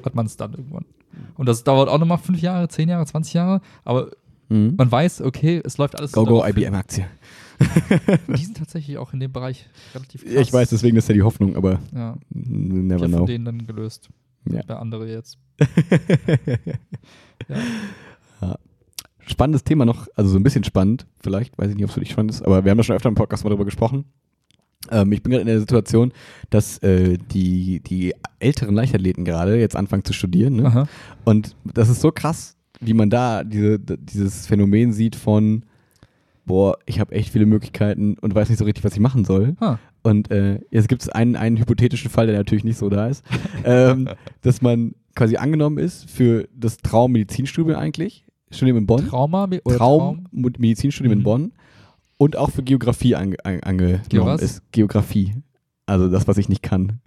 [0.05, 0.85] hat man es dann irgendwann.
[1.37, 4.09] Und das dauert auch nochmal fünf Jahre, zehn Jahre, 20 Jahre, aber
[4.49, 4.73] Mhm.
[4.77, 6.45] man weiß, okay, es läuft alles Go, go.
[6.45, 7.05] IBM-Aktie.
[8.27, 10.33] Die sind tatsächlich auch in dem Bereich relativ krass.
[10.47, 13.19] Ich weiß, deswegen ist ja die Hoffnung, aber Ja, never ich know.
[13.19, 14.09] von denen dann gelöst.
[14.49, 14.61] Ja.
[14.67, 15.37] Bei andere jetzt.
[18.41, 18.55] ja.
[19.25, 22.01] Spannendes Thema noch, also so ein bisschen spannend, vielleicht, weiß ich nicht, ob es für
[22.01, 24.03] dich spannend ist, aber wir haben ja schon öfter im Podcast mal darüber gesprochen.
[24.91, 26.11] Ähm, ich bin gerade in der Situation,
[26.49, 30.57] dass äh, die, die älteren Leichtathleten gerade jetzt anfangen zu studieren.
[30.57, 30.87] Ne?
[31.23, 35.63] Und das ist so krass, wie man da diese, dieses Phänomen sieht von,
[36.45, 39.55] boah, ich habe echt viele Möglichkeiten und weiß nicht so richtig, was ich machen soll.
[39.59, 39.77] Ah.
[40.01, 43.23] Und äh, jetzt gibt es einen, einen hypothetischen Fall, der natürlich nicht so da ist,
[43.63, 44.09] ähm,
[44.41, 49.07] dass man quasi angenommen ist für das Traummedizinstudium eigentlich, Studium in Bonn.
[49.07, 51.23] Trauma oder Traum, Med- Medizinstudium in Mhm.
[51.23, 51.51] Bonn
[52.17, 54.61] und auch für Geografie ange, an, angenommen Geo ist.
[54.71, 55.33] Geografie.
[55.85, 56.99] Also das, was ich nicht kann.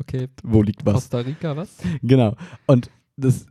[0.00, 0.94] Okay, Wo liegt was?
[0.94, 1.76] Costa Rica, was?
[2.02, 2.36] Genau.
[2.66, 3.46] Und das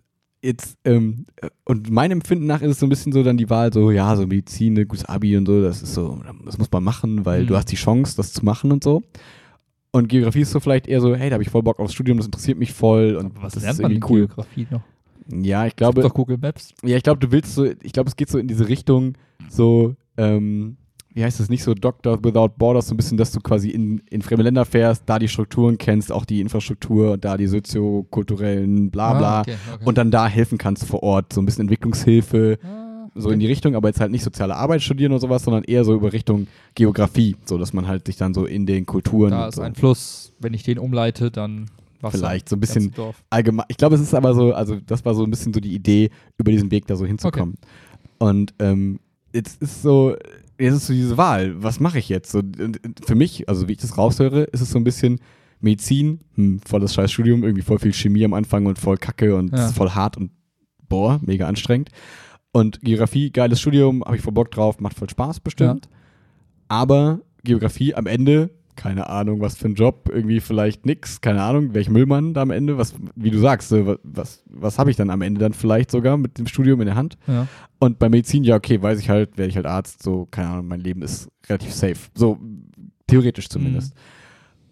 [0.46, 3.50] jetzt, ähm, äh, und meinem Empfinden nach ist es so ein bisschen so dann die
[3.50, 6.72] Wahl, so, ja, so Medizin, ne, gutes Abi und so, das ist so, das muss
[6.72, 7.48] man machen, weil Mhm.
[7.48, 9.02] du hast die Chance, das zu machen und so.
[9.92, 12.18] Und Geografie ist so vielleicht eher so, hey, da habe ich voll Bock aufs Studium,
[12.18, 14.28] das interessiert mich voll und Aber was das lernt ist man irgendwie cool.
[14.28, 14.82] Geografie noch?
[15.32, 16.74] Ja, ich glaube, doch Google Maps.
[16.84, 19.14] ja, ich glaube, du willst so, ich glaube, es geht so in diese Richtung,
[19.50, 20.78] so, ähm,
[21.16, 24.02] wie heißt es nicht so, Doctor Without Borders, so ein bisschen, dass du quasi in,
[24.12, 29.14] in fremde Länder fährst, da die Strukturen kennst, auch die Infrastruktur da die soziokulturellen bla
[29.14, 29.86] bla Ah, okay, okay.
[29.86, 33.48] und dann da helfen kannst vor Ort, so ein bisschen Entwicklungshilfe, Ah, so in die
[33.48, 36.48] Richtung, aber jetzt halt nicht soziale Arbeit studieren oder sowas, sondern eher so über Richtung
[36.76, 39.74] Geografie, so dass man halt sich dann so in den Kulturen Da ist so ein
[39.74, 41.70] Fluss, wenn ich den umleite, dann
[42.02, 42.18] Wasser.
[42.18, 42.94] vielleicht so ein bisschen
[43.30, 43.66] allgemein.
[43.70, 46.10] Ich glaube, es ist aber so, also das war so ein bisschen so die Idee,
[46.38, 47.56] über diesen Weg da so hinzukommen.
[48.18, 49.00] Und ähm,
[49.34, 50.16] jetzt ist so,
[50.60, 52.32] jetzt ist so diese Wahl, was mache ich jetzt?
[52.32, 52.42] So,
[53.06, 55.20] für mich, also wie ich das raushöre, ist es so ein bisschen
[55.60, 59.36] Medizin, hm, voll das scheiß Studium, irgendwie voll viel Chemie am Anfang und voll Kacke
[59.36, 59.70] und Ja.
[59.70, 60.32] voll hart und
[60.90, 61.90] boah, mega anstrengend.
[62.52, 65.90] Und Geografie, geiles Studium, habe ich voll Bock drauf, macht voll Spaß bestimmt.
[66.68, 71.74] Aber Geografie am Ende, keine Ahnung, was für ein Job, irgendwie vielleicht nix, keine Ahnung,
[71.74, 73.74] welch Müllmann da am Ende, was, wie du sagst,
[74.04, 76.96] was, was habe ich dann am Ende dann vielleicht sogar mit dem Studium in der
[76.96, 77.18] Hand?
[77.28, 77.48] Ja.
[77.80, 80.68] Und bei Medizin, ja, okay, weiß ich halt, werde ich halt Arzt, so, keine Ahnung,
[80.68, 81.98] mein Leben ist relativ safe.
[82.16, 82.40] So,
[83.08, 83.94] theoretisch zumindest.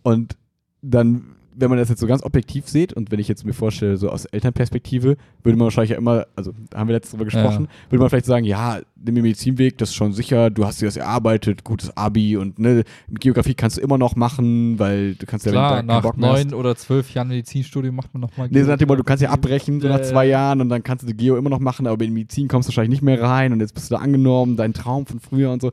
[0.02, 0.38] Und
[0.82, 3.98] dann, wenn man das jetzt so ganz objektiv sieht und wenn ich jetzt mir vorstelle,
[3.98, 8.02] so aus Elternperspektive, würde man wahrscheinlich ja immer, also haben wir letztes drüber gesprochen, würde
[8.02, 10.98] man vielleicht sagen, ja, nimm den Medizinweg, das ist schon sicher, du hast dir das
[10.98, 15.52] erarbeitet, gutes Abi und ne, Geografie kannst du immer noch machen, weil du kannst ja,
[15.52, 18.48] Klar, wenn du da keinen nach neun oder zwölf Jahren Medizinstudium macht man nochmal.
[18.50, 21.04] Nee, so nach dem du kannst ja abbrechen, so nach zwei Jahren und dann kannst
[21.04, 23.54] du die Geo immer noch machen, aber in Medizin kommst du wahrscheinlich nicht mehr rein
[23.54, 25.72] und jetzt bist du da angenommen, dein Traum von früher und so.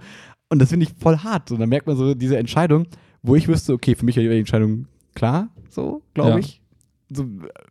[0.50, 1.50] Und das finde ich voll hart.
[1.52, 2.86] Und dann merkt man so diese Entscheidung,
[3.22, 4.86] wo ich wüsste, okay, für mich wäre die Entscheidung
[5.20, 6.38] klar, so, glaube Ja.
[6.38, 6.56] ich.
[7.12, 7.24] so,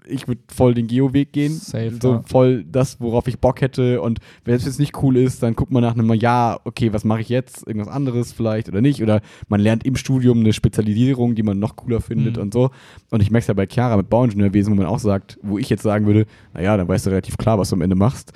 [0.06, 1.54] ich würde voll den Geo-Weg gehen.
[1.54, 2.22] Safe, so ja.
[2.26, 4.02] voll das, worauf ich Bock hätte.
[4.02, 7.06] Und wenn es jetzt nicht cool ist, dann guckt man nach einem Jahr, okay, was
[7.06, 7.66] mache ich jetzt?
[7.66, 9.02] Irgendwas anderes vielleicht oder nicht.
[9.02, 12.42] Oder man lernt im Studium eine Spezialisierung, die man noch cooler findet Mhm.
[12.44, 12.70] und so.
[13.12, 15.70] Und ich merke es ja bei Chiara mit Bauingenieurwesen, wo man auch sagt, wo ich
[15.70, 18.34] jetzt sagen würde, naja, dann weißt du relativ klar, was du am Ende machst.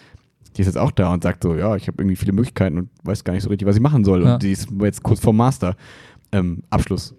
[0.55, 2.89] Die ist jetzt auch da und sagt so, ja, ich habe irgendwie viele Möglichkeiten und
[3.03, 4.23] weiß gar nicht so richtig, was ich machen soll.
[4.23, 4.35] Ja.
[4.35, 5.75] Und die ist jetzt kurz vorm Master.
[6.31, 7.13] Ähm, Abschluss.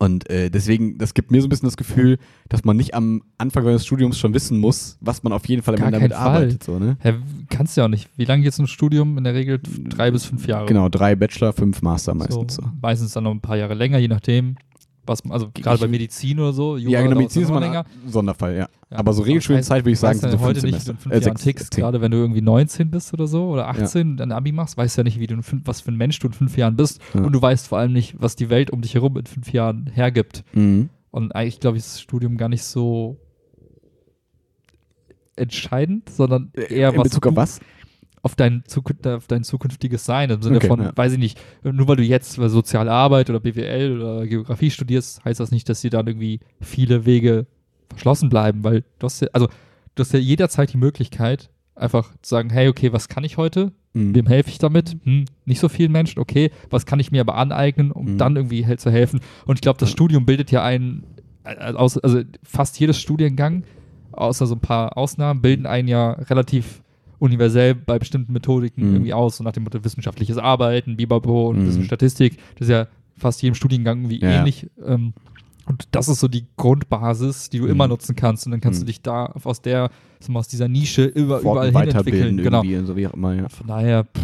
[0.00, 2.16] Und äh, deswegen, das gibt mir so ein bisschen das Gefühl,
[2.48, 5.74] dass man nicht am Anfang seines Studiums schon wissen muss, was man auf jeden Fall
[5.74, 6.26] am Ende damit Fall.
[6.26, 6.64] arbeitet.
[6.64, 6.96] So, ne?
[7.00, 7.16] Hä,
[7.50, 8.08] kannst du ja auch nicht.
[8.16, 9.18] Wie lange geht so ein Studium?
[9.18, 10.64] In der Regel drei bis fünf Jahre.
[10.64, 12.54] Genau, drei Bachelor, fünf Master So, meistens.
[12.54, 12.62] So.
[12.80, 14.56] Meistens dann noch ein paar Jahre länger, je nachdem.
[15.10, 16.76] Was, also gerade bei Medizin oder so.
[16.76, 18.58] Jura Ja, genau, Medizin ist mal ein Sonderfall, ja.
[18.60, 18.68] Ja.
[18.98, 21.14] Aber so Aber Regelstudienzeit würde ich sagen, sind ja so heute fünf nicht, in fünf
[21.14, 23.68] Äh, Jahren tickst, gerade wenn du irgendwie 19 bist oder so oder Ja.
[23.70, 25.96] 18 dann Abi machst, weißt du ja nicht, wie du in fünf, was für ein
[25.96, 27.22] Mensch du in fünf Jahren bist Ja.
[27.22, 29.90] und du weißt vor allem nicht, was die Welt um dich herum in fünf Jahren
[29.92, 30.44] hergibt.
[30.52, 30.88] Mhm.
[31.10, 33.16] Und eigentlich glaube ich, ist das Studium gar nicht so
[35.36, 37.60] entscheidend, sondern eher Äh, In was Bezug du auf was?
[38.22, 38.62] Auf dein,
[39.04, 40.30] auf dein zukünftiges Sein.
[40.30, 40.92] Im Sinne Okay, von, ja.
[40.94, 45.40] weiß ich nicht, nur weil du jetzt soziale Arbeit oder BWL oder Geografie studierst, heißt
[45.40, 47.46] das nicht, dass dir dann irgendwie viele Wege
[47.88, 49.48] verschlossen bleiben, weil du hast ja, also
[49.94, 53.72] du hast ja jederzeit die Möglichkeit, einfach zu sagen, hey, okay, was kann ich heute?
[53.94, 54.14] Mhm.
[54.14, 54.96] Wem helfe ich damit?
[55.04, 58.18] Hm, nicht so vielen Menschen, okay, was kann ich mir aber aneignen, um Mhm.
[58.18, 59.20] dann irgendwie zu helfen?
[59.46, 59.90] Und ich glaube, das.
[59.90, 61.04] Studium bildet ja einen,
[61.44, 62.00] äh, also
[62.42, 63.64] fast jedes Studiengang,
[64.12, 66.82] außer so ein paar Ausnahmen, bilden einen ja relativ
[67.20, 68.92] universell bei bestimmten Methodiken Mhm.
[68.94, 71.64] irgendwie aus, so nach dem Motto wissenschaftliches Arbeiten, Bibabo und Mhm.
[71.66, 72.38] bisschen Statistik.
[72.58, 74.68] Das ist ja fast jedem Studiengang irgendwie Ja, ähnlich.
[74.84, 75.12] Ähm,
[75.66, 77.70] und das ist so die Grundbasis, die du Mhm.
[77.70, 78.46] immer nutzen kannst.
[78.46, 78.86] Und dann kannst Mhm.
[78.86, 79.90] du dich da aus der,
[80.32, 82.36] aus dieser Nische über, überall hin entwickeln.
[82.38, 82.62] Genau.
[82.84, 83.48] so wie auch immer, ja.
[83.48, 84.20] Von daher, pff,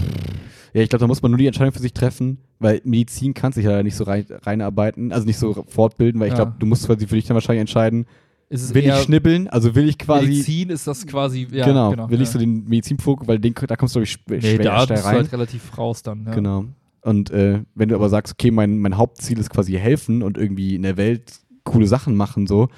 [0.74, 3.52] Ja, ich glaube, da muss man nur die Entscheidung für sich treffen, weil Medizin kann
[3.52, 6.44] sich ja nicht so rein, reinarbeiten, also nicht so fortbilden, weil ich Ja.
[6.44, 8.04] glaube, du musst quasi für dich dann wahrscheinlich entscheiden,
[8.48, 12.08] will ich eher schnibbeln, also will ich quasi, Medizin ist das quasi, ja, genau, genau
[12.10, 12.22] will ja.
[12.22, 14.84] ich so den Medizinfokus, weil den, da kommst du, glaube ich, schw- Nee, schwer da
[14.86, 15.16] bist du rein.
[15.16, 16.24] halt relativ raus dann.
[16.26, 16.34] Ja.
[16.34, 16.64] Genau.
[17.02, 20.74] Und äh, wenn du aber sagst, okay, mein, mein Hauptziel ist quasi helfen und irgendwie
[20.74, 22.68] in der Welt coole Sachen machen, so,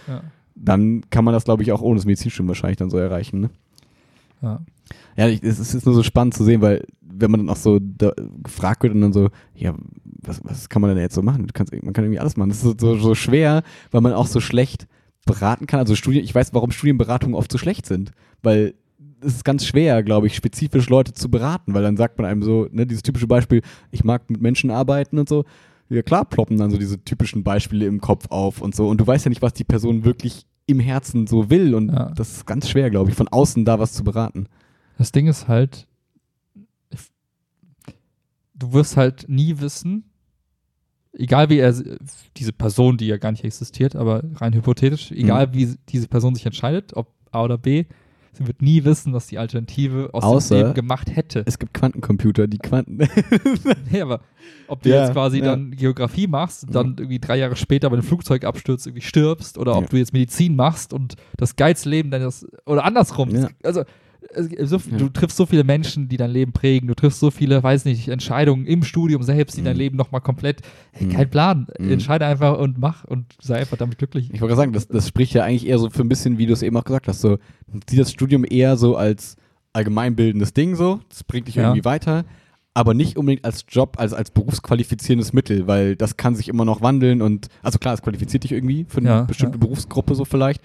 [0.55, 3.41] dann kann man das, glaube ich, auch ohne das Medizinstudium wahrscheinlich dann so erreichen.
[3.41, 3.51] Ne?
[4.43, 4.61] Ja.
[5.17, 8.13] Ja, es ist nur so spannend zu sehen, weil wenn man dann auch so da,
[8.43, 9.75] gefragt wird und dann so, ja,
[10.23, 11.47] was, was kann man denn jetzt so machen?
[11.47, 12.51] Du kannst, man kann irgendwie alles machen.
[12.51, 14.87] Das ist so, so schwer, weil man auch so schlecht
[15.27, 15.81] beraten kann.
[15.81, 18.13] Also Studien, ich weiß, warum Studienberatungen oft so schlecht sind,
[18.43, 18.75] weil
[19.21, 22.43] es ist ganz schwer, glaube ich, spezifisch Leute zu beraten, weil dann sagt man einem
[22.43, 25.45] so, ne, dieses typische Beispiel, ich mag mit Menschen arbeiten und so.
[25.91, 28.89] Ja klar, ploppen dann so diese typischen Beispiele im Kopf auf und so.
[28.89, 31.75] Und du weißt ja nicht, was die Person wirklich im Herzen so will.
[31.75, 32.13] Und Ja.
[32.15, 34.47] das ist ganz schwer, glaube ich, von außen da was zu beraten.
[34.99, 35.87] Das Ding ist halt,
[38.55, 40.05] du wirst halt nie wissen,
[41.13, 41.75] egal wie er,
[42.37, 46.47] diese Person, die ja gar nicht existiert, aber rein hypothetisch, egal wie diese Person sich
[46.47, 47.85] entscheidet, ob A oder B,
[48.33, 51.43] sie wird nie wissen, was die Alternative aus Außer- dem Leben gemacht hätte.
[51.47, 52.99] Es gibt Quantencomputer, die Quanten.
[53.91, 54.21] Nee, aber
[54.69, 55.47] ob du Ja, jetzt quasi ja.
[55.47, 59.85] dann Geografie machst, dann irgendwie drei Jahre später bei einem Flugzeugabsturz irgendwie stirbst oder ob
[59.85, 59.89] Ja.
[59.89, 63.49] du jetzt Medizin machst und das geilste Leben deines, oder andersrum.
[63.63, 63.83] Also,
[64.35, 64.97] so, Ja.
[64.99, 68.09] du triffst so viele Menschen, die dein Leben prägen, du triffst so viele, weiß nicht,
[68.09, 69.79] Entscheidungen im Studium selbst, die dein Mhm.
[69.79, 70.61] Leben nochmal komplett,
[70.93, 71.11] hey, Mhm.
[71.13, 71.91] kein Plan, Mhm.
[71.93, 74.27] entscheide einfach und mach und sei einfach damit glücklich.
[74.33, 76.47] Ich wollte gerade sagen, das, das spricht ja eigentlich eher so für ein bisschen, wie
[76.47, 77.39] du es eben auch gesagt hast, so,
[77.89, 79.37] sieh das Studium eher so als
[79.73, 81.65] allgemeinbildendes Ding so, das bringt dich Ja.
[81.65, 82.25] irgendwie weiter,
[82.75, 86.81] aber nicht unbedingt als Job, als, als berufsqualifizierendes Mittel, weil das kann sich immer noch
[86.81, 89.59] wandeln und, also klar, es qualifiziert dich irgendwie für eine Ja, bestimmte.
[89.59, 90.61] Berufsgruppe so vielleicht,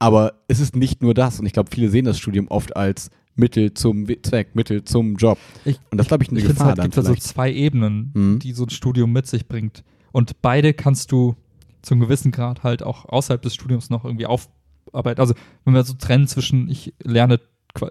[0.00, 3.10] aber es ist nicht nur das und ich glaube, viele sehen das Studium oft als
[3.36, 5.38] Mittel zum Zweck, Mittel zum Job.
[5.64, 7.52] Ich- und das glaube ich eine ich finde, es Gefahr halt, gibt da so zwei
[7.52, 8.38] Ebenen, Mhm.
[8.40, 9.84] die so ein Studium mit sich bringt.
[10.12, 11.36] Und beide kannst du
[11.82, 15.20] zum gewissen Grad halt auch außerhalb des Studiums noch irgendwie aufarbeiten.
[15.20, 15.34] Also
[15.64, 17.40] wenn wir so trennen zwischen, ich lerne,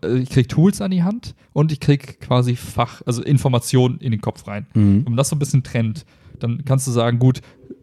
[0.04, 4.12] äh, ich kriege Tools an die Hand und ich kriege quasi Fach, also Informationen in
[4.12, 4.68] den Kopf rein.
[4.74, 4.98] Mhm.
[5.06, 6.06] Wenn man das so ein bisschen trennt,
[6.40, 7.42] dann kannst du sagen, gut,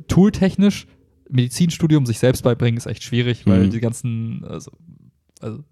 [0.08, 0.86] tooltechnisch,
[1.28, 3.70] Medizinstudium sich selbst beibringen, ist echt schwierig, weil Mhm.
[3.70, 4.70] die ganzen, also,
[5.40, 5.64] also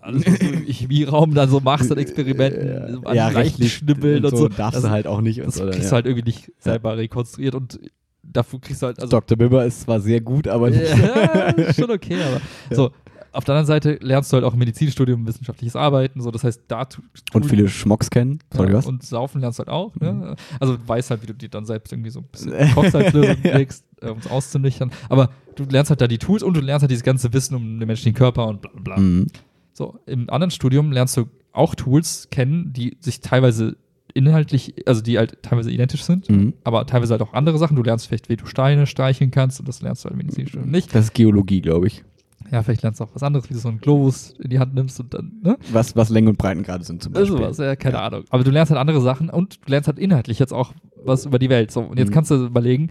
[0.00, 4.24] alles, was du im Chemieraum dann so machst an Experimenten, so an ja, rechtlich schnibbeln
[4.24, 5.40] und so, darfst das, du halt auch nicht.
[5.40, 5.72] Und das so, oder?
[5.72, 5.90] kriegst ja.
[5.90, 7.80] du halt irgendwie nicht selber rekonstruiert und
[8.22, 9.36] dafür kriegst du halt, also Dr.
[9.36, 10.82] Bibber ist zwar sehr gut, aber nicht.
[10.96, 12.40] ja, schon okay, aber
[12.70, 12.76] Ja.
[12.76, 12.90] so.
[13.32, 16.62] Auf der anderen Seite lernst du halt auch im Medizinstudium wissenschaftliches Arbeiten, so das heißt,
[16.68, 16.86] da
[17.32, 18.38] Und viele Schmocks kennen.
[18.52, 18.86] Sorry, ja, was?
[18.86, 20.36] Und saufen lernst du halt auch, ne?
[20.60, 22.52] Also du weißt halt, wie du dir dann selbst irgendwie so ein bisschen.
[22.74, 24.90] Kochsalzlösung kriegst, äh, um es auszunüchtern.
[25.08, 27.78] Aber du lernst halt da die Tools und du lernst halt dieses ganze Wissen um
[27.78, 28.98] den menschlichen Körper und bla bla bla.
[28.98, 29.26] Mhm.
[29.72, 33.76] So, im anderen Studium lernst du auch Tools kennen, die sich teilweise
[34.14, 36.54] inhaltlich, also die halt teilweise identisch sind, Mhm.
[36.64, 37.76] aber teilweise halt auch andere Sachen.
[37.76, 40.70] Du lernst vielleicht, wie du Steine streicheln kannst und das lernst du halt im Medizinstudium
[40.70, 40.94] nicht.
[40.94, 42.04] Das ist Geologie, glaube ich.
[42.50, 44.74] Ja, vielleicht lernst du auch was anderes, wie du so einen Globus in die Hand
[44.74, 45.58] nimmst und dann, ne?
[45.72, 47.36] Was, was Längen und Breitengrade sind zum Beispiel.
[47.36, 48.24] Also was, ja, keine Ahnung.
[48.30, 50.72] Aber du lernst halt andere Sachen und du lernst halt inhaltlich jetzt auch
[51.04, 51.70] was über die Welt.
[51.70, 52.14] So, und jetzt Mhm.
[52.14, 52.90] kannst du überlegen,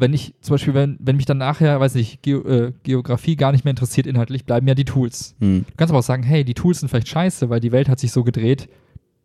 [0.00, 3.50] wenn ich zum Beispiel, wenn, wenn mich dann nachher, weiß nicht, Geo, äh, Geografie gar
[3.52, 5.34] nicht mehr interessiert inhaltlich, bleiben ja die Tools.
[5.40, 5.64] Hm.
[5.68, 7.98] Du kannst aber auch sagen, hey, die Tools sind vielleicht scheiße, weil die Welt hat
[7.98, 8.68] sich so gedreht,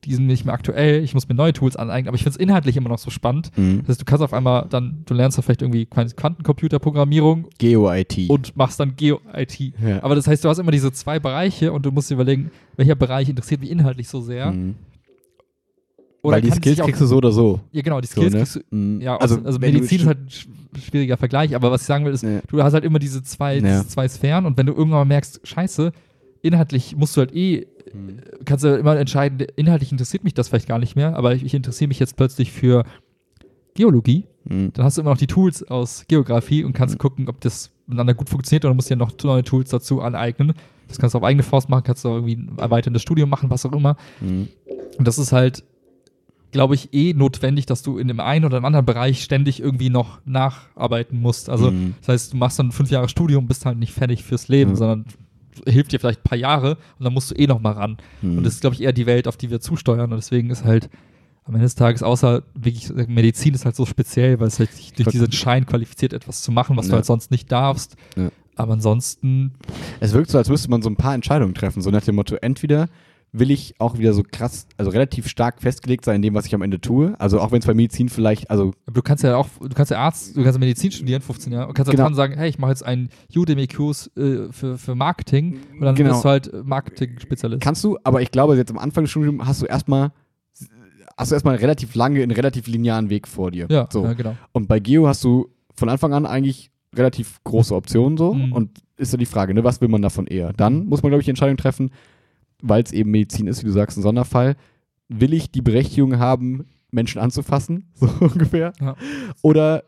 [0.06, 2.42] die sind nicht mehr aktuell, ich muss mir neue Tools aneignen, aber ich finde es
[2.42, 3.52] inhaltlich immer noch so spannend.
[3.56, 3.80] Hm.
[3.82, 8.30] Das heißt, du kannst auf einmal dann, du lernst da vielleicht irgendwie Quantencomputerprogrammierung Geo-IT.
[8.30, 9.60] und machst dann Geo-IT.
[9.60, 10.04] Ja.
[10.04, 12.96] Aber das heißt, du hast immer diese zwei Bereiche und du musst dir überlegen, welcher
[12.96, 14.52] Bereich interessiert mich inhaltlich so sehr.
[14.52, 14.76] Hm.
[16.22, 17.60] Oder Weil die Skills auch, kriegst du so oder so.
[17.74, 18.40] Ja, genau, die so Skills ne?
[18.40, 18.60] kriegst du.
[18.72, 19.02] Hm.
[19.02, 20.48] Ja, also, also, Medizin ist halt ein sch-
[20.90, 22.40] schwieriger Vergleich, aber was ich sagen will, ist, Ja.
[22.48, 25.42] du hast halt immer diese zwei, diese zwei Sphären und wenn du irgendwann mal merkst,
[25.46, 25.92] scheiße,
[26.42, 28.18] inhaltlich musst du halt eh, Hm.
[28.46, 31.54] kannst du immer entscheiden, inhaltlich interessiert mich das vielleicht gar nicht mehr, aber ich, ich
[31.54, 32.84] interessiere mich jetzt plötzlich für
[33.76, 34.72] Geologie, Hm.
[34.74, 38.14] dann hast du immer noch die Tools aus Geografie und kannst gucken, ob das miteinander
[38.14, 40.54] gut funktioniert oder musst dir noch neue Tools dazu aneignen.
[40.88, 43.66] Das kannst du auf eigene Faust machen, kannst du irgendwie ein erweiterndes Studium machen, was
[43.66, 43.96] auch immer.
[44.20, 44.48] Hm.
[44.98, 45.64] Und das ist halt,
[46.52, 50.20] glaube ich, eh notwendig, dass du in dem einen oder anderen Bereich ständig irgendwie noch
[50.26, 51.50] nacharbeiten musst.
[51.50, 51.96] Also, Mhm.
[52.02, 54.76] das heißt, du machst dann fünf Jahre Studium, bist halt nicht fertig fürs Leben, Ja.
[54.78, 55.06] sondern
[55.68, 57.98] hilft dir vielleicht ein paar Jahre und dann musst du eh noch mal ran.
[58.22, 58.38] Hm.
[58.40, 60.12] Und das ist, glaube ich, eher die Welt, auf die wir zusteuern.
[60.12, 60.90] Und deswegen ist halt
[61.46, 65.10] am Ende des Tages, außer wirklich Medizin ist halt so speziell, weil es halt durch
[65.10, 66.96] diesen Schein qualifiziert, etwas zu machen, was du Ja.
[66.98, 67.96] halt sonst nicht darfst.
[68.16, 68.30] Ja.
[68.56, 69.54] Aber ansonsten,
[70.00, 72.36] Es wirkt so, als müsste man so ein paar Entscheidungen treffen, so nach dem Motto,
[72.36, 72.88] entweder
[73.36, 76.54] will ich auch wieder so krass, also relativ stark festgelegt sein in dem, was ich
[76.54, 77.16] am Ende tue.
[77.20, 79.98] Also auch wenn es bei Medizin vielleicht, also du kannst ja auch, du kannst ja
[79.98, 82.06] Arzt, du kannst ja Medizin studieren, 15 Jahre, und kannst ja Genau.
[82.10, 86.12] dann sagen, hey, ich mache jetzt einen Udemy-Kurs äh, für, für Marketing und dann Genau.
[86.12, 87.62] bist du halt Marketing-Spezialist.
[87.62, 90.12] kannst du, aber ich glaube, jetzt am Anfang des Studiums hast du erstmal
[91.18, 93.68] hast du erstmal relativ lange, einen relativ linearen Weg vor dir.
[93.70, 94.04] Ja, so.
[94.04, 94.36] ja, genau.
[94.52, 98.34] Und bei Geo hast du von Anfang an eigentlich relativ große Optionen so.
[98.34, 98.52] Mhm.
[98.54, 100.54] Und ist ja die Frage, ne, was will man davon eher?
[100.54, 101.92] Dann muss man, glaube ich, die Entscheidung treffen,
[102.64, 104.56] weil es eben Medizin ist, wie du sagst, ein Sonderfall.
[105.10, 108.74] Will ich die Berechtigung haben, Menschen anzufassen, so ungefähr?
[108.80, 108.96] Ja.
[109.42, 109.84] Oder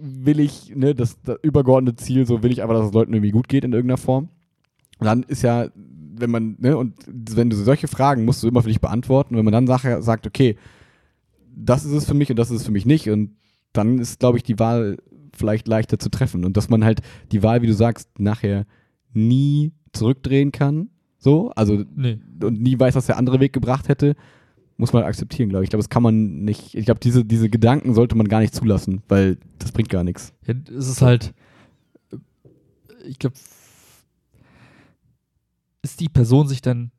[0.00, 3.30] will ich, ne, das, das übergeordnete Ziel, so will ich einfach, dass es Leuten irgendwie
[3.30, 4.30] gut geht in irgendeiner Form?
[4.98, 8.62] Und dann ist ja, wenn man, ne, und wenn du solche Fragen musst du immer
[8.62, 9.34] für dich beantworten.
[9.34, 10.56] Und wenn man dann nachher sagt, okay,
[11.54, 13.36] das ist es für mich und das ist es für mich nicht, und
[13.72, 14.96] dann ist, glaube ich, die Wahl
[15.36, 16.44] vielleicht leichter zu treffen.
[16.44, 17.02] Und dass man halt
[17.32, 18.66] die Wahl, wie du sagst, nachher
[19.12, 22.18] nie zurückdrehen kann, so, also Nee.
[22.42, 24.14] und nie weiß, was der andere Weg gebracht hätte,
[24.76, 25.66] muss man akzeptieren, glaube ich.
[25.66, 28.54] Ich glaube, das kann man nicht, ich glaube, diese, diese Gedanken sollte man gar nicht
[28.54, 30.32] zulassen, weil das bringt gar nichts.
[30.46, 31.34] Ja, es ist halt,
[32.12, 32.16] äh,
[33.08, 33.34] ich glaube,
[35.82, 36.90] ist die Person sich dann,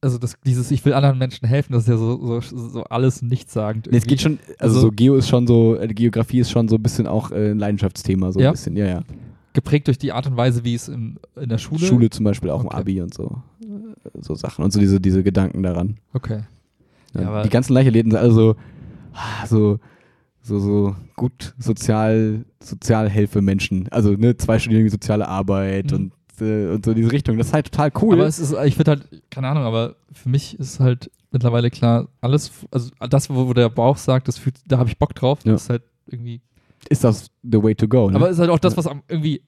[0.00, 3.20] also das, dieses, ich will anderen Menschen helfen, das ist ja so, so, so alles
[3.22, 3.88] nichtssagend.
[3.90, 6.68] Nee, es geht schon, also, Also- so Geo ist schon so, äh, Geografie ist schon
[6.68, 8.48] so ein bisschen auch äh, ein Leidenschaftsthema, so Ja?
[8.50, 9.02] ein bisschen, ja, ja.
[9.52, 11.80] Geprägt durch die Art und Weise, wie es im, in der Schule.
[11.84, 12.76] Schule, zum Beispiel auch im Okay.
[12.76, 13.42] Abi und so,
[14.20, 15.98] so Sachen und so diese, diese Gedanken daran.
[16.12, 16.40] Okay.
[17.14, 17.20] Ja.
[17.22, 18.54] Ja, die ganzen Leichtathleten sind alle so,
[19.14, 19.80] ah, so,
[20.42, 23.88] so, so gut sozial, Sozialhilfemenschen.
[23.90, 25.96] Also, ne, zwei irgendwie soziale Arbeit Mhm.
[25.96, 26.12] und,
[26.46, 27.38] äh, und so diese Richtung.
[27.38, 28.14] Das ist halt total cool.
[28.14, 32.08] Aber es ist, ich finde halt, keine Ahnung, aber für mich ist halt mittlerweile klar,
[32.20, 35.52] alles, also das, wo, der Bauch sagt, das fühlt, da habe ich Bock drauf, Ja.
[35.52, 36.40] das ist halt irgendwie
[36.88, 38.16] ist das the way to go, ne?
[38.16, 39.42] Aber es ist halt auch das, was am, irgendwie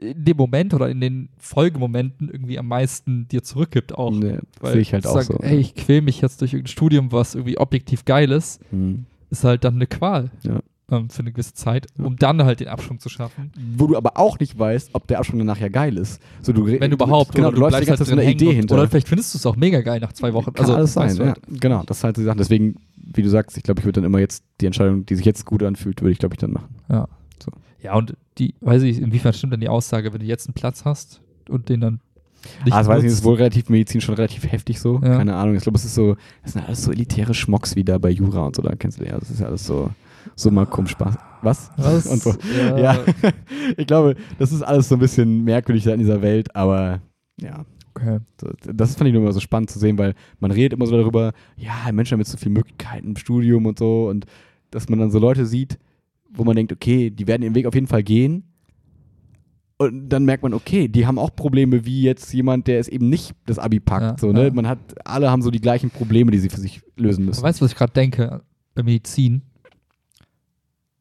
[0.00, 4.10] in dem Moment oder in den Folgemomenten irgendwie am meisten dir zurückgibt auch.
[4.12, 5.38] Nee, Weil sehe ich halt auch sagen, so.
[5.44, 9.04] Ey, ich quäl mich jetzt durch irgendein Studium, was irgendwie objektiv geil ist, Mhm.
[9.30, 10.60] ist halt dann eine Qual Ja.
[10.90, 13.52] Ähm, für eine gewisse Zeit, um dann halt den Abschwung zu schaffen.
[13.76, 16.20] Wo du aber auch nicht weißt, ob der Abschwung danach ja geil ist.
[16.42, 17.34] So, du, Wenn überhaupt.
[17.34, 18.74] Genau, oder du, läufst die ganze Zeit so eine Idee hängen hinter.
[18.74, 20.52] Und, oder vielleicht findest du es auch mega geil nach zwei Wochen.
[20.52, 21.28] Kann also, alles sein, du ja.
[21.28, 21.40] halt.
[21.48, 22.36] Genau, das ist halt die Sache.
[22.36, 25.24] Deswegen, wie du sagst, ich glaube, ich würde dann immer jetzt die Entscheidung, die sich
[25.24, 26.74] jetzt gut anfühlt, würde ich, glaube ich, dann machen.
[26.88, 27.08] Ja.
[27.42, 27.50] So.
[27.82, 30.84] Ja, und die, weiß ich, inwiefern stimmt denn die Aussage, wenn du jetzt einen Platz
[30.84, 32.00] hast und den dann
[32.64, 34.94] nicht das weiß ich ist wohl relativ Medizin schon relativ heftig so.
[35.02, 35.18] Ja.
[35.18, 35.56] Keine Ahnung.
[35.56, 38.46] Ich glaube, es ist so, das sind alles so elitäre Schmocks wie da bei Jura
[38.46, 39.90] und so, da kennst du ja, das ist ja alles so,
[40.34, 41.16] so mal krumm Spaß.
[41.42, 41.70] Was?
[41.76, 42.06] Was?
[42.12, 42.34] Und so.
[42.56, 42.78] Ja.
[42.78, 42.98] Ja,
[43.76, 47.00] ich glaube, das ist alles so ein bisschen merkwürdig da in dieser Welt, aber
[47.40, 47.64] ja,
[47.94, 48.18] Okay.
[48.72, 51.32] Das fand ich nur immer so spannend zu sehen, weil man redet immer so darüber,
[51.56, 54.26] ja, Menschen haben jetzt so viele Möglichkeiten im Studium und so und
[54.70, 55.78] dass man dann so Leute sieht,
[56.30, 58.44] wo man denkt, okay, die werden ihren Weg auf jeden Fall gehen.
[59.78, 63.08] Und dann merkt man, okay, die haben auch Probleme wie jetzt jemand, der es eben
[63.08, 64.02] nicht das Abi packt.
[64.02, 64.44] Ja, so, ne?
[64.44, 64.52] ja.
[64.52, 67.42] Man hat, alle haben so die gleichen Probleme, die sie für sich lösen müssen.
[67.42, 68.42] Weißt du, was ich gerade denke
[68.74, 69.42] bei Medizin?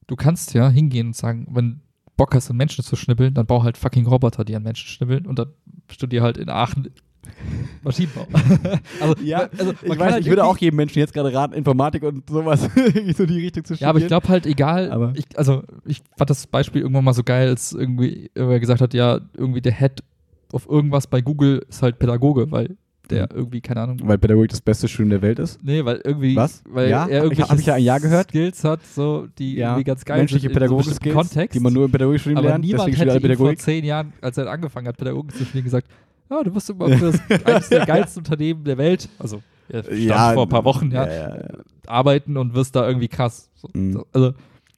[0.09, 1.79] Du kannst ja hingehen und sagen, wenn du
[2.17, 5.25] Bock hast, an Menschen zu schnibbeln, dann bau halt fucking Roboter, die an Menschen schnibbeln
[5.27, 5.53] und dann
[5.89, 6.89] studier halt in Aachen
[7.83, 8.25] Maschinenbau.
[9.01, 11.53] also, Ja, also, man ich weiß, halt ich würde auch jedem Menschen jetzt gerade raten,
[11.53, 13.85] Informatik und sowas in so die Richtung zu studieren.
[13.85, 17.13] Ja, aber ich glaube halt, egal, Aber- ich, also ich fand das Beispiel irgendwann mal
[17.13, 20.03] so geil, als irgendwie irgendwer gesagt hat, ja, irgendwie der Head
[20.51, 22.75] auf irgendwas bei Google ist halt Pädagoge, weil
[23.11, 23.37] der Mhm.
[23.37, 25.63] irgendwie, keine Ahnung, Weil Pädagogik das beste Studium der Welt ist.
[25.63, 26.63] nee, weil irgendwie, Was?
[26.69, 26.97] weil Ja?
[26.97, 28.29] er Hab ich- irgendwelche hab ich ja ein Ja gehört?
[28.29, 31.55] Skills hat, so, die irgendwie ganz geil menschliche sind pädagogische Skills, Kontext.
[31.55, 32.65] die man nur im Pädagogikstudium aber lernt.
[32.65, 33.59] niemand Deswegen hätte alle vor Pädagogik.
[33.61, 35.87] zehn Jahren, als er angefangen hat, Pädagogen zu studieren, gesagt,
[36.29, 40.33] ja, du wirst immer für das eines der geilsten Unternehmen der Welt, also er stand
[40.35, 41.47] vor ein paar Wochen, ja, ja, ja, ja.
[41.87, 43.49] arbeiten und wirst da irgendwie krass.
[43.73, 43.93] Mhm.
[43.93, 44.31] so, also,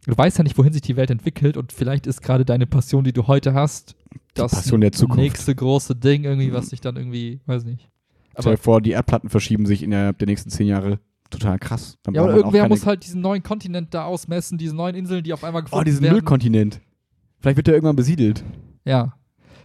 [0.07, 3.03] du weißt ja nicht, wohin sich die Welt entwickelt und vielleicht ist gerade deine Passion,
[3.03, 3.95] die du heute hast,
[4.33, 4.71] das
[5.15, 7.89] nächste große Ding irgendwie, was dich dann irgendwie, weiß nicht.
[8.35, 10.99] Aber, vor, die Erdplatten verschieben sich innerhalb der nächsten zehn Jahre.
[11.29, 11.97] Total krass.
[12.03, 15.31] Dann ja, aber irgendwer muss halt diesen neuen Kontinent da ausmessen, diese neuen Inseln, die
[15.33, 16.15] auf einmal gefunden Oh, diesen werden.
[16.15, 16.81] Müllkontinent.
[17.39, 18.43] Vielleicht wird der irgendwann besiedelt.
[18.85, 19.13] Ja.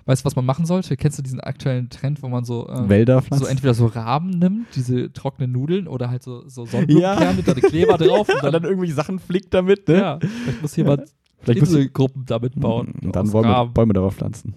[0.05, 0.97] Weißt du, was man machen sollte?
[0.97, 3.47] Kennst du diesen aktuellen Trend, wo man so, ähm, Wälder so pflanzen.
[3.49, 7.99] entweder so Raben nimmt, diese trockenen Nudeln, oder halt so, so Sonnenblumenkerne, da die Kleber
[7.99, 9.97] drauf und und dann, dann irgendwelche Sachen flickt damit, ne?
[9.97, 11.01] ja, vielleicht muss jemand
[11.47, 12.95] muss Inselgruppen damit bauen.
[13.03, 13.71] und dann aus Bäume.
[13.75, 14.55] Bäume darauf pflanzen.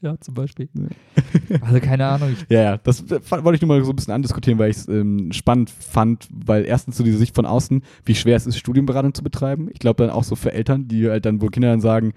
[0.02, 0.68] Ja, zum Beispiel.
[1.60, 2.34] Also keine Ahnung.
[2.48, 5.30] Ja, ja, das wollte ich nur mal so ein bisschen andiskutieren, weil ich es ähm,
[5.32, 9.22] spannend fand, weil erstens so diese Sicht von außen, wie schwer es ist, Studienberatung zu
[9.22, 9.68] betreiben.
[9.70, 12.14] Ich glaube dann auch so für Eltern, die halt dann, wo Kinder dann sagen,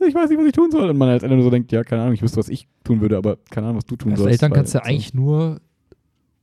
[0.00, 0.90] ich weiß nicht, was ich tun soll.
[0.90, 3.00] Und man als Eltern nur so denkt, ja, keine Ahnung, ich wüsste, was ich tun
[3.00, 4.32] würde, aber keine Ahnung, was du tun als sollst.
[4.32, 5.60] Eltern weil- kannst du ja eigentlich nur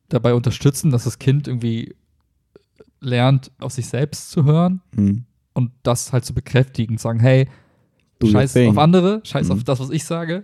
[0.07, 1.95] dabei unterstützen, dass das Kind irgendwie
[3.01, 5.25] lernt, auf sich selbst zu hören Hm.
[5.53, 7.47] und das halt zu bekräftigen, sagen, hey,
[8.19, 9.51] Do scheiß auf andere, scheiß Mhm.
[9.53, 10.43] auf das, was ich sage,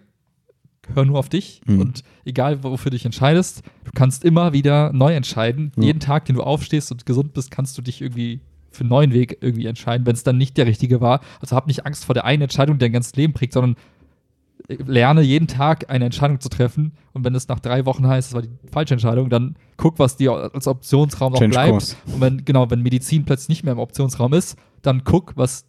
[0.93, 1.79] hör nur auf dich Mhm.
[1.81, 5.71] und egal, wofür du dich entscheidest, du kannst immer wieder neu entscheiden.
[5.77, 5.83] Ja.
[5.83, 9.13] Jeden Tag, den du aufstehst und gesund bist, kannst du dich irgendwie für einen neuen
[9.13, 11.21] Weg irgendwie entscheiden, wenn es dann nicht der richtige war.
[11.39, 13.75] Also hab nicht Angst vor der einen Entscheidung, die dein ganzes Leben prägt, sondern
[14.67, 18.33] lerne jeden Tag eine Entscheidung zu treffen und wenn es nach drei Wochen heißt, es
[18.33, 21.69] war die falsche Entscheidung, dann guck, was dir als Optionsraum noch Change bleibt.
[21.71, 21.95] course.
[22.07, 25.65] Und wenn, genau, wenn Medizin plötzlich nicht mehr im Optionsraum ist, dann guck, was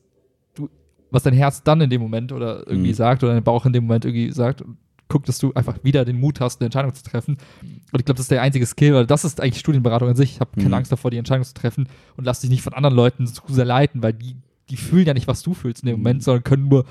[0.55, 0.69] du,
[1.11, 2.95] was dein Herz dann in dem Moment oder irgendwie Mhm.
[2.95, 4.77] sagt oder dein Bauch in dem Moment irgendwie sagt und
[5.09, 7.37] guck, dass du einfach wieder den Mut hast, eine Entscheidung zu treffen.
[7.63, 10.33] Und ich glaube, das ist der einzige Skill, weil das ist eigentlich Studienberatung an sich.
[10.33, 10.75] Ich habe keine Mhm.
[10.75, 13.65] Angst davor, die Entscheidung zu treffen und lass dich nicht von anderen Leuten zu sehr
[13.65, 14.37] leiten, weil die,
[14.71, 16.03] die fühlen ja nicht, was du fühlst in dem Mhm.
[16.03, 16.85] Moment, sondern können nur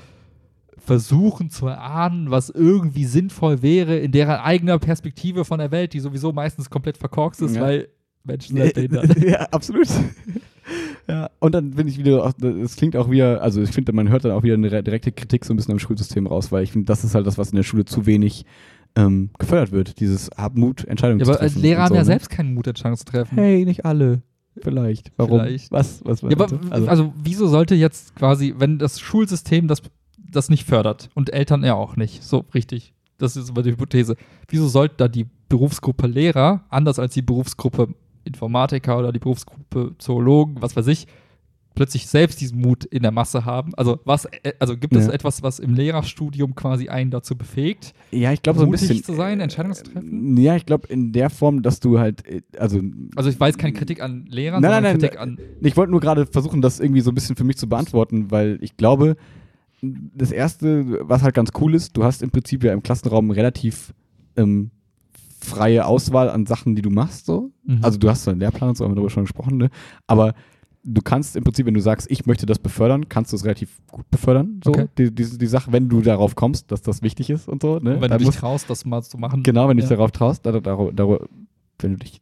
[0.78, 6.00] versuchen zu erahnen, was irgendwie sinnvoll wäre in deren eigener Perspektive von der Welt, die
[6.00, 7.62] sowieso meistens komplett verkorkst ist, Ja.
[7.62, 7.88] weil
[8.24, 9.16] Menschen sind behindert.
[9.22, 9.88] ja, absolut.
[11.08, 14.24] ja, und dann bin ich wieder, es klingt auch wieder, also ich finde, man hört
[14.24, 16.86] dann auch wieder eine direkte Kritik so ein bisschen am Schulsystem raus, weil ich finde,
[16.86, 18.46] das ist halt das, was in der Schule zu wenig
[18.96, 20.00] ähm, gefördert wird.
[20.00, 21.54] Dieses Hab Mut, Entscheidungen Ja, zu aber treffen.
[21.56, 22.06] als Lehrer haben so, ja ne?
[22.06, 23.36] selbst keinen Mut, Entscheidungen zu treffen.
[23.36, 24.22] Hey, nicht alle.
[24.56, 25.10] Vielleicht.
[25.16, 25.40] Warum?
[25.40, 25.72] Vielleicht.
[25.72, 26.00] Was?
[26.04, 26.22] Was?
[26.22, 29.82] Ja, aber also, also, wieso sollte jetzt quasi, wenn das Schulsystem das,
[30.18, 34.16] das nicht fördert und Eltern ja auch nicht, so richtig, das ist aber die Hypothese,
[34.48, 37.94] wieso sollte da die Berufsgruppe Lehrer, anders als die Berufsgruppe
[38.24, 41.06] Informatiker oder die Berufsgruppe Zoologen, was weiß ich,
[41.74, 43.74] plötzlich selbst diesen Mut in der Masse haben?
[43.76, 45.12] Also was, äh, also gibt es Ja.
[45.12, 49.02] etwas, was im Lehrerstudium quasi einen dazu befähigt, ja, ich glaube so ein bisschen.
[49.02, 50.36] zu sein, Entscheidungen zu treffen?
[50.38, 52.80] äh, Ja, ich glaube in der Form, dass du halt, äh, also
[53.16, 55.90] Also ich weiß keine Kritik an Lehrern, Nein, sondern nein, nein, Kritik an Ich wollte
[55.90, 59.16] nur gerade versuchen, das irgendwie so ein bisschen für mich zu beantworten, weil ich glaube,
[59.82, 63.92] das Erste, was halt ganz cool ist, du hast im Prinzip ja im Klassenraum relativ
[64.36, 64.70] ähm,
[65.44, 67.26] freie Auswahl an Sachen, die du machst.
[67.26, 67.50] So.
[67.64, 67.78] Mhm.
[67.82, 69.70] Also du hast so einen Lehrplan und so, haben wir darüber schon gesprochen, ne?
[70.06, 70.34] aber
[70.86, 73.80] du kannst im Prinzip, wenn du sagst, ich möchte das befördern, kannst du es relativ
[73.90, 74.60] gut befördern.
[74.62, 74.70] So.
[74.70, 74.86] Okay.
[74.98, 77.78] Die, die, die Sache, wenn du darauf kommst, dass das wichtig ist und so.
[77.78, 77.92] Ne?
[77.94, 79.42] wenn du Dann dich musst- traust, das mal zu machen.
[79.42, 79.88] genau, wenn du Ja.
[79.88, 81.18] dich darauf traust, da, da, da, da,
[81.78, 82.20] wenn du dich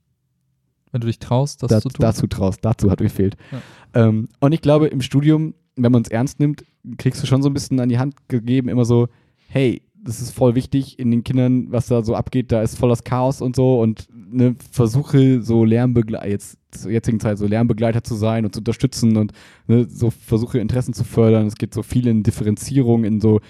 [0.92, 2.02] Wenn du dich traust, das da, zu tun.
[2.02, 2.60] dazu traust.
[2.64, 3.36] Dazu hat gefehlt.
[3.50, 4.06] Ja.
[4.08, 6.64] Ähm, und ich glaube, im Studium, wenn man es ernst nimmt,
[6.98, 9.08] kriegst du schon so ein bisschen an die Hand gegeben, immer so,
[9.48, 12.88] hey, das ist voll wichtig in den Kindern, was da so abgeht, da ist voll
[12.88, 18.02] das Chaos und so und ne, versuche so Lernbegleiter, jetzt zur jetzigen Zeit so Lernbegleiter
[18.02, 19.32] zu sein und zu unterstützen und
[19.68, 21.46] ne, so versuche Interessen zu fördern.
[21.46, 23.40] Es geht so viel in Differenzierung, in so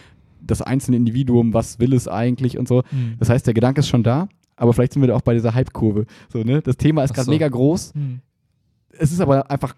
[0.40, 2.82] das einzelne Individuum, was will es eigentlich und so.
[2.90, 3.14] Hm.
[3.18, 5.55] Das heißt, der Gedanke ist schon da, aber vielleicht sind wir da auch bei dieser
[5.55, 6.07] Hype-Kurve.
[6.30, 6.61] So, ne?
[6.61, 7.30] Das Thema ist gerade so.
[7.30, 7.94] mega groß.
[7.94, 8.20] Hm.
[8.98, 9.74] Es ist aber einfach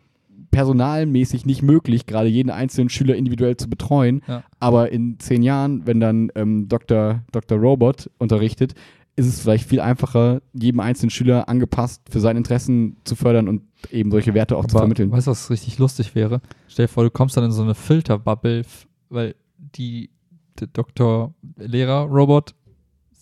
[0.50, 4.22] personalmäßig nicht möglich, gerade jeden einzelnen Schüler individuell zu betreuen.
[4.26, 4.44] Ja.
[4.60, 7.22] Aber in zehn Jahren, wenn dann ähm, Dr.
[7.32, 7.58] Dr.
[7.58, 8.74] Robot unterrichtet,
[9.16, 13.62] ist es vielleicht viel einfacher, jedem einzelnen Schüler angepasst für seine Interessen zu fördern und
[13.90, 15.12] eben solche Werte auch zu Aber vermitteln.
[15.12, 16.40] Weißt du, was richtig lustig wäre?
[16.68, 18.62] Stell dir vor, du kommst dann in so eine Filterbubble,
[19.10, 20.10] weil die
[20.58, 22.54] der Doktor, Lehrer, Robot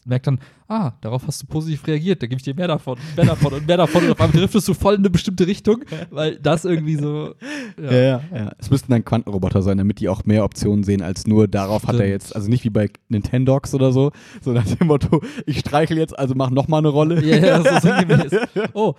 [0.05, 0.41] merkt dann,
[0.73, 3.67] ah, darauf hast du positiv reagiert, da gebe ich dir mehr davon, mehr davon und
[3.67, 6.97] mehr davon und auf einmal driftest du voll in eine bestimmte Richtung, weil das irgendwie
[6.97, 7.35] so
[7.83, 8.53] Ja, ja, ja.
[8.59, 11.95] Es müssten dann Quantenroboter sein, damit die auch mehr Optionen sehen als nur darauf hat
[11.95, 12.11] er Stimmt.
[12.11, 16.19] jetzt, also nicht wie bei Nintendogs oder so, so nach dem Motto, ich streichel jetzt,
[16.19, 17.23] also mach nochmal eine Rolle.
[17.23, 18.33] Ja, ja, so sinngemäß.
[18.75, 18.95] Oh,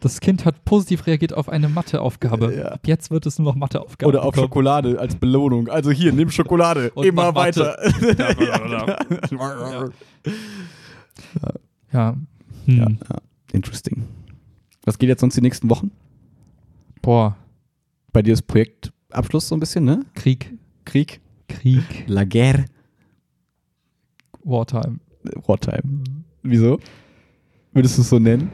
[0.00, 2.54] das Kind hat positiv reagiert auf eine Matheaufgabe.
[2.54, 2.64] Ja.
[2.66, 4.44] Ab jetzt wird es nur noch Matheaufgaben Oder auf bekommen.
[4.48, 5.68] Schokolade als Belohnung.
[5.68, 6.90] Also hier, nimm Schokolade.
[6.94, 7.76] Und Immer weiter.
[8.16, 8.98] Ja.
[11.40, 11.52] Hm.
[11.92, 12.16] Ja,
[12.66, 12.86] ja.
[13.52, 14.04] Interesting.
[14.84, 15.90] Was geht jetzt sonst die nächsten Wochen?
[17.02, 17.36] Boah,
[18.12, 20.04] Bei dir ist Projektabschluss so ein bisschen, ne?
[20.14, 20.54] Krieg,
[20.84, 21.20] Krieg.
[21.48, 22.66] Krieg, La guerre.
[24.44, 24.98] Wartime.
[25.46, 26.04] Wartime.
[26.42, 26.78] Wieso?
[27.72, 28.50] Würdest du es so nennen?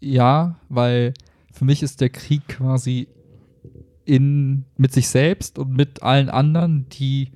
[0.00, 1.14] Ja, weil
[1.52, 3.08] für mich ist der Krieg quasi
[4.04, 7.30] in, mit sich selbst und mit allen anderen, die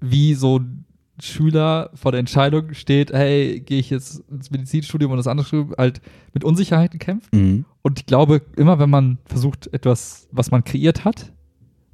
[0.00, 0.84] wie so ein
[1.24, 5.74] Schüler vor der Entscheidung steht, hey, gehe ich jetzt ins Medizinstudium oder das andere Studium,
[5.78, 6.00] halt
[6.34, 7.32] mit Unsicherheiten kämpft.
[7.32, 7.64] Mhm.
[7.82, 11.32] Und ich glaube, immer wenn man versucht, etwas, was man kreiert hat,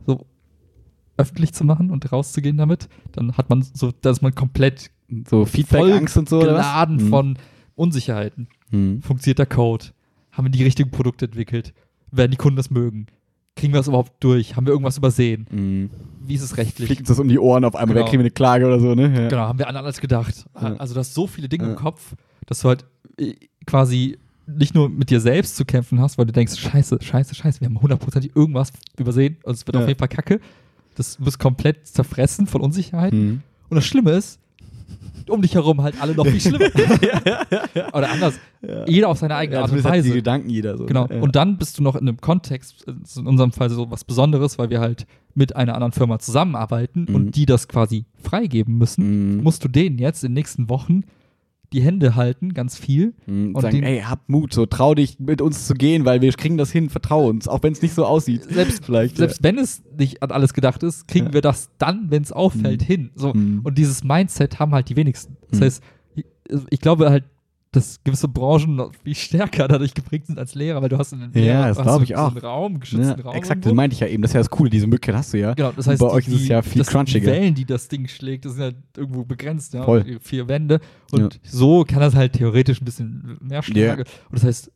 [0.06, 0.24] so
[1.18, 4.90] öffentlich zu machen und rauszugehen damit, dann hat man so, dass man komplett
[5.28, 7.08] So Feedback, Angst und so, geladen Mhm.
[7.08, 7.38] von
[7.74, 8.48] Unsicherheiten.
[8.70, 9.02] Mhm.
[9.02, 9.86] Funktioniert der Code?
[10.32, 11.74] Haben wir die richtigen Produkte entwickelt?
[12.10, 13.06] Werden die Kunden das mögen?
[13.58, 14.56] Kriegen wir das überhaupt durch?
[14.56, 15.46] Haben wir irgendwas übersehen?
[15.50, 15.90] Mhm.
[16.26, 16.86] Wie ist es rechtlich?
[16.86, 18.04] Fliegt uns das um die Ohren auf einmal, Genau.
[18.06, 19.02] da kriegen wir eine Klage oder so, ne?
[19.22, 19.28] Ja.
[19.28, 20.44] Genau, haben wir an alles gedacht.
[20.54, 20.74] Ja.
[20.76, 21.70] Also du hast so viele Dinge Ja.
[21.70, 22.14] im Kopf,
[22.46, 22.84] dass du halt
[23.18, 23.34] äh,
[23.66, 27.60] quasi nicht nur mit dir selbst zu kämpfen hast, weil du denkst, scheiße, scheiße, scheiße,
[27.60, 30.40] wir haben hundertprozentig irgendwas übersehen und es wird auf jeden Fall kacke.
[30.94, 33.24] Das, du bist komplett zerfressen von Unsicherheiten.
[33.26, 33.40] Mhm.
[33.68, 34.38] Und das Schlimme ist,
[35.30, 36.66] um dich herum halt alle noch viel schlimmer.
[37.92, 38.34] Oder anders.
[38.86, 40.12] Jeder auf seine eigene Art und hat die Weise.
[40.12, 40.86] Gedanken jeder so.
[40.86, 41.06] Genau.
[41.06, 41.20] ne?
[41.20, 44.58] Und dann bist du noch in einem Kontext, ist in unserem Fall so was Besonderes,
[44.58, 47.14] weil wir halt mit einer anderen Firma zusammenarbeiten Mhm.
[47.14, 49.42] und die das quasi freigeben müssen, Mhm.
[49.42, 51.02] musst du denen jetzt in den nächsten Wochen
[51.72, 53.14] die Hände halten, ganz viel.
[53.26, 53.54] Mhm.
[53.54, 56.56] und sagen, ey, hab Mut, so trau dich mit uns zu gehen, weil wir kriegen
[56.56, 58.44] das hin, vertrau uns, auch wenn es nicht so aussieht.
[58.44, 61.32] Selbst, Vielleicht, selbst wenn es nicht an alles gedacht ist, kriegen Ja.
[61.34, 62.86] wir das dann, wenn es auffällt, Mhm.
[62.86, 63.10] hin.
[63.14, 63.34] So.
[63.34, 63.60] Mhm.
[63.64, 65.36] Und dieses Mindset haben halt die wenigsten.
[65.50, 65.64] Das Mhm.
[65.64, 65.82] heißt,
[66.16, 66.24] ich,
[66.70, 67.24] ich glaube halt,
[67.72, 71.20] dass gewisse Branchen noch viel stärker dadurch geprägt sind als Lehrer, weil du hast in
[71.20, 72.28] den Ja, Lehrer, das hast ich auch.
[72.28, 73.34] einen Raum, einen Ja, geschützten Raum.
[73.36, 74.22] exakt, das meinte ich ja eben.
[74.22, 75.52] Das ist ja das Coole, diese Möglichkeit hast du ja.
[75.54, 77.20] Genau, das Und heißt, bei euch die, ist es ja viel das, crunchiger.
[77.20, 79.84] Die Wellen, die das Ding schlägt, das sind ja irgendwo begrenzt, ja.
[79.84, 80.18] Voll.
[80.22, 80.80] Vier Wände.
[81.12, 81.40] Und Ja.
[81.42, 84.04] so kann das halt theoretisch ein bisschen mehr schlagen.
[84.06, 84.12] Ja.
[84.30, 84.72] Und das heißt,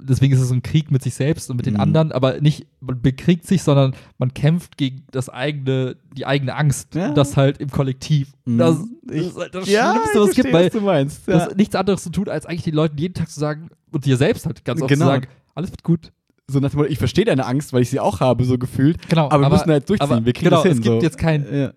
[0.00, 1.80] deswegen ist es so ein Krieg mit sich selbst und mit den Mhm.
[1.80, 6.94] anderen, aber nicht, man bekriegt sich, sondern man kämpft gegen das eigene, die eigene Angst.
[6.94, 7.10] Ja.
[7.12, 8.32] Das halt im Kollektiv.
[8.44, 8.58] Mhm.
[8.58, 8.76] Das,
[9.10, 11.48] ist halt das ja, Schlimmste, was es gibt, weil was Ja.
[11.56, 14.46] nichts anderes zu tun, als eigentlich den Leuten jeden Tag zu sagen und dir selbst
[14.46, 15.04] halt ganz oft Genau.
[15.06, 16.12] zu sagen, alles wird gut.
[16.48, 19.08] So nach dem Motto, ich verstehe deine Angst, weil ich sie auch habe, so gefühlt.
[19.08, 20.72] Genau, Aber wir müssen halt durchziehen, aber wir kriegen genau, das hin.
[20.72, 21.00] Es gibt so.
[21.02, 21.72] jetzt kein, Ja.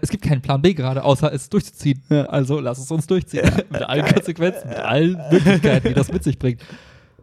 [0.00, 2.02] es gibt keinen Plan B gerade, außer es durchzuziehen.
[2.08, 2.24] Ja.
[2.24, 3.44] Also lass es uns durchziehen.
[3.70, 6.62] mit allen Konsequenzen, mit allen Möglichkeiten, die das mit sich bringt.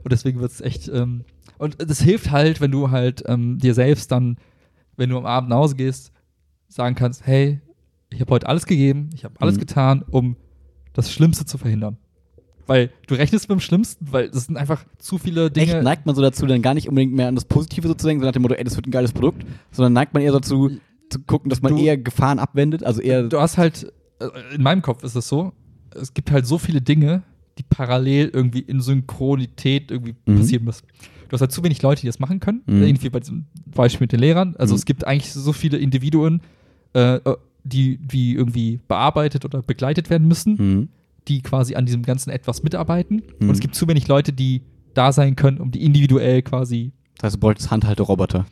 [0.04, 0.88] Und deswegen wird es echt.
[0.90, 1.24] Ähm,
[1.58, 4.38] und das hilft halt, wenn du halt ähm, dir selbst dann,
[4.98, 6.12] wenn du am Abend nach Hause gehst,
[6.68, 7.62] sagen kannst: Hey,
[8.10, 9.60] ich habe heute alles gegeben, ich habe alles Mhm.
[9.62, 10.36] getan, um
[10.94, 11.98] das Schlimmste zu verhindern.
[12.66, 15.74] Weil du rechnest mit dem Schlimmsten, weil das sind einfach zu viele Dinge.
[15.76, 18.08] Echt, neigt man so dazu, dann gar nicht unbedingt mehr an das Positive so zu
[18.08, 20.32] denken, so nach dem Motto, ey, das wird ein geiles Produkt, sondern neigt man eher
[20.32, 20.70] dazu,
[21.10, 23.24] zu gucken, dass man Du- eher Gefahren abwendet, also eher.
[23.24, 25.52] du hast halt, äh, in meinem Kopf ist es so,
[25.94, 27.24] es gibt halt so viele Dinge,
[27.58, 30.38] die parallel irgendwie in Synchronität irgendwie Mhm.
[30.40, 30.86] passieren müssen.
[31.30, 32.84] Du hast halt zu wenig Leute, die das machen können, Mhm.
[32.84, 34.56] irgendwie bei diesem Beispiel mit den Lehrern.
[34.58, 34.78] Also Mhm.
[34.78, 36.42] es gibt eigentlich so viele Individuen,
[36.94, 40.90] äh, äh, die, die irgendwie bearbeitet oder begleitet werden müssen, Mhm.
[41.28, 43.24] die quasi an diesem ganzen etwas mitarbeiten.
[43.40, 43.50] Mhm.
[43.50, 44.62] Und es gibt zu wenig Leute, die
[44.94, 48.46] da sein können, um die individuell quasi Das heißt, du bräuchtest Handhalter-Roboter.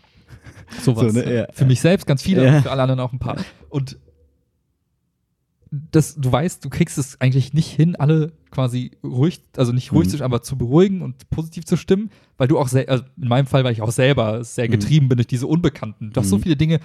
[0.81, 1.13] sowas.
[1.13, 1.33] So, ne?
[1.35, 1.47] Ja.
[1.51, 2.55] Für mich selbst ganz viele, Ja.
[2.57, 3.37] und für alle anderen auch ein paar.
[3.69, 3.97] Und
[5.71, 10.07] das, du weißt, du kriegst es eigentlich nicht hin, alle quasi ruhig, also nicht ruhig
[10.07, 10.09] Mhm.
[10.11, 13.29] zu stimmen, aber zu beruhigen und positiv zu stimmen, weil du auch sehr, also in
[13.29, 14.71] meinem Fall, weil ich auch selber sehr Mhm.
[14.71, 16.11] getrieben bin durch diese Unbekannten.
[16.11, 16.41] Du hast so Mhm.
[16.41, 16.79] viele Dinge,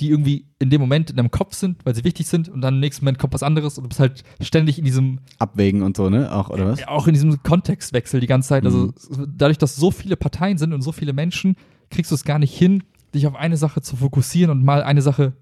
[0.00, 2.74] die irgendwie in dem Moment in deinem Kopf sind, weil sie wichtig sind und dann
[2.74, 5.96] im nächsten Moment kommt was anderes und du bist halt ständig in diesem Abwägen und
[5.96, 6.30] so, ne?
[6.30, 6.80] Auch, oder was?
[6.80, 8.64] ja, auch in diesem Kontextwechsel die ganze Zeit.
[8.64, 8.66] Mhm.
[8.66, 8.92] Also
[9.34, 11.56] dadurch, dass so viele Parteien sind und so viele Menschen,
[11.90, 12.82] kriegst du es gar nicht hin,
[13.14, 15.32] dich auf eine Sache zu fokussieren und mal eine Sache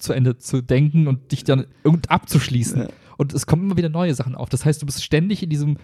[0.00, 2.82] zu Ende zu denken und dich dann irgend abzuschließen.
[2.82, 2.88] Ja.
[3.16, 4.48] Und es kommen immer wieder neue Sachen auf.
[4.48, 5.76] Das heißt, du bist ständig in diesem,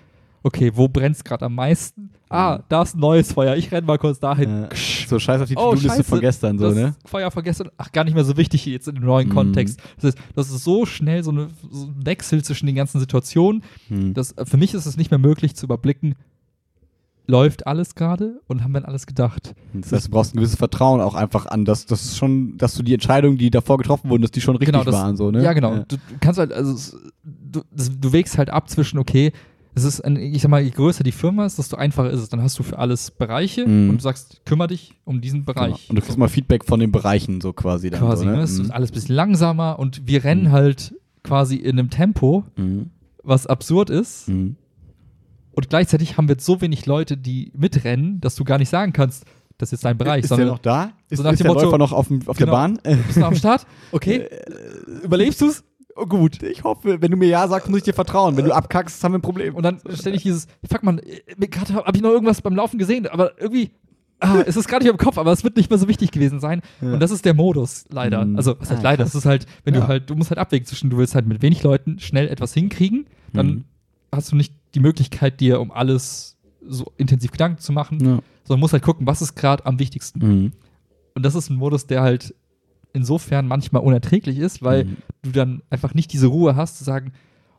[0.43, 2.11] okay, wo brennt es gerade am meisten?
[2.29, 3.55] Ah, da ist ein neues Feuer.
[3.57, 4.63] Ich renne mal kurz dahin.
[4.63, 4.69] Ja.
[5.07, 6.95] So scheiß auf die Oh, To-Do-Liste von gestern, so, das ne?
[7.05, 9.33] Feuer von gestern, ach, gar nicht mehr so wichtig jetzt in dem neuen Mhm.
[9.35, 9.81] Kontext.
[9.97, 13.63] Das heißt, das ist so schnell so, eine, so ein Wechsel zwischen den ganzen Situationen,
[13.89, 14.15] Hm.
[14.15, 16.17] das, für mich ist es nicht mehr möglich zu überblicken,
[17.27, 19.55] läuft alles gerade und haben wir an alles gedacht.
[19.75, 22.75] Das heißt, du brauchst ein gewisses Vertrauen auch einfach an, dass das ist schon, dass
[22.75, 25.31] du die Entscheidungen, die davor getroffen wurden, dass die schon richtig Genau, das- waren, so,
[25.31, 25.43] ne?
[25.43, 25.77] Ja, genau.
[25.89, 29.33] Du, du kannst halt, also du, das, du wägst halt ab zwischen, okay,
[29.75, 32.29] es ist, ein, ich sag mal, je größer die Firma ist, desto einfacher ist es.
[32.31, 33.91] Dann hast du für alles Bereiche Mhm.
[33.91, 35.53] und du sagst, kümmere dich um diesen Genau.
[35.53, 35.91] Bereich.
[35.91, 38.01] Und du kriegst mal Feedback von den Bereichen so quasi dann.
[38.01, 38.37] quasi, so, ne?
[38.37, 38.43] ne?
[38.43, 38.71] Es ist Mhm.
[38.71, 40.53] alles ein bisschen langsamer und wir rennen Mhm.
[40.53, 42.91] halt quasi in einem Tempo, Mhm.
[43.23, 44.29] was absurd ist.
[44.29, 44.57] Mhm.
[45.57, 48.93] Und gleichzeitig haben wir jetzt so wenig Leute, die mitrennen, dass du gar nicht sagen
[48.93, 49.25] kannst,
[49.59, 50.93] das ist dein Bereich, Ist der sondern noch da?
[51.09, 52.53] Ist, nach ist der Motto- Läufer noch auf, dem, auf Genau.
[52.53, 52.79] der Bahn?
[52.85, 53.67] Äh, bist du am Start?
[53.91, 54.29] Okay,
[55.03, 55.65] überlebst du's?
[55.97, 56.43] Oh, gut.
[56.43, 58.37] Ich hoffe, wenn du mir Ja sagst, muss ich dir vertrauen.
[58.37, 59.55] Wenn du abkackst, haben wir ein Problem.
[59.55, 61.01] Und dann ständig dieses, fuck man,
[61.39, 63.71] gerade habe ich noch irgendwas beim Laufen gesehen, aber irgendwie,
[64.21, 66.39] ah, es ist gerade nicht im Kopf, aber es wird nicht mehr so wichtig gewesen
[66.39, 66.61] sein.
[66.83, 66.93] Ja.
[66.93, 68.27] Und das ist der Modus, leider.
[68.27, 68.37] Mhm.
[68.37, 69.05] Also, was heißt Ah, leider?
[69.05, 69.81] Das ist halt, wenn Ja.
[69.81, 72.53] du halt, du musst halt abwägen zwischen, du willst halt mit wenig Leuten schnell etwas
[72.53, 73.65] hinkriegen, dann Mhm.
[74.15, 76.37] hast du nicht die Möglichkeit, dir um alles
[76.69, 78.19] so intensiv Gedanken zu machen, Ja.
[78.45, 80.19] sondern musst halt gucken, was ist gerade am wichtigsten.
[80.21, 80.53] Mhm.
[81.15, 82.35] Und das ist ein Modus, der halt
[82.93, 84.97] insofern manchmal unerträglich ist, weil Mhm.
[85.23, 87.13] du dann einfach nicht diese Ruhe hast zu sagen,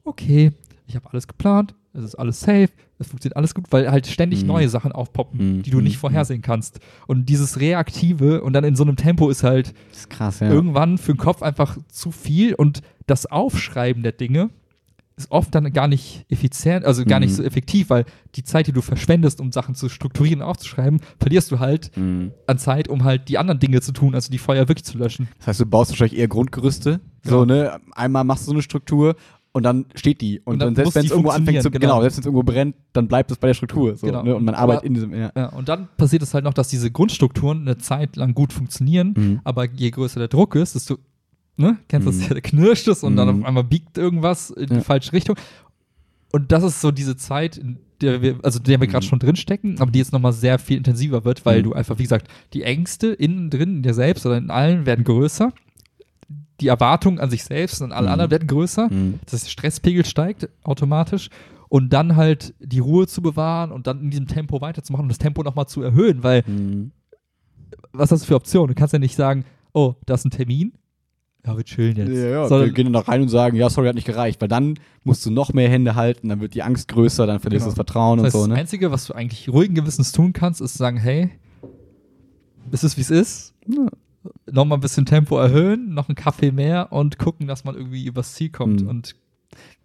[0.03, 0.51] okay,
[0.87, 2.69] ich habe alles geplant, es ist alles safe,
[2.99, 4.47] es funktioniert alles gut, weil halt ständig Mhm.
[4.47, 5.63] neue Sachen aufpoppen, Mhm.
[5.63, 5.99] die du nicht Mhm.
[6.01, 6.79] vorhersehen kannst.
[7.07, 10.49] Und dieses Reaktive und dann in so einem Tempo ist halt ist krass, ja.
[10.49, 14.49] irgendwann für den Kopf einfach zu viel und das Aufschreiben der Dinge
[15.17, 17.35] ist oft dann gar nicht effizient, also gar nicht Mhm.
[17.35, 21.51] so effektiv, weil die Zeit, die du verschwendest, um Sachen zu strukturieren und aufzuschreiben, verlierst
[21.51, 22.31] du halt Mhm.
[22.45, 25.27] an Zeit, um halt die anderen Dinge zu tun, also die Feuer wirklich zu löschen.
[25.39, 26.99] Das heißt, du baust wahrscheinlich eher Grundgerüste.
[27.23, 27.45] So, Genau.
[27.45, 27.79] ne?
[27.93, 29.15] Einmal machst du so eine Struktur
[29.53, 30.39] und dann steht die.
[30.41, 31.81] Und, Und dann dann, selbst wenn es irgendwo anfängt zu, genau.
[31.81, 32.01] genau.
[32.01, 33.95] selbst wenn es irgendwo brennt, dann bleibt es bei der Struktur.
[33.97, 34.21] So, Genau.
[34.21, 34.35] ne?
[34.35, 35.31] Und man Aber- arbeitet in diesem, ja.
[35.35, 39.15] Ja, und dann passiert es halt noch, dass diese Grundstrukturen eine Zeit lang gut funktionieren,
[39.17, 39.39] Mhm.
[39.43, 40.99] aber je größer der Druck ist, desto,
[41.57, 42.19] ne, kennst du Mhm.
[42.19, 43.41] das, der knirscht es und dann Mhm.
[43.41, 44.81] auf einmal biegt irgendwas in die Ja.
[44.81, 45.35] falsche Richtung.
[46.31, 49.09] Und das ist so diese Zeit, in der wir, also in der wir gerade Mhm.
[49.09, 51.63] schon drinstecken, aber die jetzt nochmal sehr viel intensiver wird, weil Mhm.
[51.63, 55.03] du einfach, wie gesagt, die Ängste innen drin, in dir selbst oder in allen werden
[55.03, 55.51] größer.
[56.59, 58.13] Die Erwartungen an sich selbst und an alle Mhm.
[58.13, 58.89] anderen werden größer.
[58.91, 59.19] Mhm.
[59.29, 61.29] Das Stresspegel steigt automatisch
[61.69, 65.17] und dann halt die Ruhe zu bewahren und dann in diesem Tempo weiterzumachen und das
[65.19, 66.91] Tempo nochmal zu erhöhen, weil Mhm.
[67.93, 68.67] was hast du für Optionen?
[68.69, 70.73] Du kannst ja nicht sagen, oh, da ist ein Termin.
[71.47, 72.09] Ja, wir chillen jetzt.
[72.11, 72.47] Ja, ja.
[72.47, 74.41] Sondern- wir gehen dann noch rein und sagen, ja, sorry, hat nicht gereicht.
[74.41, 77.65] Weil dann musst du noch mehr Hände halten, dann wird die Angst größer, dann verlierst
[77.65, 77.75] du Genau.
[77.75, 78.59] das Vertrauen das heißt, und so, das ne?
[78.61, 81.31] Einzige, was du eigentlich ruhigen Gewissens tun kannst, ist sagen, hey,
[82.71, 83.53] es ist, wie es ist.
[83.67, 83.87] Ja.
[84.51, 88.33] Nochmal ein bisschen Tempo erhöhen, noch einen Kaffee mehr und gucken, dass man irgendwie übers
[88.33, 88.81] Ziel kommt.
[88.81, 88.89] Mhm.
[88.89, 89.15] Und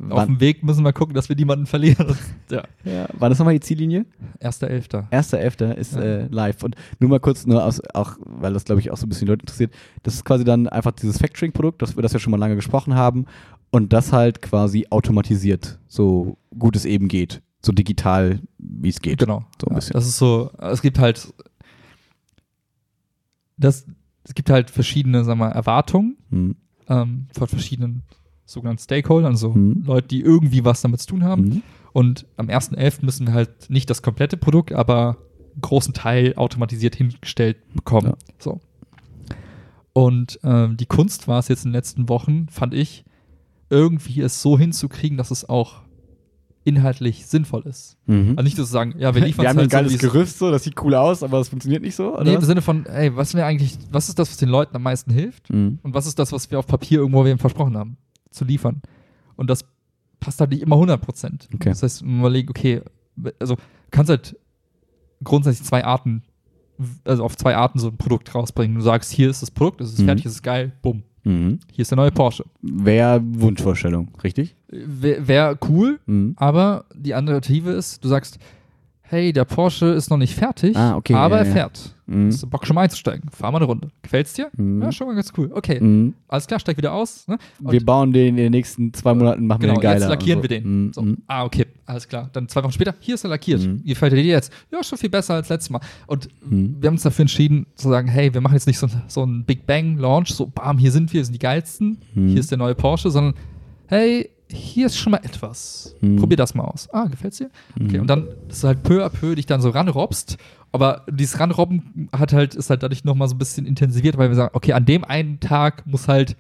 [0.00, 2.16] auf Wann, dem Weg müssen wir gucken, dass wir niemanden verlieren.
[2.50, 2.64] ja.
[2.84, 4.04] ja, war das nochmal die Ziellinie?
[4.40, 5.06] Erster Elfter.
[5.12, 5.72] 1.11.
[5.74, 6.00] ist Ja.
[6.02, 6.62] äh, live.
[6.62, 9.26] Und nur mal kurz, nur aus, auch, weil das, glaube ich, auch so ein bisschen
[9.26, 9.72] die Leute interessiert.
[10.02, 12.94] Das ist quasi dann einfach dieses Factoring-Produkt, das wir das ja schon mal lange gesprochen
[12.94, 13.26] haben.
[13.70, 17.40] Und das halt quasi automatisiert, so gut es eben geht.
[17.64, 19.18] So digital, wie es geht.
[19.20, 19.44] Genau.
[19.60, 19.92] So ein ja, bisschen.
[19.94, 21.32] Das ist so, es gibt halt,
[23.56, 23.86] das,
[24.24, 26.56] es gibt halt verschiedene, sagen wir mal, Erwartungen Hm.
[26.88, 28.02] ähm, von verschiedenen
[28.44, 29.82] sogenannten Stakeholdern, also Mhm.
[29.84, 31.42] Leute, die irgendwie was damit zu tun haben.
[31.42, 31.62] Mhm.
[31.92, 33.04] Und am 1.11.
[33.04, 35.18] müssen wir halt nicht das komplette Produkt, aber
[35.52, 38.08] einen großen Teil automatisiert hingestellt bekommen.
[38.08, 38.16] Ja.
[38.38, 38.60] So.
[39.92, 43.04] Und ähm, die Kunst war es jetzt in den letzten Wochen, fand ich,
[43.68, 45.82] irgendwie es so hinzukriegen, dass es auch
[46.64, 47.96] inhaltlich sinnvoll ist.
[48.06, 48.34] Mhm.
[48.36, 50.38] Also nicht so zu sagen, ja, wir liefern Wir haben ein halt geiles so, Gerüst,
[50.38, 52.24] so, das sieht cool aus, aber es funktioniert nicht so, oder?
[52.24, 52.40] Nee, im?
[52.42, 55.50] Sinne von, ey, was mir eigentlich, was ist das, was den Leuten am meisten hilft?
[55.50, 55.80] Mhm.
[55.82, 57.96] Und was ist das, was wir auf Papier irgendwo wem versprochen haben,
[58.32, 58.82] zu liefern?
[59.36, 59.64] Und das
[60.20, 61.48] passt halt nicht immer 100 Prozent.
[61.54, 61.70] Okay.
[61.70, 62.80] Das heißt, man überlegt, okay,
[63.38, 64.36] also du kannst halt
[65.24, 66.22] grundsätzlich zwei Arten,
[67.04, 68.76] also auf zwei Arten so ein Produkt rausbringen.
[68.76, 70.06] Du sagst, hier ist das Produkt, es ist Mhm.
[70.06, 71.02] fertig, es ist geil, bumm.
[71.24, 71.60] Mhm.
[71.70, 72.44] Hier ist der neue Porsche.
[72.62, 74.56] Wäre Wunschvorstellung, richtig?
[74.68, 76.34] Wäre wär cool, Mhm.
[76.36, 78.38] aber die Alternative ist, du sagst,
[79.12, 81.94] hey, der Porsche ist noch nicht fertig, Ah, okay, aber ja, er fährt.
[82.06, 82.28] Mhm.
[82.28, 83.28] Hast du Bock schon mal einzusteigen?
[83.30, 83.88] Fahr mal eine Runde.
[84.00, 84.50] Gefällt's dir?
[84.56, 84.80] Mhm.
[84.82, 85.50] Ja, schon mal ganz cool.
[85.52, 86.14] Okay, Mhm.
[86.28, 87.28] alles klar, steig wieder aus.
[87.28, 87.36] Ne?
[87.60, 90.00] Wir bauen den in den nächsten zwei Monaten, machen Genau, wir den geiler.
[90.00, 90.62] jetzt lackieren und wir so.
[90.62, 90.84] den.
[90.86, 90.92] Mhm.
[90.94, 91.02] So.
[91.02, 91.18] Mhm.
[91.26, 92.30] Ah, okay, alles klar.
[92.32, 93.60] Dann zwei Wochen später, hier ist er lackiert.
[93.60, 93.84] Mhm.
[93.84, 94.50] Gefällt dir jetzt?
[94.72, 95.80] Ja, schon viel besser als letztes Mal.
[96.06, 96.76] Und Mhm.
[96.80, 99.44] wir haben uns dafür entschieden, zu sagen, hey, wir machen jetzt nicht so, so einen
[99.44, 102.28] Big Bang Launch, so bam, hier sind wir, wir sind die geilsten, Mhm.
[102.28, 103.34] hier ist der neue Porsche, sondern
[103.86, 105.94] hey, hier ist schon mal etwas.
[106.00, 106.16] Mhm.
[106.16, 106.88] Probier das mal aus.
[106.92, 107.50] Ah, gefällt's dir?
[107.80, 108.00] Okay, Mhm.
[108.02, 110.36] und dann, dass du halt peu à peu dich dann so ranrobst,
[110.72, 114.36] aber dieses Ranrobben hat halt, ist halt dadurch nochmal so ein bisschen intensiviert, weil wir
[114.36, 116.36] sagen, okay, an dem einen Tag muss halt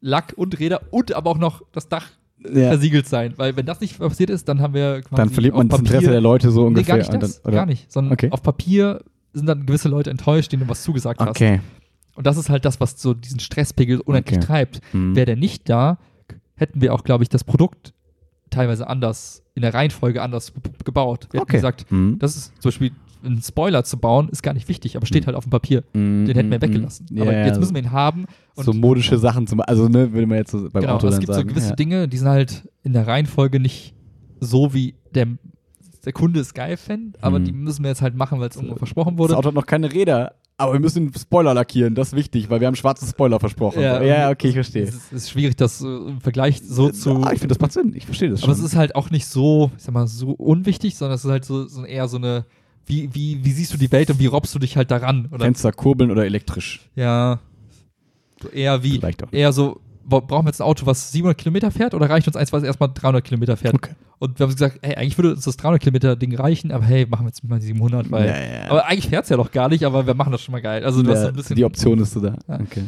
[0.00, 2.06] Lack und Räder und aber auch noch das Dach
[2.38, 2.68] Ja.
[2.68, 5.68] versiegelt sein, weil wenn das nicht passiert ist, dann haben wir quasi Dann verliert man
[5.68, 6.98] das Interesse der Leute so Nee, ungefähr.
[6.98, 8.30] gar nicht das, dann, gar nicht, sondern Okay.
[8.30, 9.02] auf Papier
[9.32, 11.28] sind dann gewisse Leute enttäuscht, denen du was zugesagt hast.
[11.30, 11.60] Okay.
[12.14, 14.46] Und das ist halt das, was so diesen Stresspegel unendlich Okay.
[14.46, 14.80] treibt.
[14.94, 15.14] Mhm.
[15.16, 15.98] Wäre der nicht da,
[16.56, 17.92] hätten wir auch, glaube ich, das Produkt
[18.50, 20.52] teilweise anders, in der Reihenfolge anders
[20.84, 21.28] gebaut.
[21.30, 21.56] Wir hätten Okay.
[21.56, 22.18] gesagt, Mhm.
[22.18, 22.92] das ist zum Beispiel
[23.24, 25.26] einen Spoiler zu bauen, ist gar nicht wichtig, aber steht Mhm.
[25.26, 25.82] halt auf dem Papier.
[25.94, 26.26] Mhm.
[26.26, 26.62] Den hätten wir Mhm.
[26.62, 27.06] weggelassen.
[27.10, 28.26] Ja, aber ja, jetzt müssen wir ihn haben.
[28.54, 31.20] So modische Sachen zum, also ne, würde man jetzt so beim genau, Auto es dann
[31.20, 31.48] gibt sagen.
[31.48, 31.76] so gewisse ja.
[31.76, 33.94] Dinge, die sind halt in der Reihenfolge nicht
[34.38, 35.26] so, wie der,
[36.04, 37.44] der Kunde es geil fände, aber Mhm.
[37.44, 39.30] die müssen wir jetzt halt machen, weil es irgendwo versprochen wurde.
[39.32, 42.60] Das Auto hat noch keine Räder, aber wir müssen Spoiler lackieren, das ist wichtig, weil
[42.60, 43.82] wir haben schwarzen Spoiler versprochen.
[43.82, 44.84] Ja, ja okay, ich verstehe.
[44.84, 47.22] Es ist, schwierig, das äh, im Vergleich so zu.
[47.22, 48.50] ah, ich finde, das macht Sinn, ich verstehe das schon.
[48.50, 51.30] aber es ist halt auch nicht so, ich sag mal, so unwichtig, sondern es ist
[51.30, 52.46] halt so, so eher so eine,
[52.86, 55.28] wie, wie, wie siehst du die Welt und wie robbst du dich halt daran?
[55.30, 56.88] Oder Fenster kurbeln oder elektrisch.
[56.94, 57.40] ja.
[58.42, 59.32] So eher wie, Vielleicht auch.
[59.32, 62.52] eher so, brauchen wir jetzt ein Auto, was 700 Kilometer fährt oder reicht uns eins,
[62.52, 63.74] was erstmal 300 Kilometer fährt?
[63.74, 63.92] Okay.
[64.18, 67.06] Und wir haben gesagt, hey, eigentlich würde uns das 300 Kilometer Ding reichen, aber hey,
[67.06, 68.26] machen wir jetzt mal die 700, weil.
[68.26, 68.70] Ja, ja.
[68.70, 70.84] Aber eigentlich fährt es ja doch gar nicht, aber wir machen das schon mal geil.
[70.84, 71.56] Also du hast Ja, ein bisschen.
[71.56, 72.36] die Option ist so da.
[72.48, 72.60] Ja.
[72.60, 72.82] Okay.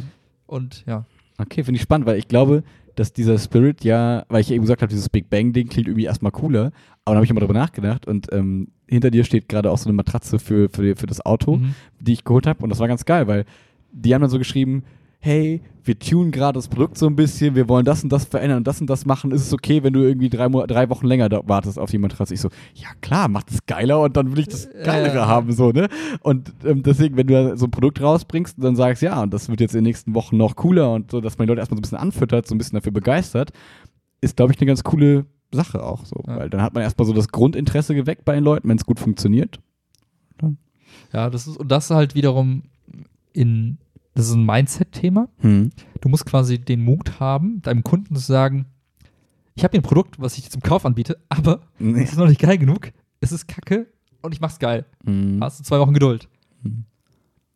[0.46, 1.04] Und ja.
[1.38, 2.62] Okay, finde ich spannend, weil ich glaube,
[2.96, 6.32] dass dieser Spirit ja, weil ich eben gesagt habe, dieses Big Bang-Ding klingt irgendwie erstmal
[6.32, 6.66] cooler,
[7.04, 9.84] aber dann habe ich immer drüber nachgedacht und ähm, hinter dir steht gerade auch so
[9.88, 11.74] eine Matratze für, für, für das Auto, Mhm.
[12.00, 13.44] die ich geholt habe und das war ganz geil, weil
[13.92, 14.82] die haben dann so geschrieben,
[15.20, 18.58] hey, wir tunen gerade das Produkt so ein bisschen, wir wollen das und das verändern
[18.58, 21.06] und das und das machen, ist es okay, wenn du irgendwie drei, Mo drei Wochen
[21.06, 22.34] länger da wartest auf die Matratze?
[22.34, 25.22] Ich so, ja klar, macht es geiler und dann will ich das Geilere Äh.
[25.22, 25.88] haben, so, ne?
[26.20, 29.48] Und ähm, deswegen, wenn du so ein Produkt rausbringst und dann sagst, ja, und das
[29.48, 31.76] wird jetzt in den nächsten Wochen noch cooler und so, dass man die Leute erstmal
[31.76, 33.52] so ein bisschen anfüttert, so ein bisschen dafür begeistert,
[34.20, 36.22] ist, glaube ich, eine ganz coole Sache auch so.
[36.26, 36.36] Ja.
[36.36, 39.00] Weil dann hat man erstmal so das Grundinteresse geweckt bei den Leuten, wenn es gut
[39.00, 39.58] funktioniert.
[41.12, 42.64] Ja, das ist, und das halt wiederum
[43.32, 43.78] in,
[44.18, 45.28] das ist ein Mindset-Thema.
[45.38, 45.70] Hm.
[46.00, 48.66] Du musst quasi den Mut haben, deinem Kunden zu sagen,
[49.54, 52.02] ich habe hier ein Produkt, was ich dir zum Kauf anbiete, aber Nee.
[52.02, 52.90] es ist noch nicht geil genug,
[53.20, 53.86] es ist kacke
[54.22, 54.86] und ich mach's geil.
[55.04, 55.38] Hm.
[55.40, 56.28] Hast du zwei Wochen Geduld.
[56.62, 56.84] Hm.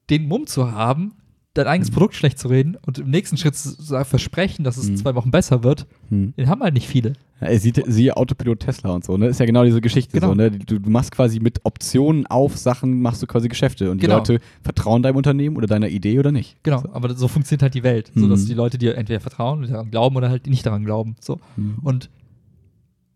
[0.08, 1.14] Den Mumm zu haben,
[1.54, 4.94] dein eigenes Produkt schlecht zu reden und im nächsten Schritt zu versprechen, dass es in
[4.94, 4.96] Hm.
[4.96, 6.32] zwei Wochen besser wird, Hm.
[6.36, 7.12] den haben halt nicht viele.
[7.40, 9.26] Ja, er sieht, siehe Autopilot Tesla und so, ne?
[9.26, 10.28] Ist ja genau diese Geschichte Genau.
[10.28, 10.50] so, ne?
[10.50, 14.18] Du, du machst quasi mit Optionen auf Sachen, machst du quasi Geschäfte und die Genau.
[14.18, 16.56] Leute vertrauen deinem Unternehmen oder deiner Idee oder nicht.
[16.62, 16.92] Genau, So.
[16.92, 18.46] aber so funktioniert halt die Welt, so dass Mhm.
[18.46, 21.16] die Leute dir entweder vertrauen und daran glauben oder halt nicht daran glauben.
[21.20, 21.40] So.
[21.56, 21.78] Mhm.
[21.82, 22.08] Und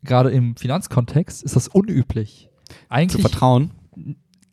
[0.03, 2.51] gerade im Finanzkontext ist das unüblich.
[2.69, 3.71] Zu Eigentlich, vertrauen.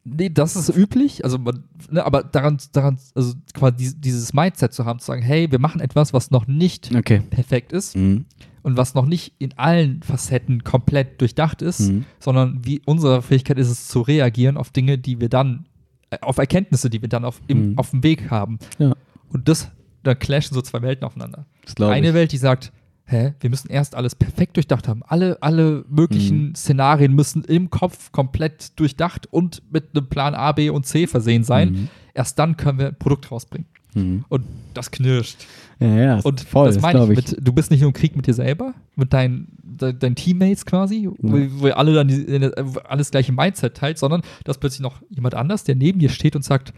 [0.06, 4.74] Nee, das ist üblich, also man, ne, aber daran, daran, also quasi dies- dieses Mindset
[4.74, 7.22] zu haben, zu sagen, hey, wir machen etwas, was noch nicht Okay.
[7.30, 8.26] perfekt ist Mhm.
[8.64, 12.06] und was noch nicht in allen Facetten komplett durchdacht ist, Mhm.
[12.20, 15.66] sondern wie unsere Fähigkeit ist es zu reagieren auf Dinge, die wir dann,
[16.10, 17.78] äh, auf Erkenntnisse, die wir dann auf, im, Mhm.
[17.78, 18.60] auf dem Weg haben.
[18.80, 18.94] Ja.
[19.30, 19.70] Und das,
[20.04, 21.46] da clashen so zwei Welten aufeinander.
[21.80, 22.14] Eine ich.
[22.14, 22.72] Welt, die sagt,
[23.06, 25.02] hä, wir müssen erst alles perfekt durchdacht haben.
[25.06, 26.56] Alle, alle möglichen Mhm.
[26.56, 31.44] Szenarien müssen im Kopf komplett durchdacht und mit einem Plan A, B und C versehen
[31.44, 31.72] sein.
[31.72, 31.88] Mhm.
[32.14, 33.68] Erst dann können wir ein Produkt rausbringen.
[33.94, 34.26] Mhm.
[34.30, 34.44] Und
[34.74, 35.46] das knirscht.
[35.80, 37.16] Ja, ja, Und voll, das das meine ich, ich.
[37.16, 40.66] mit, du bist nicht nur im Krieg mit dir selber, mit deinen, de, deinen Teammates
[40.66, 42.52] quasi, wo, wo ihr alle dann die,
[42.86, 46.36] alles gleiche Mindset teilt, sondern du hast plötzlich noch jemand anders, der neben dir steht
[46.36, 46.74] und sagt,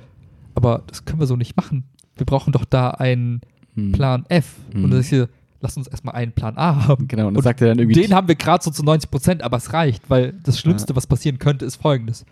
[0.56, 1.84] aber das können wir so nicht machen.
[2.18, 3.41] Wir brauchen doch da einen
[3.76, 3.91] Mhm.
[3.91, 4.56] Plan F.
[4.73, 5.27] Und dann ist hier,
[5.66, 7.08] lass uns erstmal einen Plan A haben.
[7.08, 8.00] Genau, und das Und sagt er dann irgendwie.
[8.00, 11.08] Den haben wir gerade so zu 90 Prozent, aber es reicht, weil das Schlimmste, was
[11.08, 12.26] passieren könnte, ist folgendes.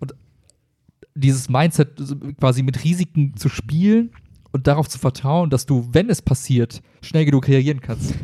[0.00, 0.14] Und
[1.14, 2.00] dieses Mindset
[2.38, 4.10] quasi mit Risiken zu spielen
[4.52, 8.14] und darauf zu vertrauen, dass du, wenn es passiert, schnell genug reagieren kannst.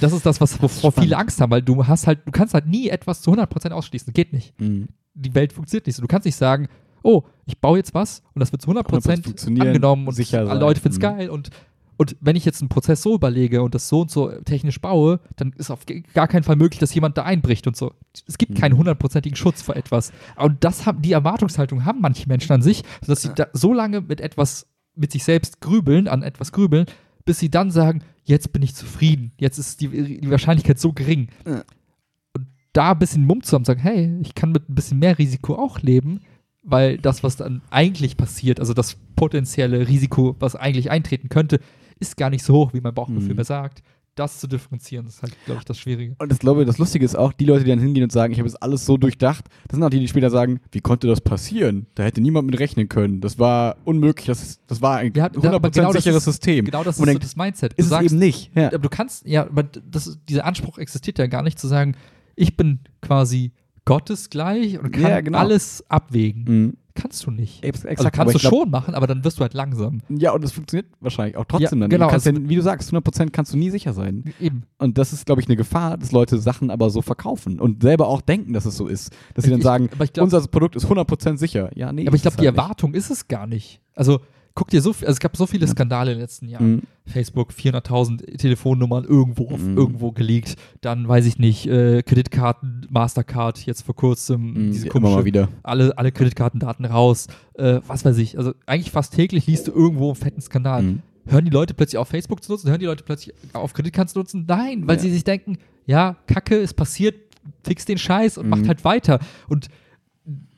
[0.00, 2.66] Das ist das, was wovor viele Angst haben, weil du hast halt, du kannst halt
[2.66, 4.12] nie etwas zu 100% ausschließen.
[4.12, 4.58] Geht nicht.
[4.60, 4.88] Mhm.
[5.14, 6.02] Die Welt funktioniert nicht so.
[6.02, 6.68] Du kannst nicht sagen,
[7.02, 10.60] oh, ich baue jetzt was und das wird zu 100%, 100% funktionieren, angenommen und alle.
[10.60, 11.16] Leute finden es Mhm.
[11.16, 11.50] geil und
[12.00, 15.20] und wenn ich jetzt einen Prozess so überlege und das so und so technisch baue,
[15.36, 15.80] dann ist auf
[16.14, 17.92] gar keinen Fall möglich, dass jemand da einbricht und so.
[18.26, 18.78] Es gibt keinen Mhm.
[18.78, 20.10] hundertprozentigen Schutz vor etwas.
[20.36, 24.00] Und das haben, die Erwartungshaltung haben manche Menschen an sich, dass sie da so lange
[24.00, 26.86] mit etwas, mit sich selbst grübeln, an etwas grübeln,
[27.26, 29.88] bis sie dann sagen, jetzt bin ich zufrieden, jetzt ist die,
[30.20, 31.28] die Wahrscheinlichkeit so gering.
[31.44, 35.18] Und da ein bisschen Mumm zu haben, sagen, hey, ich kann mit ein bisschen mehr
[35.18, 36.22] Risiko auch leben,
[36.62, 41.60] weil das, was dann eigentlich passiert, also das potenzielle Risiko, was eigentlich eintreten könnte,
[42.00, 43.36] ist gar nicht so hoch, wie mein Bauchgefühl Mhm.
[43.36, 43.82] mir sagt.
[44.16, 46.16] Das zu differenzieren, ist halt, glaube ich, das Schwierige.
[46.18, 48.40] Und ich glaube, das Lustige ist auch, die Leute, die dann hingehen und sagen, ich
[48.40, 51.20] habe jetzt alles so durchdacht, das sind auch die, die später sagen, wie konnte das
[51.20, 51.86] passieren?
[51.94, 53.20] Da hätte niemand mit rechnen können.
[53.20, 56.64] Das war unmöglich, das, das war ein Ja, 100% aber genau das sicheres ist- System.
[56.64, 57.72] Genau das ist Und so denkt, das Mindset.
[57.74, 58.50] ist es eben nicht.
[58.56, 58.66] Ja.
[58.66, 61.94] aber du kannst, ja, aber das, dieser Anspruch existiert ja gar nicht, zu sagen,
[62.34, 63.52] ich bin quasi
[63.84, 65.38] gottesgleich und kann Ja, genau.
[65.38, 66.44] alles abwägen.
[66.44, 66.76] Mhm.
[67.00, 67.64] Kannst du nicht.
[67.64, 70.00] Also Exakt, aber kannst du glaub- schon machen, aber dann wirst du halt langsam.
[70.08, 71.90] Ja, und das funktioniert wahrscheinlich auch trotzdem Ja, dann.
[71.90, 74.24] genau, ja, wie du sagst, 100% kannst du nie sicher sein.
[74.40, 74.64] Eben.
[74.78, 78.08] Und das ist, glaube ich, eine Gefahr, dass Leute Sachen aber so verkaufen und selber
[78.08, 79.12] auch denken, dass es so ist.
[79.34, 81.70] Dass sie dann Ich- sagen, glaub- unser Produkt ist 100% sicher.
[81.76, 82.06] Ja, nee.
[82.06, 82.62] Aber ich glaube, die halt nicht.
[82.64, 83.80] Erwartung ist es gar nicht.
[83.94, 84.20] Also
[84.54, 86.72] guck dir so viel, also es gab so viele Skandale in den letzten Jahren.
[86.72, 86.82] Mhm.
[87.06, 89.76] Facebook 400.000 Telefonnummern irgendwo auf, Mhm.
[89.76, 90.56] irgendwo geleakt.
[90.80, 95.24] Dann weiß ich nicht, äh, Kreditkarten, Mastercard jetzt vor kurzem Mhm, diese immer komische mal
[95.24, 95.48] wieder.
[95.62, 98.36] alle, alle Kreditkartendaten raus, äh, was weiß ich.
[98.38, 100.82] Also eigentlich fast täglich liest du irgendwo einen fetten Skandal.
[100.82, 101.02] Mhm.
[101.26, 102.68] Hören die Leute plötzlich auf Facebook zu nutzen?
[102.70, 104.44] Hören die Leute plötzlich auf Kreditkarten zu nutzen?
[104.48, 105.02] Nein, weil Ja.
[105.02, 107.14] sie sich denken, ja, Kacke ist passiert,
[107.62, 108.50] fixt den Scheiß und Mhm.
[108.50, 109.20] macht halt weiter.
[109.48, 109.68] Und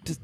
[0.04, 0.18] das,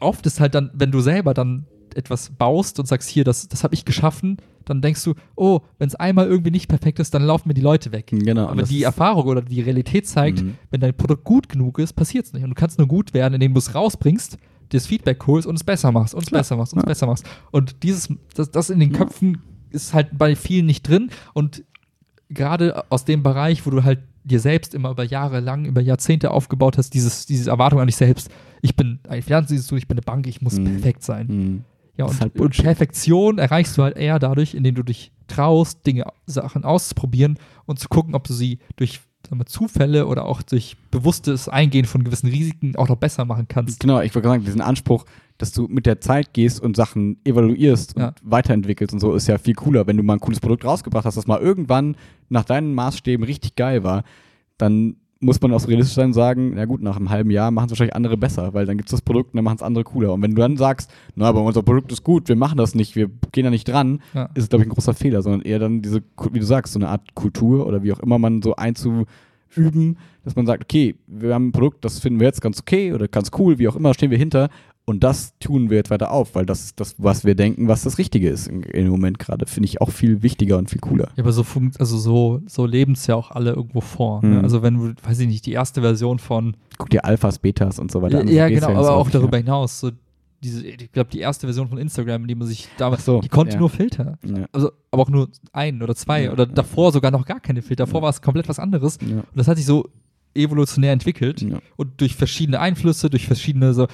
[0.00, 1.66] oft ist halt dann, wenn du selber dann
[1.96, 5.88] etwas baust und sagst, hier, das, das habe ich geschaffen, dann denkst du, oh, wenn
[5.88, 8.06] es einmal irgendwie nicht perfekt ist, dann laufen mir die Leute weg.
[8.10, 8.46] Genau.
[8.48, 10.56] Aber die Erfahrung oder die Realität zeigt, Mhm.
[10.70, 12.42] wenn dein Produkt gut genug ist, passiert es nicht.
[12.44, 14.38] Und du kannst nur gut werden, indem du es rausbringst, dir
[14.78, 16.88] das Feedback holst und es besser machst und es besser machst und es Ja.
[16.88, 17.24] besser machst.
[17.50, 18.92] Und dieses, das, das in den.
[18.92, 19.38] Köpfen
[19.70, 21.08] ist halt bei vielen nicht drin.
[21.32, 21.64] Und
[22.28, 26.30] gerade aus dem Bereich, wo du halt dir selbst immer über Jahre lang, über Jahrzehnte
[26.30, 30.02] aufgebaut hast, dieses, diese Erwartung an dich selbst, ich bin ein Finanzinstitut, ich bin eine
[30.04, 30.64] Bank, ich muss Mhm.
[30.64, 31.26] perfekt sein.
[31.28, 31.64] Mhm.
[31.98, 36.04] Ja, und, halt und Perfektion erreichst du halt eher dadurch, indem du dich traust, Dinge,
[36.26, 39.00] Sachen auszuprobieren und zu gucken, ob du sie durch
[39.30, 43.80] wir, Zufälle oder auch durch bewusstes Eingehen von gewissen Risiken auch noch besser machen kannst.
[43.80, 45.04] Genau, ich wollte sagen, diesen Anspruch,
[45.38, 48.14] dass du mit der Zeit gehst und Sachen evaluierst und Ja.
[48.22, 49.86] weiterentwickelst und so, ist ja viel cooler.
[49.86, 51.96] Wenn du mal ein cooles Produkt rausgebracht hast, das mal irgendwann
[52.28, 54.04] nach deinen Maßstäben richtig geil war,
[54.56, 57.50] dann muss man auch so realistisch sein und sagen, na gut, nach einem halben Jahr
[57.50, 59.62] machen es wahrscheinlich andere besser, weil dann gibt es das Produkt und dann machen es
[59.62, 60.12] andere cooler.
[60.12, 62.94] Und wenn du dann sagst, na, aber unser Produkt ist gut, wir machen das nicht,
[62.94, 64.26] wir gehen da nicht dran, Ja.
[64.34, 66.78] ist es, glaube ich, ein großer Fehler, sondern eher dann diese, wie du sagst, so
[66.78, 71.34] eine Art Kultur oder wie auch immer man so einzuüben, dass man sagt, okay, wir
[71.34, 73.94] haben ein Produkt, das finden wir jetzt ganz okay oder ganz cool, wie auch immer,
[73.94, 74.48] stehen wir hinter
[74.88, 77.82] und das tun wir jetzt weiter auf, weil das ist das, was wir denken, was
[77.82, 81.08] das Richtige ist im, Moment gerade, finde ich auch viel wichtiger und viel cooler.
[81.16, 84.22] Ja, aber so funkt, also so, so leben es ja auch alle irgendwo vor.
[84.24, 84.36] Ne?
[84.36, 84.44] Mhm.
[84.44, 87.92] Also wenn du, weiß ich nicht, die erste Version von Guck dir Alphas, Betas und
[87.92, 88.28] so weiter ja, an.
[88.28, 89.90] ja genau, aber auch darüber hinaus, so
[90.42, 93.54] diese, ich glaube, die erste Version von Instagram, die man sich damals, so, die konnte
[93.54, 93.60] ja.
[93.60, 94.18] nur Filter.
[94.24, 94.46] Ja.
[94.52, 97.84] Also, aber auch nur ein oder zwei Ja, oder davor sogar noch gar keine Filter.
[97.84, 98.96] Davor war es komplett was anderes.
[98.96, 99.90] Und das hat sich so
[100.34, 101.44] evolutionär entwickelt
[101.76, 103.86] und durch verschiedene Einflüsse, durch verschiedene so.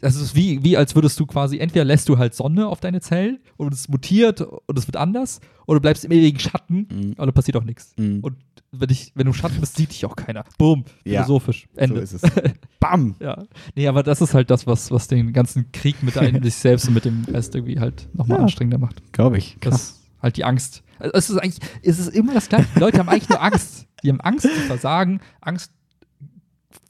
[0.00, 3.00] Es ist wie, wie, als würdest du quasi, entweder lässt du halt Sonne auf deine
[3.00, 7.14] Zellen und es mutiert und es wird anders, oder du bleibst im ewigen Schatten, Mhm.
[7.16, 7.92] aber da passiert auch nichts.
[7.98, 8.20] Mhm.
[8.20, 8.36] Und
[8.72, 10.44] wenn, ich, wenn du im Schatten bist, sieht dich auch keiner.
[10.58, 11.24] Boom, Ja.
[11.24, 11.66] philosophisch.
[11.74, 12.06] Ende.
[12.06, 12.30] So ist es.
[12.80, 13.16] Bam!
[13.20, 13.42] Ja.
[13.74, 16.86] Nee, aber das ist halt das, was, was den ganzen Krieg mit einem sich selbst
[16.86, 18.44] und mit dem Rest irgendwie halt nochmal Ja.
[18.44, 19.12] anstrengender macht.
[19.12, 19.56] Glaube ich.
[19.60, 19.82] Das Krass.
[19.90, 20.84] ist halt die Angst.
[21.00, 22.68] Also Es ist eigentlich, es ist immer das Gleiche.
[22.76, 23.86] Die Leute haben eigentlich nur Angst.
[24.04, 25.72] Die haben Angst zu versagen, Angst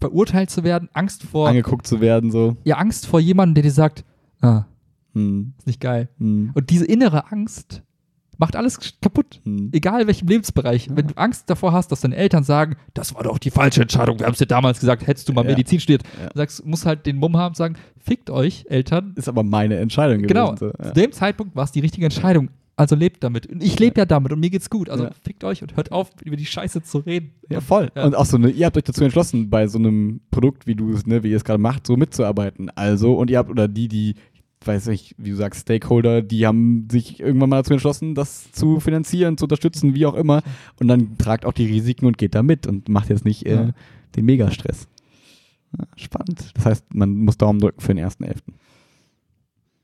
[0.01, 2.57] verurteilt zu werden, Angst vor, Angeguckt zu werden, so.
[2.65, 4.05] ja, Angst vor jemandem, der dir sagt,
[4.41, 4.65] ah,
[5.15, 5.55] Hm.
[5.59, 6.09] ist nicht geil.
[6.19, 6.51] Hm.
[6.55, 7.83] Und diese innere Angst
[8.39, 9.41] macht alles kaputt.
[9.45, 9.69] Hm.
[9.73, 10.89] Egal in welchem Lebensbereich.
[10.95, 14.19] Wenn du Angst davor hast, dass deine Eltern sagen, das war doch die falsche Entscheidung,
[14.19, 15.51] wir haben es dir damals gesagt, hättest du mal Ja.
[15.51, 16.05] Medizin studiert.
[16.23, 16.29] Ja.
[16.31, 19.13] Du sagst, musst halt den Mumm haben, sagen, fickt euch, Eltern.
[19.17, 20.29] Ist aber meine Entscheidung gewesen.
[20.29, 20.71] Genau, So.
[20.71, 20.93] zu Ja.
[20.93, 22.49] dem Zeitpunkt war es die richtige Entscheidung.
[22.81, 23.47] Also lebt damit.
[23.47, 24.89] Und ich lebe ja damit und mir geht's gut.
[24.89, 25.11] Also Ja.
[25.23, 27.33] fickt euch und hört auf, über die Scheiße zu reden.
[27.51, 27.93] Ja, voll.
[27.95, 28.07] Ja.
[28.07, 30.91] Und auch so, ne, ihr habt euch dazu entschlossen, bei so einem Produkt, wie du
[30.91, 32.71] es, ne, wie ihr es gerade macht, so mitzuarbeiten.
[32.71, 34.15] Also, und ihr habt, oder die, die,
[34.65, 38.81] weiß ich, wie du sagst, Stakeholder, die haben sich irgendwann mal dazu entschlossen, das zu
[38.81, 40.41] finanzieren, zu unterstützen, wie auch immer.
[40.81, 43.73] Und dann tragt auch die Risiken und geht da mit und macht jetzt nicht äh,
[44.17, 44.89] den Megastress.
[45.79, 46.51] Ja, spannend.
[46.55, 48.37] Das heißt, man muss Daumen drücken für den 1.11.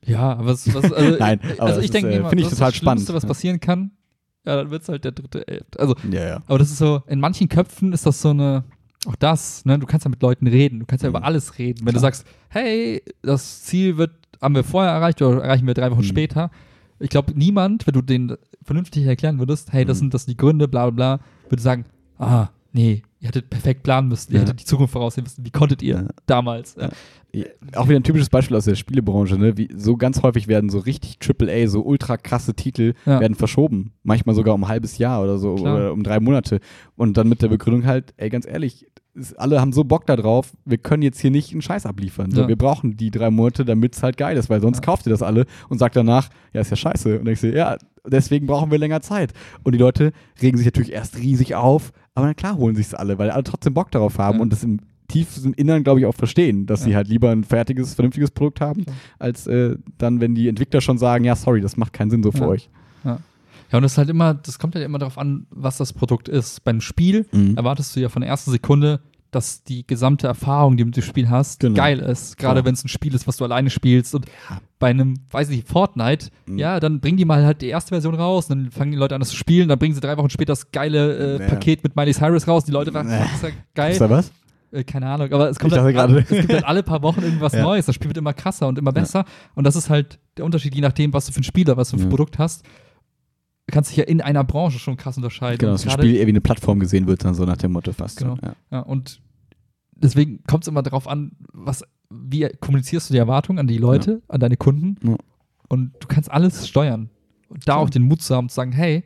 [0.07, 2.49] Ja, aber was, was also, Nein, aber also das ich ist, denke äh, finde ich
[2.49, 3.13] total das Schlimmste, spannend.
[3.13, 3.91] was passieren kann.
[4.45, 5.79] Ja, dann wird's halt der dritte Elfte.
[5.79, 6.43] Also, Ja, ja.
[6.47, 8.63] aber das ist so, in manchen Köpfen ist das so eine,
[9.05, 11.15] auch das, ne, du kannst ja mit Leuten reden, du kannst ja Mhm.
[11.17, 11.79] über alles reden.
[11.81, 12.13] Wenn du Klar.
[12.13, 14.11] sagst, hey, das Ziel wird,
[14.41, 16.03] haben wir vorher erreicht oder erreichen wir drei Wochen Mhm.
[16.05, 16.51] später.
[16.99, 19.99] Ich glaube, niemand, wenn du den vernünftig erklären würdest, hey, das Mhm.
[19.99, 21.85] sind das die Gründe, bla bla bla, würde sagen,
[22.17, 24.41] ah, nee, ihr hättet perfekt planen müssen, ihr Ja.
[24.45, 25.45] hättet die Zukunft voraussehen müssen.
[25.45, 26.07] Wie konntet ihr Ja.
[26.25, 26.75] damals?
[26.79, 26.89] Ja.
[27.33, 27.45] Ja,
[27.75, 29.57] Auch wieder ein typisches Beispiel aus der Spielebranche, ne?
[29.57, 33.91] Wie so ganz häufig werden so richtig AAA, so ultra krasse Titel werden verschoben.
[34.03, 35.75] Manchmal sogar um ein halbes Jahr oder so Klar.
[35.75, 36.59] oder um drei Monate.
[36.95, 38.87] Und dann mit der Begründung halt, ey, ganz ehrlich,
[39.35, 42.31] alle haben so Bock da drauf, wir können jetzt hier nicht einen Scheiß abliefern.
[42.31, 42.47] So.
[42.47, 45.21] Wir brauchen die drei Monate, damit es halt geil ist, weil sonst kauft ihr das
[45.23, 47.19] alle und sagt danach, ja, ist ja scheiße.
[47.19, 47.77] Und ich so, ja,
[48.07, 49.33] deswegen brauchen wir länger Zeit.
[49.63, 50.11] Und die Leute
[50.41, 53.43] regen sich natürlich erst riesig auf, aber dann klar holen sich es alle, weil alle
[53.43, 54.41] trotzdem Bock darauf haben Ja.
[54.41, 56.97] und das im tiefsten Innern, glaube ich, auch verstehen, dass sie Ja.
[56.97, 58.93] halt lieber ein fertiges, vernünftiges Produkt haben, Ja.
[59.19, 62.31] als äh, dann, wenn die Entwickler schon sagen, ja, sorry, das macht keinen Sinn so
[62.31, 62.47] für Ja.
[62.47, 62.69] euch.
[63.03, 66.29] Ja, und das ist halt immer, das kommt halt immer darauf an, was das Produkt
[66.29, 66.63] ist.
[66.63, 67.55] Beim Spiel Mhm.
[67.57, 69.01] erwartest du ja von der ersten Sekunde,
[69.31, 71.75] dass die gesamte Erfahrung, die du mit dem Spiel hast, Genau.
[71.75, 72.37] geil ist.
[72.37, 74.15] Gerade wenn es ein Spiel ist, was du alleine spielst.
[74.15, 74.59] Und Ja.
[74.79, 76.57] bei einem, weiß ich nicht, Fortnite, Mhm.
[76.57, 79.19] ja, dann bringen die mal halt die erste Version raus, dann fangen die Leute an,
[79.21, 81.47] das zu spielen, dann bringen sie drei Wochen später das geile äh, Ja.
[81.49, 82.63] Paket mit Miley Cyrus raus.
[82.65, 83.91] Die Leute sagen, das ist ja geil.
[83.91, 84.31] Ist da was?
[84.71, 87.53] Äh, keine Ahnung, aber es kommt halt, gerade- es gibt halt alle paar Wochen irgendwas
[87.53, 87.61] Ja.
[87.63, 87.85] Neues.
[87.85, 89.23] Das Spiel wird immer krasser und immer besser.
[89.55, 91.97] Und das ist halt der Unterschied, je nachdem, was du für ein Spieler, was du
[91.97, 92.09] für ein.
[92.09, 92.65] Produkt hast.
[93.69, 95.57] Kannst dich ja in einer Branche schon krass unterscheiden.
[95.57, 97.91] Genau, dass ein Spiel eher wie eine Plattform gesehen wird, dann so nach dem Motto
[97.91, 98.17] fast.
[98.19, 98.37] Genau.
[98.41, 98.55] Ja.
[98.71, 99.21] Ja, und
[99.95, 104.21] deswegen kommt es immer darauf an, was, wie kommunizierst du die Erwartungen an die Leute,
[104.29, 104.95] an deine Kunden.
[105.05, 105.17] Ja.
[105.67, 107.09] Und du kannst alles steuern.
[107.49, 109.03] Und da auch den Mut zu haben, zu sagen, hey,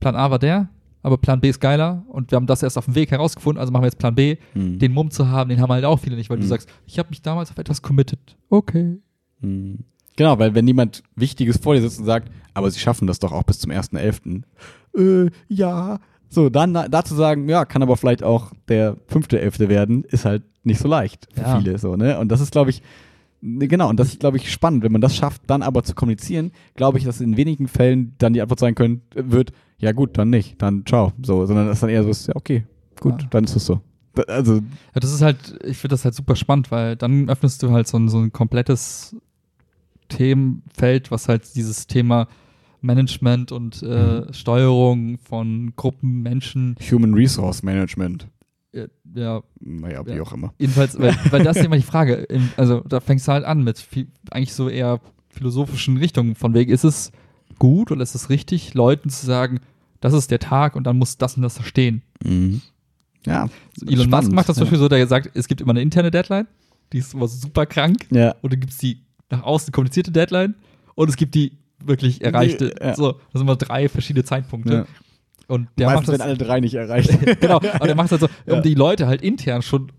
[0.00, 0.68] Plan A war der,
[1.02, 3.72] aber Plan B ist geiler und wir haben das erst auf dem Weg herausgefunden, also
[3.72, 4.36] machen wir jetzt Plan B.
[4.52, 4.78] Hm.
[4.78, 6.48] Den Mumm zu haben, den haben halt auch viele nicht, weil du Mhm.
[6.48, 8.36] sagst, ich habe mich damals auf etwas committed.
[8.50, 8.98] Okay.
[9.40, 9.80] Hm.
[10.16, 13.32] Genau, weil wenn jemand Wichtiges vor dir sitzt und sagt, aber sie schaffen das doch
[13.32, 14.42] auch bis zum 1.11.
[14.96, 15.98] Äh, ja.
[16.28, 19.68] So, dann dazu sagen, ja, kann aber vielleicht auch der 5.11.
[19.68, 21.58] werden, ist halt nicht so leicht für Ja.
[21.58, 21.78] viele.
[21.78, 22.18] So, ne?
[22.18, 22.82] Und das ist, glaube ich,
[23.40, 24.82] ne, genau, und das ist, glaube ich, spannend.
[24.84, 28.32] Wenn man das schafft, dann aber zu kommunizieren, glaube ich, dass in wenigen Fällen dann
[28.34, 31.12] die Antwort sein können, wird, ja gut, dann nicht, dann ciao.
[31.22, 32.64] So, sondern dass dann eher so ist, ja, okay,
[33.00, 33.28] gut, Ja.
[33.30, 33.80] dann ist es so.
[34.28, 37.70] Also, Ja, das ist halt, ich finde das halt super spannend, weil dann öffnest du
[37.72, 39.16] halt so ein, so ein komplettes
[40.16, 42.28] Themenfeld, was halt dieses Thema
[42.80, 44.32] Management und äh, Mhm.
[44.32, 48.26] Steuerung von Gruppen, Menschen, Human Resource Management.
[48.72, 50.22] ja, Naja, wie Ja.
[50.22, 50.52] auch immer.
[50.58, 52.14] jedenfalls, weil, weil das ist immer die Frage.
[52.14, 56.34] Im, also da fängst du halt an mit viel, eigentlich so eher philosophischen Richtungen.
[56.34, 57.12] Von wegen, ist es
[57.58, 59.60] gut oder ist es richtig, Leuten zu sagen,
[60.00, 62.02] das ist der Tag und dann muss das und das da stehen.
[62.24, 62.62] Mhm.
[63.24, 63.48] Ja.
[63.82, 64.70] Elon Musk spannend, macht das zum ja.
[64.70, 66.48] Beispiel so, der sagt, es gibt immer eine interne Deadline,
[66.92, 68.06] die ist immer super krank.
[68.10, 68.34] Ja.
[68.42, 69.02] Und dann gibt es die
[69.32, 70.54] nach außen kommunizierte Deadline
[70.94, 72.74] und es gibt die wirklich erreichte.
[72.80, 72.94] ja.
[72.94, 74.72] So, das sind immer drei verschiedene Zeitpunkte.
[74.72, 74.86] Ja.
[75.48, 76.26] Und der Meistens macht das.
[76.26, 77.10] alle drei nicht erreicht.
[77.40, 79.90] genau, aber der macht es halt so, um die Leute halt intern schon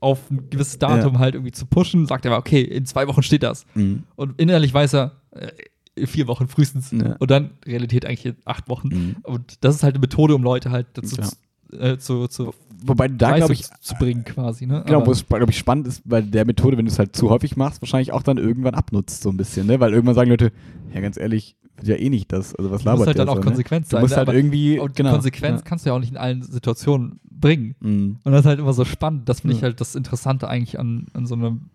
[0.00, 3.22] auf ein gewisses Datum halt irgendwie zu pushen, sagt er mal, okay, in zwei Wochen
[3.22, 3.64] steht das.
[3.74, 4.02] Mhm.
[4.16, 6.90] Und innerlich weiß er, äh, vier Wochen frühestens.
[6.90, 7.16] Ja.
[7.18, 8.88] Und dann Realität eigentlich in acht Wochen.
[8.88, 9.16] Mhm.
[9.22, 11.28] Und das ist halt eine Methode, um Leute halt dazu Ja.
[11.72, 12.54] Zu, äh, zu, zu
[12.84, 14.66] Wobei da, glaube ich, zu bringen quasi.
[14.66, 14.82] Ne?
[14.86, 17.30] genau, wo es, glaube ich, spannend ist, bei der Methode, wenn du es halt zu
[17.30, 19.78] häufig machst, wahrscheinlich auch dann irgendwann abnutzt, so ein bisschen, ne?
[19.78, 20.50] Weil irgendwann sagen Leute,
[20.92, 22.54] ja, ganz ehrlich, wird ja eh nicht das.
[22.56, 23.90] Also, was Du musst halt dann auch so, konsequent ne?
[23.90, 23.98] sein.
[24.00, 24.26] Du musst ne?
[24.26, 25.12] halt irgendwie, Und genau.
[25.12, 25.64] Konsequenz Ja.
[25.64, 27.76] kannst du ja auch nicht in allen Situationen bringen.
[27.80, 28.18] Mhm.
[28.24, 29.28] Und das ist halt immer so spannend.
[29.28, 29.66] Das finde ich Ja.
[29.66, 31.70] halt das Interessante eigentlich an, an so einem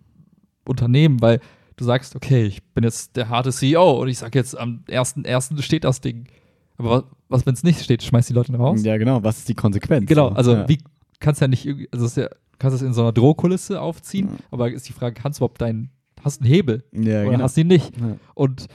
[0.65, 1.40] Unternehmen, weil
[1.78, 5.61] du sagst, okay, ich bin jetzt der harte CEO und ich sage jetzt, am 1.1.
[5.61, 6.28] steht das Ding.
[6.78, 8.84] Aber was, wenn es nicht steht, schmeißt die Leute raus?
[8.84, 9.24] Ja, genau.
[9.24, 10.08] Was ist die Konsequenz?
[10.08, 10.70] Genau, So, also ja.
[10.70, 10.78] wie
[11.20, 12.28] kannst ja nicht also es ist ja,
[12.60, 14.36] kannst es in so einer Drohkulisse aufziehen, Ja.
[14.52, 15.90] aber ist die Frage, kannst du überhaupt deinen,
[16.24, 17.44] hast du einen Hebel Ja, oder genau.
[17.44, 17.91] hast du ihn nicht?
[18.36, 18.68] Und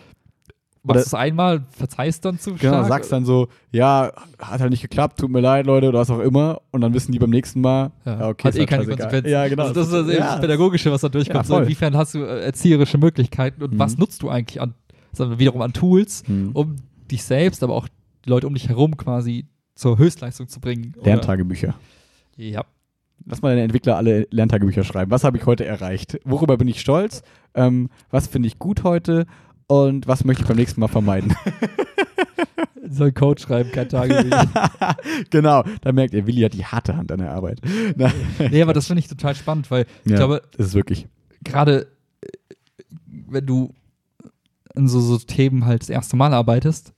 [0.84, 2.88] machst es einmal, verzeihst dann zu Genau, stark.
[2.88, 4.10] sagst dann so, ja,
[4.40, 6.60] hat halt nicht geklappt, tut mir leid, Leute, oder was auch immer.
[6.72, 8.86] Und dann wissen die beim nächsten Mal, Ja, ja, okay, hat ist eh halt keine.
[8.86, 9.30] Konsequenzen.
[9.30, 9.62] Ja, genau.
[9.62, 11.36] Also das ist das, ja, das Pädagogische, was da durchkommt.
[11.36, 11.62] Ja, so, voll.
[11.62, 13.78] inwiefern hast du erzieherische Möglichkeiten und Mhm.
[13.78, 14.74] was nutzt du eigentlich an,
[15.12, 16.50] sagen wir wiederum an Tools, Hm.
[16.54, 16.76] um
[17.12, 17.88] dich selbst, aber auch
[18.24, 20.94] die Leute um dich herum quasi zur Höchstleistung zu bringen?
[20.96, 21.74] Oder- Lerntagebücher.
[22.36, 22.64] Ja.
[23.24, 25.10] Lass mal deine Entwickler alle Lerntagebücher schreiben.
[25.10, 26.18] Was habe ich heute erreicht?
[26.24, 27.22] Worüber bin ich stolz?
[27.54, 29.26] Ähm, was finde ich gut heute?
[29.68, 31.34] Und was möchte ich beim nächsten Mal vermeiden?
[32.88, 34.44] Soll ein Code schreiben, kein Tagebuch.
[35.30, 37.60] genau, da merkt ihr, Willi hat die harte Hand an der Arbeit.
[38.50, 41.06] Nee, aber das finde ich total spannend, weil ich ja, glaube, das ist wirklich.
[41.44, 41.86] gerade
[42.20, 42.28] äh,
[43.06, 43.72] wenn du
[44.74, 46.92] an so, so Themen halt das erste Mal arbeitest,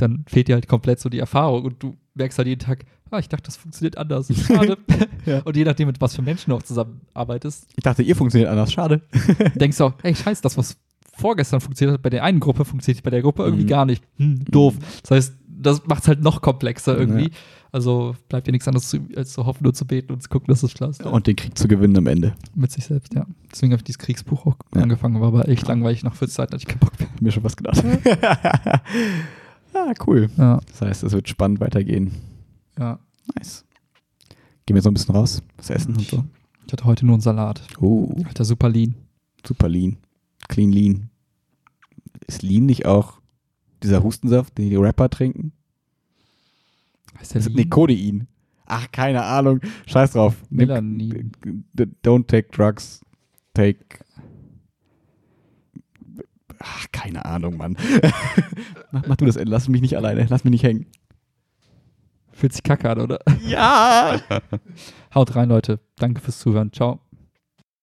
[0.00, 3.18] dann fehlt dir halt komplett so die Erfahrung und du merkst halt jeden Tag, ah,
[3.18, 4.28] ich dachte, das funktioniert anders.
[4.46, 4.78] Schade.
[5.26, 5.40] Ja.
[5.42, 8.72] Und je nachdem, mit was für Menschen du auch zusammenarbeitest, Ich dachte, ihr funktioniert anders.
[8.72, 9.02] Schade.
[9.54, 10.76] denkst du auch, hey, scheiße, das, was
[11.12, 13.68] vorgestern funktioniert hat bei der einen Gruppe, funktioniert bei der Gruppe irgendwie Mhm.
[13.68, 14.02] gar nicht.
[14.16, 14.74] Hm, doof.
[15.02, 17.24] Das heißt, das macht es halt noch komplexer irgendwie.
[17.24, 17.36] Ja.
[17.72, 20.46] Also bleibt dir nichts anderes zu, als zu hoffen, nur zu beten und zu gucken,
[20.48, 21.04] dass es klappt.
[21.04, 22.32] Und den Krieg zu gewinnen am Ende.
[22.54, 23.26] Mit sich selbst, ja.
[23.52, 24.82] Deswegen habe ich dieses Kriegsbuch auch Ja.
[24.82, 26.02] angefangen, war aber echt langweilig.
[26.02, 27.08] Nach 40 Zeiten hatte ich keinen Bock mehr.
[27.20, 27.84] Mir schon was gedacht.
[29.74, 30.28] ah, cool.
[30.36, 32.12] Ja, Das heißt, es wird spannend weitergehen.
[32.78, 32.98] ja.
[33.36, 33.64] Nice.
[34.66, 36.24] Gehen wir jetzt noch ein bisschen raus, was essen und so.
[36.66, 37.62] Ich hatte heute nur einen Salat.
[37.80, 38.94] Oh, Alter, super lean.
[39.46, 39.98] super lean.
[40.48, 41.10] Clean lean.
[42.26, 43.20] Ist lean nicht auch
[43.82, 45.52] dieser Hustensaft, den die Rapper trinken?
[47.18, 47.56] Heißt der Das lean?
[47.56, 48.26] nee, Codein.
[48.66, 49.60] Ach, keine Ahnung.
[49.86, 50.36] Scheiß drauf.
[50.50, 51.32] Melanin.
[52.04, 53.00] Don't take drugs.
[53.54, 53.78] Take.
[56.62, 57.76] Ach, keine Ahnung, Mann.
[58.92, 59.50] mach, mach du das, Ende.
[59.50, 60.26] lass mich nicht alleine.
[60.28, 60.86] Lass mich nicht hängen.
[62.32, 63.18] Fühlt sich kacke an, oder?
[63.46, 64.20] Ja!
[65.14, 65.80] Haut rein, Leute.
[65.96, 66.72] Danke fürs Zuhören.
[66.72, 67.00] Ciao.